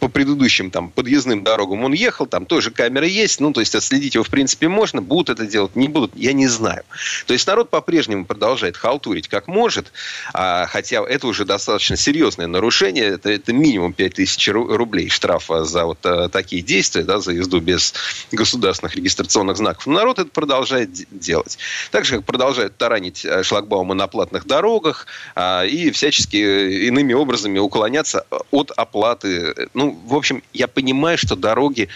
по 0.00 0.08
предыдущим 0.08 0.70
там 0.70 0.90
подъездным 0.90 1.42
дорогам 1.42 1.82
он 1.84 1.94
ехал, 1.94 2.26
там 2.26 2.44
тоже 2.44 2.70
камеры 2.70 3.08
есть, 3.08 3.40
ну, 3.40 3.54
то 3.54 3.60
есть 3.60 3.74
отследить 3.74 4.16
его, 4.16 4.24
в 4.24 4.28
принципе, 4.28 4.68
можно, 4.68 5.00
будут 5.00 5.30
это 5.30 5.46
делать, 5.46 5.74
не 5.76 5.88
будут, 5.88 6.12
я 6.14 6.34
не 6.34 6.46
знаю. 6.46 6.82
То 7.26 7.32
есть 7.32 7.46
народ 7.46 7.70
по-прежнему 7.70 8.26
продолжает 8.26 8.76
халтурить 8.76 9.28
как 9.28 9.48
может, 9.48 9.92
а, 10.34 10.66
хотя 10.66 11.02
это 11.08 11.26
уже 11.26 11.46
достаточно 11.46 11.96
серьезное 11.96 12.48
нарушение, 12.48 13.06
это, 13.06 13.30
это 13.30 13.54
минимум 13.54 13.94
5000 13.94 14.48
рублей 14.48 15.08
штрафа 15.08 15.64
за 15.64 15.86
вот 15.86 16.04
а, 16.04 16.28
такие 16.28 16.60
действия, 16.60 17.02
да, 17.02 17.18
за 17.18 17.32
езду 17.32 17.60
без 17.60 17.94
государственных 18.30 18.94
регистрационных 18.94 19.56
знаков. 19.56 19.86
Но 19.86 19.94
народ 19.94 20.18
это 20.18 20.28
продолжает 20.30 20.90
делать 21.10 21.45
делать. 21.46 21.58
Так 21.90 22.04
же, 22.04 22.16
как 22.16 22.24
продолжают 22.24 22.76
таранить 22.76 23.24
э, 23.24 23.42
шлагбаумы 23.42 23.94
на 23.94 24.06
платных 24.06 24.46
дорогах 24.46 25.06
а, 25.34 25.64
и 25.64 25.90
всячески 25.90 26.36
э, 26.36 26.86
иными 26.88 27.14
образами 27.14 27.58
уклоняться 27.58 28.26
от 28.50 28.70
оплаты. 28.76 29.54
Ну, 29.74 29.98
в 30.06 30.14
общем, 30.14 30.42
я 30.52 30.68
понимаю, 30.68 31.18
что 31.18 31.36
дороги 31.36 31.88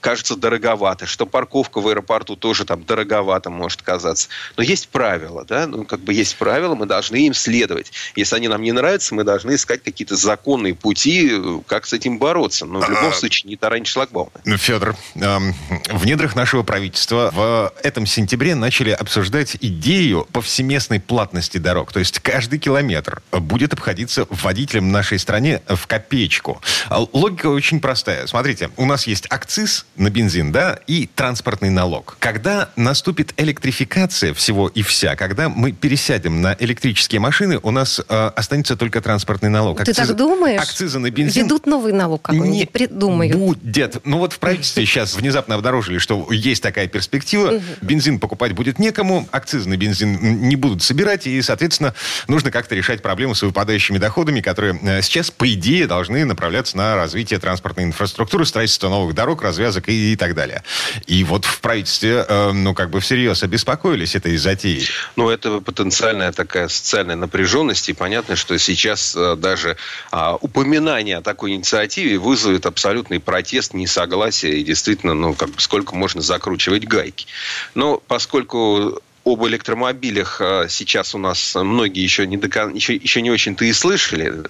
кажется 0.00 0.36
дороговато, 0.36 1.06
что 1.06 1.26
парковка 1.26 1.80
в 1.80 1.88
аэропорту 1.88 2.36
тоже 2.36 2.64
там 2.64 2.84
дороговато 2.84 3.50
может 3.50 3.82
казаться. 3.82 4.28
Но 4.56 4.62
есть 4.62 4.88
правила, 4.88 5.44
да, 5.44 5.66
ну, 5.66 5.84
как 5.84 6.00
бы 6.00 6.12
есть 6.12 6.36
правила, 6.36 6.74
мы 6.74 6.86
должны 6.86 7.16
им 7.26 7.34
следовать. 7.34 7.92
Если 8.16 8.36
они 8.36 8.48
нам 8.48 8.62
не 8.62 8.72
нравятся, 8.72 9.14
мы 9.14 9.24
должны 9.24 9.54
искать 9.54 9.82
какие-то 9.82 10.16
законные 10.16 10.74
пути, 10.74 11.32
как 11.66 11.86
с 11.86 11.92
этим 11.92 12.18
бороться. 12.18 12.66
Но 12.66 12.80
в 12.80 12.88
любом 12.88 13.10
а, 13.10 13.12
случае 13.12 13.48
не 13.48 13.56
таранить 13.56 13.86
шлагбаумы. 13.86 14.30
Ну, 14.44 14.56
Федор, 14.56 14.96
эм, 15.14 15.54
в 15.90 16.06
недрах 16.06 16.36
нашего 16.36 16.62
правительства 16.62 17.30
в 17.32 17.72
этом 17.82 18.06
сентябре 18.06 18.54
начали 18.54 18.90
обсуждать 18.90 19.56
идею 19.60 20.26
повсеместной 20.32 21.00
платности 21.00 21.58
дорог. 21.58 21.92
То 21.92 21.98
есть 21.98 22.20
каждый 22.20 22.58
километр 22.58 23.22
будет 23.32 23.72
обходиться 23.72 24.26
водителям 24.30 24.90
нашей 24.90 25.18
стране 25.18 25.62
в 25.66 25.86
копеечку. 25.86 26.60
Логика 26.90 27.46
очень 27.46 27.80
простая. 27.80 28.26
Смотрите, 28.26 28.70
у 28.76 28.84
нас 28.84 29.06
есть 29.06 29.26
акциз 29.30 29.86
на 29.98 30.10
бензин, 30.10 30.52
да, 30.52 30.78
и 30.86 31.08
транспортный 31.14 31.70
налог. 31.70 32.16
Когда 32.20 32.70
наступит 32.76 33.34
электрификация 33.36 34.32
всего 34.34 34.68
и 34.68 34.82
вся, 34.82 35.16
когда 35.16 35.48
мы 35.48 35.72
пересядем 35.72 36.40
на 36.40 36.56
электрические 36.58 37.20
машины, 37.20 37.58
у 37.62 37.70
нас 37.70 38.00
э, 38.08 38.30
останется 38.36 38.76
только 38.76 39.00
транспортный 39.00 39.50
налог. 39.50 39.80
Акциза, 39.80 40.02
Ты 40.02 40.08
так 40.08 40.16
думаешь? 40.16 40.60
Акцизы 40.60 40.98
на 40.98 41.10
бензин... 41.10 41.44
Ведут 41.44 41.66
новый 41.66 41.92
налог 41.92 42.22
какой-нибудь, 42.22 42.50
не 42.50 42.66
придумают. 42.66 43.36
будет. 43.36 44.04
Ну 44.04 44.18
вот 44.18 44.32
в 44.32 44.38
правительстве 44.38 44.86
сейчас 44.86 45.14
внезапно 45.14 45.56
обнаружили, 45.56 45.98
что 45.98 46.26
есть 46.30 46.62
такая 46.62 46.86
перспектива. 46.86 47.60
Бензин 47.82 48.20
покупать 48.20 48.52
будет 48.52 48.78
некому, 48.78 49.28
акцизы 49.32 49.68
на 49.68 49.76
бензин 49.76 50.48
не 50.48 50.56
будут 50.56 50.82
собирать, 50.82 51.26
и, 51.26 51.42
соответственно, 51.42 51.94
нужно 52.28 52.50
как-то 52.50 52.74
решать 52.74 53.02
проблему 53.02 53.34
с 53.34 53.42
выпадающими 53.42 53.98
доходами, 53.98 54.40
которые 54.40 54.78
э, 54.82 55.02
сейчас, 55.02 55.30
по 55.30 55.52
идее, 55.52 55.86
должны 55.86 56.24
направляться 56.24 56.76
на 56.76 56.94
развитие 56.96 57.38
транспортной 57.38 57.86
инфраструктуры, 57.86 58.46
строительство 58.46 58.88
новых 58.88 59.14
дорог, 59.14 59.42
развязок 59.42 59.87
и, 59.88 60.12
и 60.12 60.16
так 60.16 60.34
далее. 60.34 60.62
И 61.06 61.24
вот 61.24 61.44
в 61.44 61.60
правительстве, 61.60 62.24
э, 62.28 62.52
ну, 62.52 62.74
как 62.74 62.90
бы 62.90 63.00
всерьез 63.00 63.42
обеспокоились 63.42 64.14
этой 64.14 64.36
затеей. 64.36 64.86
Ну, 65.16 65.30
это 65.30 65.60
потенциальная 65.60 66.32
такая 66.32 66.68
социальная 66.68 67.16
напряженность, 67.16 67.88
и 67.88 67.92
понятно, 67.92 68.36
что 68.36 68.58
сейчас 68.58 69.16
э, 69.16 69.36
даже 69.36 69.76
э, 70.12 70.32
упоминание 70.40 71.18
о 71.18 71.22
такой 71.22 71.52
инициативе 71.52 72.18
вызовет 72.18 72.66
абсолютный 72.66 73.20
протест, 73.20 73.74
несогласие, 73.74 74.58
и 74.58 74.64
действительно, 74.64 75.14
ну, 75.14 75.34
как 75.34 75.50
бы 75.50 75.60
сколько 75.60 75.94
можно 75.94 76.20
закручивать 76.20 76.86
гайки. 76.86 77.26
Но 77.74 78.02
поскольку 78.06 79.00
об 79.32 79.46
электромобилях 79.46 80.40
а, 80.40 80.66
сейчас 80.68 81.14
у 81.14 81.18
нас 81.18 81.54
многие 81.54 82.02
еще 82.02 82.26
не, 82.26 82.36
до, 82.36 82.48
еще, 82.68 82.94
еще 82.94 83.22
не 83.22 83.30
очень-то 83.30 83.64
и 83.64 83.72
слышали. 83.72 84.42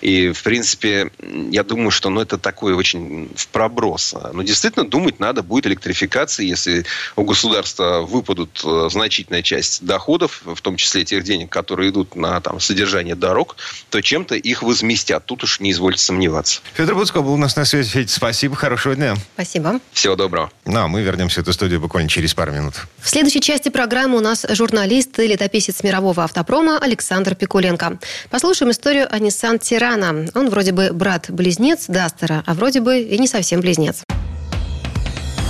И, 0.00 0.32
в 0.32 0.42
принципе, 0.42 1.10
я 1.50 1.64
думаю, 1.64 1.90
что 1.90 2.10
ну, 2.10 2.20
это 2.20 2.38
такой 2.38 2.74
очень 2.74 3.30
в 3.34 3.48
проброс. 3.48 4.14
Но 4.32 4.42
действительно 4.42 4.86
думать 4.86 5.20
надо 5.20 5.42
будет 5.42 5.66
электрификации, 5.66 6.46
если 6.46 6.84
у 7.16 7.24
государства 7.24 8.02
выпадут 8.02 8.60
э, 8.64 8.88
значительная 8.90 9.42
часть 9.42 9.84
доходов, 9.84 10.42
в 10.44 10.60
том 10.60 10.76
числе 10.76 11.04
тех 11.04 11.24
денег, 11.24 11.50
которые 11.50 11.90
идут 11.90 12.14
на 12.16 12.40
там, 12.40 12.60
содержание 12.60 13.14
дорог, 13.14 13.56
то 13.90 14.00
чем-то 14.00 14.34
их 14.34 14.62
возместят. 14.62 15.26
Тут 15.26 15.44
уж 15.44 15.60
не 15.60 15.72
извольте 15.72 16.02
сомневаться. 16.02 16.60
Федор 16.74 16.94
Буцко 16.94 17.22
был 17.22 17.34
у 17.34 17.36
нас 17.36 17.56
на 17.56 17.64
связи. 17.64 17.90
Федь, 17.90 18.10
спасибо, 18.10 18.56
хорошего 18.56 18.94
дня. 18.94 19.16
Спасибо. 19.34 19.80
Всего 19.92 20.16
доброго. 20.16 20.50
Ну, 20.64 20.80
а 20.80 20.88
мы 20.88 21.02
вернемся 21.02 21.40
в 21.40 21.42
эту 21.42 21.52
студию 21.52 21.80
буквально 21.80 22.08
через 22.08 22.34
пару 22.34 22.52
минут. 22.52 22.74
В 23.00 23.08
следующей 23.08 23.40
части 23.40 23.68
программы 23.68 24.17
у 24.18 24.20
нас 24.20 24.44
журналист 24.50 25.18
и 25.20 25.26
летописец 25.26 25.82
мирового 25.82 26.24
автопрома 26.24 26.78
Александр 26.78 27.34
Пикуленко. 27.34 27.98
Послушаем 28.30 28.72
историю 28.72 29.06
о 29.10 29.18
Nissan 29.18 29.58
Тирана. 29.58 30.26
Он 30.34 30.50
вроде 30.50 30.72
бы 30.72 30.90
брат-близнец 30.92 31.86
Дастера, 31.88 32.42
а 32.44 32.54
вроде 32.54 32.80
бы 32.80 33.00
и 33.00 33.18
не 33.18 33.28
совсем 33.28 33.60
близнец. 33.60 34.02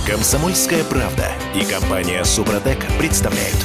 Комсомольская 0.07 0.83
правда 0.83 1.27
и 1.55 1.63
компания 1.65 2.23
Супротек 2.23 2.79
представляют. 2.97 3.57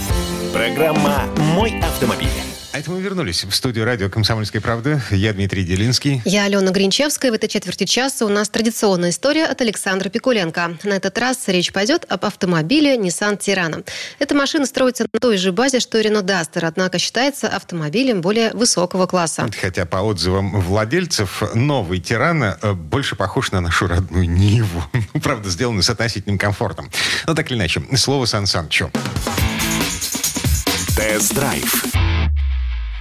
Программа 0.52 1.24
«Мой 1.54 1.78
автомобиль». 1.80 2.53
А 2.74 2.78
это 2.80 2.90
мы 2.90 3.00
вернулись 3.00 3.44
в 3.44 3.54
студию 3.54 3.84
радио 3.84 4.10
«Комсомольской 4.10 4.60
правды». 4.60 5.00
Я 5.12 5.32
Дмитрий 5.32 5.62
Делинский. 5.62 6.20
Я 6.24 6.42
Алена 6.46 6.72
Гринчевская. 6.72 7.30
В 7.30 7.34
этой 7.34 7.48
четверти 7.48 7.84
часа 7.84 8.26
у 8.26 8.28
нас 8.28 8.48
традиционная 8.48 9.10
история 9.10 9.44
от 9.44 9.60
Александра 9.60 10.08
Пикуленко. 10.08 10.78
На 10.82 10.94
этот 10.94 11.16
раз 11.18 11.38
речь 11.46 11.72
пойдет 11.72 12.04
об 12.08 12.24
автомобиле 12.24 12.96
Nissan 12.96 13.38
Tirana. 13.38 13.86
Эта 14.18 14.34
машина 14.34 14.66
строится 14.66 15.06
на 15.12 15.20
той 15.20 15.36
же 15.36 15.52
базе, 15.52 15.78
что 15.78 15.98
и 15.98 16.02
Renault 16.02 16.24
Duster, 16.24 16.66
однако 16.66 16.98
считается 16.98 17.46
автомобилем 17.46 18.20
более 18.20 18.50
высокого 18.54 19.06
класса. 19.06 19.48
Хотя 19.60 19.86
по 19.86 19.98
отзывам 19.98 20.60
владельцев, 20.60 21.44
новый 21.54 22.00
Тирана 22.00 22.58
э, 22.60 22.72
больше 22.72 23.14
похож 23.14 23.52
на 23.52 23.60
нашу 23.60 23.86
родную 23.86 24.28
Ниву. 24.28 24.82
Ну, 25.14 25.20
правда, 25.20 25.48
сделан 25.48 25.80
с 25.80 25.88
относительным 25.90 26.38
комфортом. 26.38 26.90
Но 27.28 27.34
так 27.34 27.48
или 27.52 27.56
иначе, 27.56 27.80
слово 27.94 28.26
Сан 28.26 28.48
Санычу. 28.48 28.90
Тест-драйв. 30.96 32.03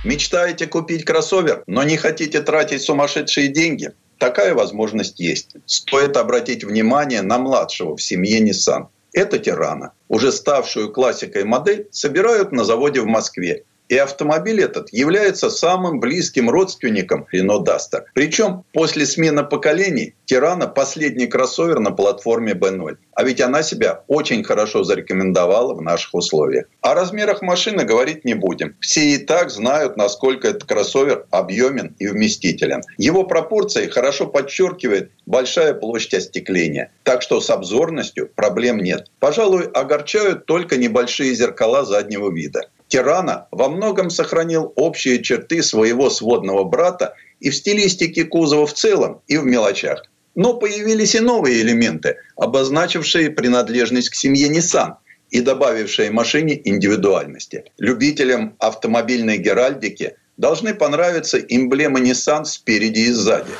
Мечтаете 0.03 0.67
купить 0.67 1.05
кроссовер, 1.05 1.63
но 1.65 1.83
не 1.83 1.95
хотите 1.95 2.41
тратить 2.41 2.81
сумасшедшие 2.81 3.47
деньги? 3.47 3.93
Такая 4.17 4.53
возможность 4.53 5.19
есть. 5.19 5.55
Стоит 5.65 6.17
обратить 6.17 6.65
внимание 6.65 7.21
на 7.21 7.37
младшего 7.37 7.95
в 7.95 8.01
семье 8.01 8.41
Nissan. 8.41 8.87
Это 9.13 9.39
Тирана. 9.39 9.93
Уже 10.09 10.33
ставшую 10.33 10.91
классикой 10.91 11.45
модель 11.45 11.87
собирают 11.91 12.51
на 12.51 12.65
заводе 12.65 12.99
в 12.99 13.05
Москве. 13.05 13.63
И 13.89 13.97
автомобиль 13.97 14.61
этот 14.61 14.91
является 14.91 15.49
самым 15.49 15.99
близким 15.99 16.49
родственником 16.49 17.27
Renault 17.33 17.65
Duster. 17.65 18.03
Причем 18.13 18.63
после 18.73 19.05
смены 19.05 19.43
поколений 19.43 20.15
Тирана 20.25 20.67
последний 20.67 21.27
кроссовер 21.27 21.79
на 21.79 21.91
платформе 21.91 22.53
B0. 22.53 22.97
А 23.15 23.23
ведь 23.23 23.41
она 23.41 23.61
себя 23.61 24.03
очень 24.07 24.43
хорошо 24.43 24.83
зарекомендовала 24.83 25.73
в 25.73 25.81
наших 25.81 26.13
условиях. 26.15 26.65
О 26.81 26.93
размерах 26.93 27.41
машины 27.41 27.83
говорить 27.83 28.25
не 28.25 28.33
будем. 28.33 28.75
Все 28.79 29.01
и 29.01 29.17
так 29.17 29.51
знают, 29.51 29.97
насколько 29.97 30.47
этот 30.47 30.63
кроссовер 30.63 31.25
объемен 31.29 31.95
и 31.99 32.07
вместителен. 32.07 32.81
Его 32.97 33.25
пропорции 33.25 33.87
хорошо 33.87 34.27
подчеркивает 34.27 35.11
большая 35.25 35.73
площадь 35.73 36.15
остекления. 36.15 36.91
Так 37.03 37.21
что 37.21 37.41
с 37.41 37.49
обзорностью 37.49 38.29
проблем 38.33 38.77
нет. 38.79 39.11
Пожалуй, 39.19 39.65
огорчают 39.65 40.45
только 40.45 40.77
небольшие 40.77 41.35
зеркала 41.35 41.85
заднего 41.85 42.31
вида. 42.31 42.69
Тирана 42.93 43.47
во 43.49 43.69
многом 43.69 44.11
сохранил 44.11 44.71
общие 44.75 45.23
черты 45.23 45.63
своего 45.63 46.11
сводного 46.11 46.63
брата 46.63 47.15
и 47.39 47.49
в 47.49 47.55
стилистике 47.55 48.23
кузова 48.23 48.67
в 48.67 48.73
целом, 48.73 49.21
и 49.27 49.37
в 49.37 49.45
мелочах. 49.45 50.03
Но 50.35 50.53
появились 50.53 51.15
и 51.15 51.19
новые 51.19 51.61
элементы, 51.61 52.17
обозначившие 52.35 53.31
принадлежность 53.31 54.11
к 54.11 54.13
семье 54.13 54.47
Nissan 54.47 54.97
и 55.31 55.41
добавившие 55.41 56.11
машине 56.11 56.61
индивидуальности. 56.63 57.63
Любителям 57.79 58.55
автомобильной 58.59 59.39
геральдики 59.39 60.15
должны 60.37 60.75
понравиться 60.75 61.39
эмблемы 61.39 61.99
Nissan 61.99 62.45
спереди 62.45 62.99
и 62.99 63.11
сзади 63.11 63.53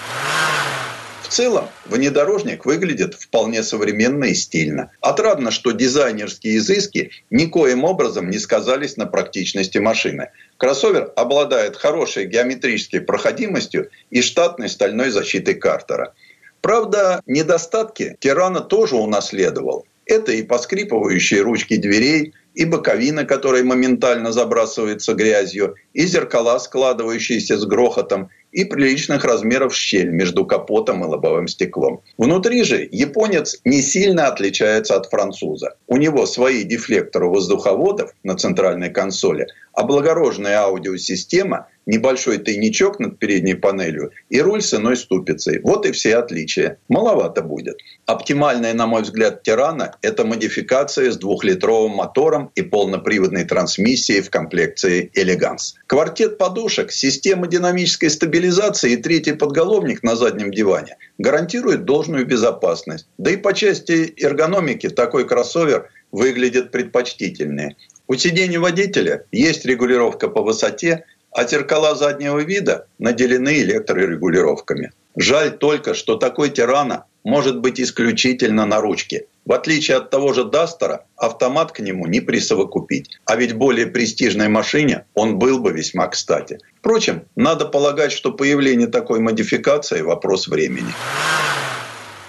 целом 1.34 1.68
внедорожник 1.86 2.66
выглядит 2.66 3.16
вполне 3.16 3.64
современно 3.64 4.26
и 4.26 4.34
стильно. 4.36 4.92
Отрадно, 5.02 5.52
что 5.52 5.72
дизайнерские 5.72 6.58
изыски 6.58 7.12
никоим 7.32 7.84
образом 7.84 8.30
не 8.30 8.38
сказались 8.38 8.98
на 8.98 9.08
практичности 9.08 9.80
машины. 9.80 10.30
Кроссовер 10.58 11.12
обладает 11.16 11.76
хорошей 11.76 12.26
геометрической 12.26 13.02
проходимостью 13.02 13.90
и 14.12 14.22
штатной 14.22 14.70
стальной 14.70 15.10
защитой 15.10 15.56
картера. 15.56 16.14
Правда, 16.62 17.22
недостатки 17.26 18.16
Тирана 18.20 18.62
тоже 18.62 18.96
унаследовал. 18.96 19.86
Это 20.06 20.32
и 20.34 20.44
поскрипывающие 20.44 21.42
ручки 21.42 21.78
дверей, 21.78 22.34
и 22.54 22.66
боковина, 22.66 23.26
которая 23.26 23.64
моментально 23.64 24.32
забрасывается 24.32 25.14
грязью, 25.14 25.76
и 25.94 26.06
зеркала, 26.06 26.60
складывающиеся 26.60 27.58
с 27.58 27.66
грохотом, 27.66 28.30
и 28.54 28.64
приличных 28.64 29.26
размеров 29.26 29.76
щель 29.76 30.12
между 30.12 30.46
капотом 30.46 31.04
и 31.04 31.08
лобовым 31.08 31.48
стеклом. 31.48 32.02
Внутри 32.18 32.64
же 32.64 32.88
японец 32.92 33.60
не 33.66 33.82
сильно 33.82 34.28
отличается 34.28 34.96
от 34.96 35.10
француза. 35.10 35.76
У 35.88 35.98
него 35.98 36.26
свои 36.26 36.64
дефлекторы 36.64 37.28
воздуховодов 37.28 38.12
на 38.24 38.36
центральной 38.36 38.90
консоли, 38.90 39.48
облагороженная 39.74 40.60
аудиосистема, 40.60 41.68
небольшой 41.86 42.38
тайничок 42.38 43.00
над 43.00 43.20
передней 43.20 43.56
панелью 43.56 44.12
и 44.30 44.40
руль 44.40 44.62
с 44.62 44.74
иной 44.74 44.96
ступицей. 44.96 45.60
Вот 45.64 45.86
и 45.86 45.92
все 45.92 46.18
отличия. 46.18 46.78
Маловато 46.88 47.42
будет. 47.42 47.78
Оптимальная, 48.06 48.74
на 48.74 48.88
мой 48.88 49.02
взгляд, 49.02 49.44
Тирана– 49.44 49.96
это 50.02 50.24
модификация 50.24 51.12
с 51.12 51.18
двухлитровым 51.18 51.92
мотором 51.92 52.52
и 52.56 52.62
полноприводной 52.62 53.44
трансмиссией 53.46 54.22
в 54.22 54.30
комплекции 54.30 55.12
«Элеганс». 55.14 55.76
Квартет 55.88 56.38
подушек, 56.38 56.92
система 56.92 57.48
динамической 57.48 58.10
стабилизации 58.10 58.43
и 58.88 58.98
третий 58.98 59.34
подголовник 59.34 60.04
на 60.04 60.16
заднем 60.16 60.52
диване 60.52 60.98
гарантирует 61.18 61.86
должную 61.86 62.26
безопасность. 62.26 63.08
Да 63.18 63.32
и 63.32 63.38
по 63.38 63.54
части 63.54 64.14
эргономики 64.18 64.90
такой 64.90 65.28
кроссовер 65.28 65.90
выглядит 66.12 66.72
предпочтительнее. 66.72 67.76
У 68.08 68.16
сидений 68.16 68.58
водителя 68.58 69.26
есть 69.32 69.66
регулировка 69.66 70.28
по 70.28 70.42
высоте, 70.42 71.06
а 71.32 71.48
зеркала 71.48 71.96
заднего 71.96 72.40
вида 72.40 72.88
наделены 73.00 73.62
электрорегулировками. 73.62 74.92
Жаль 75.16 75.58
только, 75.58 75.94
что 75.94 76.16
такой 76.16 76.50
тирана 76.50 77.06
может 77.24 77.60
быть 77.60 77.80
исключительно 77.80 78.66
на 78.66 78.82
ручке. 78.82 79.26
В 79.46 79.52
отличие 79.52 79.98
от 79.98 80.10
того 80.10 80.34
же 80.34 80.46
Дастера, 80.46 81.06
автомат 81.18 81.72
к 81.72 81.80
нему 81.80 82.08
не 82.08 82.22
присовокупить. 82.22 83.20
А 83.26 83.36
ведь 83.36 83.54
более 83.54 83.88
престижной 83.88 84.48
машине 84.48 85.06
он 85.14 85.38
был 85.38 85.60
бы 85.60 85.72
весьма 85.72 86.08
кстати. 86.08 86.60
Впрочем, 86.80 87.24
надо 87.36 87.66
полагать, 87.66 88.12
что 88.12 88.32
появление 88.32 88.88
такой 88.88 89.20
модификации– 89.20 90.02
вопрос 90.02 90.48
времени 90.48 90.94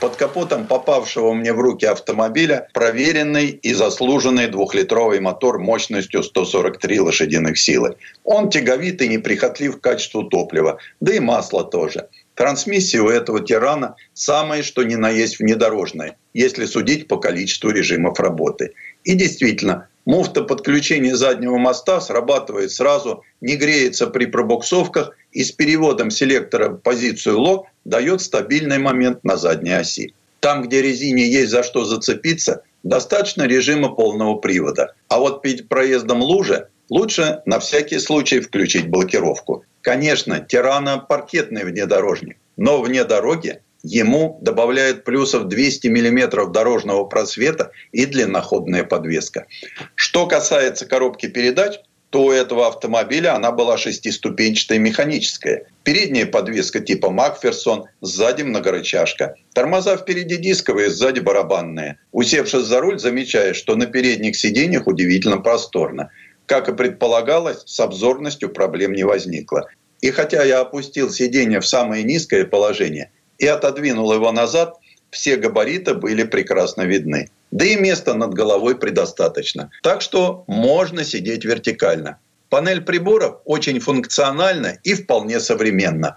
под 0.04 0.16
капотом 0.16 0.66
попавшего 0.66 1.32
мне 1.32 1.54
в 1.54 1.60
руки 1.60 1.86
автомобиля 1.86 2.68
проверенный 2.74 3.46
и 3.46 3.72
заслуженный 3.72 4.48
двухлитровый 4.48 5.18
мотор 5.18 5.58
мощностью 5.58 6.22
143 6.22 7.00
лошадиных 7.00 7.56
силы. 7.56 7.96
Он 8.22 8.50
тяговит 8.50 9.00
и 9.00 9.08
неприхотлив 9.08 9.78
к 9.78 9.80
качеству 9.80 10.24
топлива, 10.24 10.76
да 11.00 11.14
и 11.14 11.20
масло 11.20 11.64
тоже. 11.64 12.08
Трансмиссия 12.34 13.00
у 13.00 13.08
этого 13.08 13.40
тирана 13.40 13.94
самая, 14.12 14.62
что 14.62 14.82
ни 14.82 14.96
на 14.96 15.10
есть 15.10 15.38
внедорожная, 15.38 16.16
если 16.32 16.66
судить 16.66 17.06
по 17.06 17.16
количеству 17.16 17.70
режимов 17.70 18.18
работы. 18.18 18.72
И 19.04 19.14
действительно, 19.14 19.88
муфта 20.04 20.42
подключения 20.42 21.14
заднего 21.14 21.58
моста 21.58 22.00
срабатывает 22.00 22.72
сразу, 22.72 23.22
не 23.40 23.56
греется 23.56 24.08
при 24.08 24.26
пробуксовках 24.26 25.16
и 25.32 25.44
с 25.44 25.52
переводом 25.52 26.10
селектора 26.10 26.70
в 26.70 26.78
позицию 26.78 27.38
лог 27.38 27.66
дает 27.84 28.20
стабильный 28.20 28.78
момент 28.78 29.22
на 29.22 29.36
задней 29.36 29.74
оси. 29.74 30.14
Там, 30.40 30.62
где 30.62 30.82
резине 30.82 31.26
есть 31.26 31.52
за 31.52 31.62
что 31.62 31.84
зацепиться, 31.84 32.62
достаточно 32.82 33.44
режима 33.44 33.94
полного 33.94 34.36
привода. 34.36 34.94
А 35.08 35.20
вот 35.20 35.40
перед 35.40 35.68
проездом 35.68 36.20
лужи 36.20 36.68
лучше 36.90 37.42
на 37.46 37.58
всякий 37.58 37.98
случай 37.98 38.40
включить 38.40 38.88
блокировку. 38.88 39.64
Конечно, 39.80 40.40
Тирана 40.40 40.98
паркетный 40.98 41.64
внедорожник, 41.64 42.38
но 42.56 42.80
вне 42.80 43.04
дороги 43.04 43.60
ему 43.82 44.38
добавляет 44.40 45.04
плюсов 45.04 45.48
200 45.48 45.88
мм 45.88 46.50
дорожного 46.50 47.04
просвета 47.04 47.70
и 47.92 48.06
длинноходная 48.06 48.84
подвеска. 48.84 49.46
Что 49.94 50.26
касается 50.26 50.86
коробки 50.86 51.26
передач, 51.26 51.78
то 52.14 52.26
у 52.26 52.30
этого 52.30 52.68
автомобиля 52.68 53.34
она 53.34 53.50
была 53.50 53.76
шестиступенчатая 53.76 54.78
механическая. 54.78 55.66
Передняя 55.82 56.26
подвеска 56.26 56.78
типа 56.78 57.10
Макферсон, 57.10 57.86
сзади 58.00 58.42
многорычажка. 58.42 59.34
Тормоза 59.52 59.96
впереди 59.96 60.36
дисковые, 60.36 60.90
сзади 60.90 61.18
барабанные. 61.18 61.98
Усевшись 62.12 62.66
за 62.66 62.80
руль, 62.80 63.00
замечаешь, 63.00 63.56
что 63.56 63.74
на 63.74 63.86
передних 63.86 64.36
сиденьях 64.36 64.86
удивительно 64.86 65.38
просторно. 65.38 66.10
Как 66.46 66.68
и 66.68 66.74
предполагалось, 66.74 67.62
с 67.64 67.80
обзорностью 67.80 68.50
проблем 68.50 68.92
не 68.92 69.04
возникло. 69.04 69.68
И 70.00 70.10
хотя 70.10 70.44
я 70.44 70.60
опустил 70.60 71.10
сиденье 71.10 71.60
в 71.60 71.66
самое 71.66 72.04
низкое 72.04 72.44
положение 72.44 73.10
и 73.38 73.46
отодвинул 73.46 74.12
его 74.12 74.32
назад, 74.32 74.76
все 75.10 75.36
габариты 75.36 75.94
были 75.94 76.24
прекрасно 76.24 76.82
видны. 76.82 77.30
Да 77.50 77.64
и 77.64 77.76
места 77.76 78.14
над 78.14 78.34
головой 78.34 78.76
предостаточно. 78.76 79.70
Так 79.82 80.02
что 80.02 80.44
можно 80.46 81.04
сидеть 81.04 81.44
вертикально. 81.44 82.18
Панель 82.50 82.82
приборов 82.82 83.36
очень 83.44 83.80
функциональна 83.80 84.78
и 84.82 84.94
вполне 84.94 85.40
современна. 85.40 86.16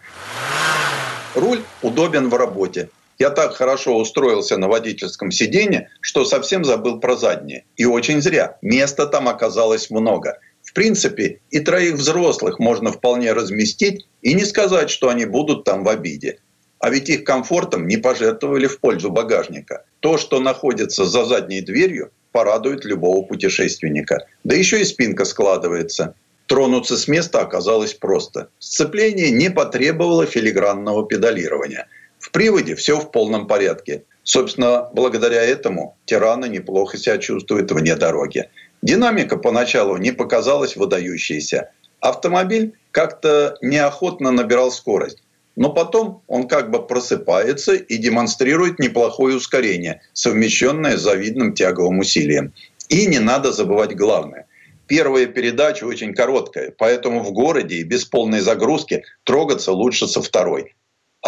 Руль 1.36 1.62
удобен 1.82 2.30
в 2.30 2.36
работе. 2.36 2.90
Я 3.20 3.32
так 3.32 3.56
хорошо 3.56 3.98
устроился 3.98 4.58
на 4.58 4.68
водительском 4.68 5.32
сиденье, 5.32 5.90
что 6.02 6.24
совсем 6.24 6.64
забыл 6.64 7.00
про 7.00 7.16
заднее. 7.16 7.66
И 7.76 7.86
очень 7.86 8.22
зря. 8.22 8.58
Места 8.62 9.08
там 9.08 9.28
оказалось 9.28 9.90
много. 9.90 10.40
В 10.62 10.74
принципе, 10.74 11.40
и 11.50 11.60
троих 11.60 11.96
взрослых 11.96 12.60
можно 12.60 12.92
вполне 12.92 13.34
разместить 13.34 14.06
и 14.22 14.34
не 14.34 14.46
сказать, 14.46 14.90
что 14.90 15.10
они 15.10 15.26
будут 15.26 15.64
там 15.64 15.84
в 15.84 15.90
обиде. 15.90 16.40
А 16.80 16.92
ведь 16.92 17.10
их 17.10 17.24
комфортом 17.24 17.88
не 17.88 17.98
пожертвовали 17.98 18.68
в 18.68 18.80
пользу 18.80 19.10
багажника. 19.10 19.86
То, 20.00 20.18
что 20.18 20.40
находится 20.40 21.06
за 21.06 21.26
задней 21.26 21.62
дверью, 21.62 22.12
порадует 22.32 22.86
любого 22.86 23.26
путешественника. 23.26 24.28
Да 24.44 24.56
еще 24.56 24.82
и 24.82 24.84
спинка 24.84 25.26
складывается. 25.26 26.14
Тронуться 26.46 26.98
с 26.98 27.08
места 27.08 27.42
оказалось 27.42 27.94
просто. 27.94 28.50
Сцепление 28.60 29.32
не 29.32 29.50
потребовало 29.50 30.26
филигранного 30.26 31.08
педалирования. 31.08 31.88
В 32.28 32.32
приводе 32.32 32.76
все 32.76 33.00
в 33.00 33.10
полном 33.12 33.48
порядке. 33.48 34.04
Собственно, 34.24 34.90
благодаря 34.94 35.44
этому 35.44 35.96
Тирана 36.04 36.44
неплохо 36.44 36.98
себя 36.98 37.20
чувствует 37.20 37.72
вне 37.72 37.96
дороги. 37.96 38.50
Динамика 38.82 39.38
поначалу 39.38 39.96
не 39.96 40.12
показалась 40.12 40.76
выдающейся. 40.76 41.72
Автомобиль 42.02 42.74
как-то 42.92 43.56
неохотно 43.62 44.32
набирал 44.32 44.72
скорость. 44.72 45.24
Но 45.56 45.70
потом 45.70 46.22
он 46.28 46.50
как 46.50 46.70
бы 46.70 46.86
просыпается 46.86 47.76
и 47.76 47.96
демонстрирует 47.96 48.78
неплохое 48.78 49.38
ускорение, 49.38 50.02
совмещенное 50.12 50.98
с 50.98 51.02
завидным 51.04 51.54
тяговым 51.54 52.00
усилием. 52.00 52.54
И 52.90 53.08
не 53.08 53.20
надо 53.20 53.54
забывать 53.54 53.96
главное. 53.96 54.48
Первая 54.88 55.28
передача 55.28 55.86
очень 55.86 56.14
короткая, 56.14 56.74
поэтому 56.78 57.22
в 57.22 57.32
городе 57.32 57.76
и 57.76 57.84
без 57.84 58.04
полной 58.04 58.42
загрузки 58.42 59.06
трогаться 59.24 59.72
лучше 59.72 60.08
со 60.08 60.22
второй. 60.22 60.76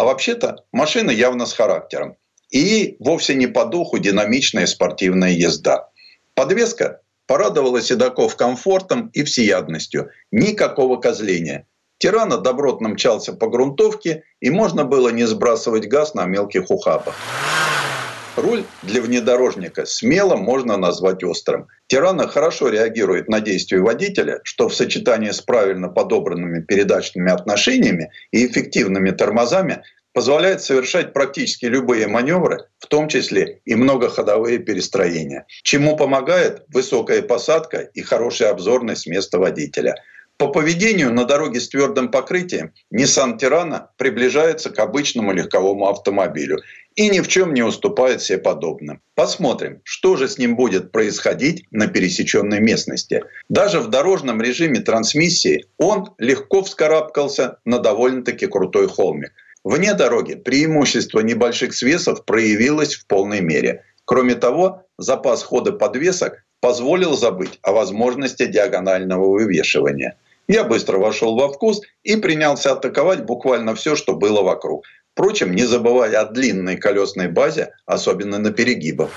А 0.00 0.04
вообще-то 0.04 0.64
машина 0.72 1.10
явно 1.10 1.44
с 1.44 1.52
характером. 1.52 2.16
И 2.50 2.96
вовсе 3.00 3.34
не 3.34 3.46
по 3.46 3.66
духу 3.66 3.98
динамичная 3.98 4.64
спортивная 4.64 5.32
езда. 5.32 5.90
Подвеска 6.32 7.02
порадовала 7.26 7.82
седаков 7.82 8.34
комфортом 8.34 9.10
и 9.12 9.24
всеядностью. 9.24 10.08
Никакого 10.30 10.96
козления. 10.96 11.66
Тирана 11.98 12.38
добротно 12.38 12.88
мчался 12.88 13.34
по 13.34 13.48
грунтовке, 13.48 14.22
и 14.40 14.48
можно 14.48 14.86
было 14.86 15.10
не 15.10 15.26
сбрасывать 15.26 15.86
газ 15.86 16.14
на 16.14 16.24
мелких 16.24 16.70
ухабах. 16.70 17.14
Руль 18.40 18.64
для 18.84 19.02
внедорожника 19.02 19.84
смело 19.84 20.34
можно 20.34 20.78
назвать 20.78 21.22
острым. 21.22 21.68
Тирана 21.88 22.26
хорошо 22.26 22.68
реагирует 22.68 23.28
на 23.28 23.40
действия 23.40 23.80
водителя, 23.80 24.40
что 24.44 24.68
в 24.70 24.74
сочетании 24.74 25.30
с 25.30 25.42
правильно 25.42 25.88
подобранными 25.88 26.62
передачными 26.62 27.30
отношениями 27.30 28.10
и 28.32 28.46
эффективными 28.46 29.10
тормозами 29.10 29.82
позволяет 30.14 30.62
совершать 30.62 31.12
практически 31.12 31.66
любые 31.66 32.06
маневры, 32.06 32.64
в 32.78 32.86
том 32.86 33.08
числе 33.08 33.60
и 33.66 33.74
многоходовые 33.74 34.58
перестроения, 34.58 35.46
чему 35.62 35.96
помогает 35.96 36.64
высокая 36.68 37.20
посадка 37.22 37.78
и 37.78 38.00
хорошая 38.00 38.50
обзорность 38.50 39.06
места 39.06 39.38
водителя– 39.38 39.96
по 40.40 40.48
поведению 40.48 41.12
на 41.12 41.26
дороге 41.26 41.60
с 41.60 41.68
твердым 41.68 42.10
покрытием 42.10 42.72
Nissan 42.90 43.38
Tirana 43.38 43.88
приближается 43.98 44.70
к 44.70 44.78
обычному 44.78 45.32
легковому 45.32 45.86
автомобилю 45.86 46.62
и 46.94 47.10
ни 47.10 47.20
в 47.20 47.28
чем 47.28 47.52
не 47.52 47.62
уступает 47.62 48.22
себе 48.22 48.38
подобным. 48.38 49.02
Посмотрим, 49.14 49.82
что 49.84 50.16
же 50.16 50.28
с 50.28 50.38
ним 50.38 50.56
будет 50.56 50.92
происходить 50.92 51.66
на 51.70 51.88
пересеченной 51.88 52.58
местности. 52.58 53.22
Даже 53.50 53.80
в 53.80 53.88
дорожном 53.88 54.40
режиме 54.40 54.80
трансмиссии 54.80 55.66
он 55.76 56.14
легко 56.16 56.62
вскарабкался 56.62 57.58
на 57.66 57.78
довольно-таки 57.78 58.46
крутой 58.46 58.88
холмик. 58.88 59.32
Вне 59.62 59.92
дороги 59.92 60.36
преимущество 60.36 61.20
небольших 61.20 61.74
свесов 61.74 62.24
проявилось 62.24 62.94
в 62.94 63.06
полной 63.06 63.42
мере. 63.42 63.84
Кроме 64.06 64.36
того, 64.36 64.86
запас 64.96 65.42
хода 65.42 65.72
подвесок 65.72 66.46
позволил 66.60 67.14
забыть 67.14 67.58
о 67.60 67.72
возможности 67.72 68.46
диагонального 68.46 69.30
вывешивания– 69.30 70.16
я 70.52 70.64
быстро 70.64 70.98
вошел 70.98 71.36
во 71.36 71.48
вкус 71.48 71.80
и 72.02 72.16
принялся 72.16 72.72
атаковать 72.72 73.24
буквально 73.24 73.76
все, 73.76 73.94
что 73.94 74.14
было 74.14 74.42
вокруг. 74.42 74.84
Впрочем, 75.12 75.54
не 75.54 75.64
забывая 75.64 76.20
о 76.20 76.24
длинной 76.24 76.76
колесной 76.76 77.28
базе, 77.28 77.72
особенно 77.86 78.38
на 78.38 78.50
перегибах. 78.50 79.10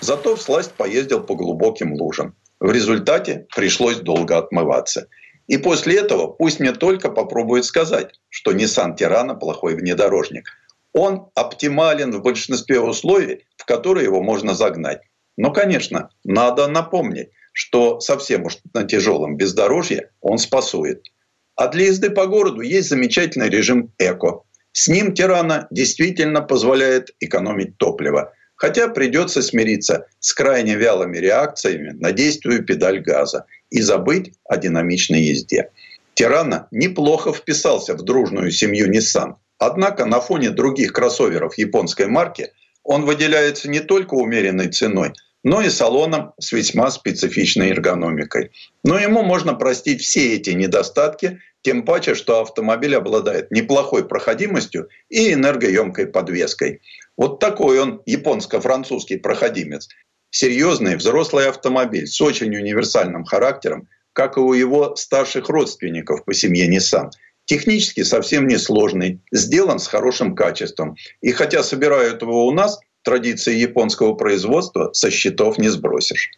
Зато 0.00 0.36
всласть 0.36 0.72
поездил 0.72 1.22
по 1.22 1.34
глубоким 1.34 1.92
лужам. 1.92 2.34
В 2.60 2.72
результате 2.72 3.46
пришлось 3.54 3.96
долго 3.96 4.38
отмываться. 4.38 5.08
И 5.48 5.58
после 5.58 5.98
этого 5.98 6.28
пусть 6.28 6.60
мне 6.60 6.72
только 6.72 7.10
попробует 7.10 7.66
сказать, 7.66 8.14
что 8.30 8.52
Nissan 8.52 8.96
Тирана 8.96 9.34
плохой 9.34 9.74
внедорожник. 9.74 10.48
Он 10.94 11.28
оптимален 11.34 12.10
в 12.12 12.22
большинстве 12.22 12.80
условий, 12.80 13.44
в 13.58 13.66
которые 13.66 14.04
его 14.04 14.22
можно 14.22 14.54
загнать. 14.54 15.00
Но, 15.36 15.52
конечно, 15.52 16.08
надо 16.24 16.68
напомнить, 16.68 17.28
что 17.54 18.00
совсем 18.00 18.44
уж 18.44 18.58
на 18.74 18.82
тяжелом 18.82 19.36
бездорожье 19.36 20.10
он 20.20 20.38
спасует. 20.38 21.06
А 21.54 21.68
для 21.68 21.86
езды 21.86 22.10
по 22.10 22.26
городу 22.26 22.60
есть 22.60 22.88
замечательный 22.88 23.48
режим 23.48 23.92
эко. 23.98 24.40
С 24.72 24.88
ним 24.88 25.14
Тирана 25.14 25.68
действительно 25.70 26.42
позволяет 26.42 27.14
экономить 27.20 27.78
топливо. 27.78 28.32
Хотя 28.56 28.88
придется 28.88 29.40
смириться 29.40 30.06
с 30.18 30.32
крайне 30.32 30.74
вялыми 30.74 31.18
реакциями 31.18 31.90
на 31.90 32.10
действие 32.10 32.62
педаль 32.62 33.00
газа 33.00 33.46
и 33.70 33.80
забыть 33.80 34.32
о 34.44 34.56
динамичной 34.56 35.22
езде. 35.22 35.70
Тирана 36.14 36.66
неплохо 36.72 37.32
вписался 37.32 37.94
в 37.94 38.02
дружную 38.02 38.50
семью 38.50 38.90
Nissan. 38.90 39.36
Однако 39.58 40.06
на 40.06 40.20
фоне 40.20 40.50
других 40.50 40.92
кроссоверов 40.92 41.56
японской 41.56 42.06
марки 42.08 42.52
он 42.82 43.04
выделяется 43.04 43.70
не 43.70 43.80
только 43.80 44.14
умеренной 44.14 44.70
ценой, 44.70 45.12
но 45.44 45.60
и 45.60 45.68
салоном 45.68 46.32
с 46.40 46.50
весьма 46.52 46.90
специфичной 46.90 47.70
эргономикой. 47.70 48.50
Но 48.82 48.98
ему 48.98 49.22
можно 49.22 49.54
простить 49.54 50.02
все 50.02 50.34
эти 50.34 50.50
недостатки, 50.50 51.40
тем 51.62 51.84
паче, 51.84 52.14
что 52.14 52.40
автомобиль 52.40 52.96
обладает 52.96 53.50
неплохой 53.50 54.08
проходимостью 54.08 54.88
и 55.08 55.32
энергоемкой 55.32 56.06
подвеской. 56.08 56.80
Вот 57.16 57.38
такой 57.38 57.78
он 57.80 58.02
японско-французский 58.06 59.18
проходимец. 59.18 59.88
Серьезный 60.30 60.96
взрослый 60.96 61.48
автомобиль 61.48 62.06
с 62.06 62.20
очень 62.20 62.54
универсальным 62.56 63.24
характером, 63.24 63.88
как 64.12 64.36
и 64.36 64.40
у 64.40 64.52
его 64.52 64.96
старших 64.96 65.48
родственников 65.48 66.24
по 66.24 66.34
семье 66.34 66.68
Nissan. 66.68 67.10
Технически 67.44 68.02
совсем 68.02 68.48
несложный, 68.48 69.20
сделан 69.30 69.78
с 69.78 69.86
хорошим 69.86 70.34
качеством. 70.34 70.96
И 71.20 71.30
хотя 71.32 71.62
собирают 71.62 72.22
его 72.22 72.46
у 72.46 72.52
нас, 72.52 72.80
традиции 73.04 73.54
японского 73.56 74.14
производства 74.14 74.90
со 74.92 75.10
счетов 75.10 75.58
не 75.58 75.68
сбросишь. 75.68 76.32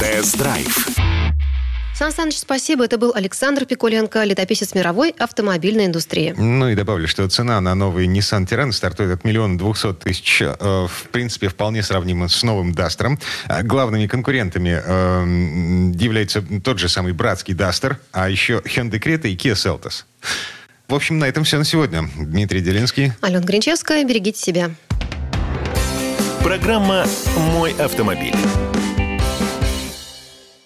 Тест-драйв. 0.00 0.88
Сан 1.94 2.10
Саныч, 2.10 2.38
спасибо. 2.38 2.84
Это 2.84 2.98
был 2.98 3.12
Александр 3.14 3.64
Пикуленко, 3.66 4.24
летописец 4.24 4.74
мировой 4.74 5.10
автомобильной 5.10 5.86
индустрии. 5.86 6.34
Ну 6.36 6.68
и 6.68 6.74
добавлю, 6.74 7.06
что 7.06 7.28
цена 7.28 7.60
на 7.60 7.74
новый 7.74 8.06
Nissan 8.06 8.44
Terran 8.44 8.72
стартует 8.72 9.12
от 9.12 9.24
миллиона 9.24 9.58
двухсот 9.58 10.00
тысяч. 10.00 10.42
Э, 10.42 10.86
в 10.88 11.08
принципе, 11.12 11.48
вполне 11.48 11.82
сравнима 11.82 12.28
с 12.28 12.42
новым 12.42 12.72
Дастером. 12.72 13.20
Главными 13.62 14.06
конкурентами 14.06 14.80
э, 14.84 15.92
являются 15.96 16.42
тот 16.64 16.78
же 16.78 16.88
самый 16.88 17.12
братский 17.12 17.54
Дастер, 17.54 17.98
а 18.10 18.28
еще 18.28 18.62
Hyundai 18.64 19.00
Creta 19.00 19.28
и 19.28 19.36
Kia 19.36 19.54
Seltos. 19.54 20.04
В 20.92 20.94
общем, 20.94 21.18
на 21.18 21.24
этом 21.24 21.44
все 21.44 21.56
на 21.56 21.64
сегодня. 21.64 22.06
Дмитрий 22.18 22.60
Делинский. 22.60 23.12
Алена 23.22 23.40
Гринчевская. 23.40 24.04
Берегите 24.04 24.38
себя. 24.38 24.72
Программа 26.44 27.06
«Мой 27.54 27.72
автомобиль». 27.72 28.34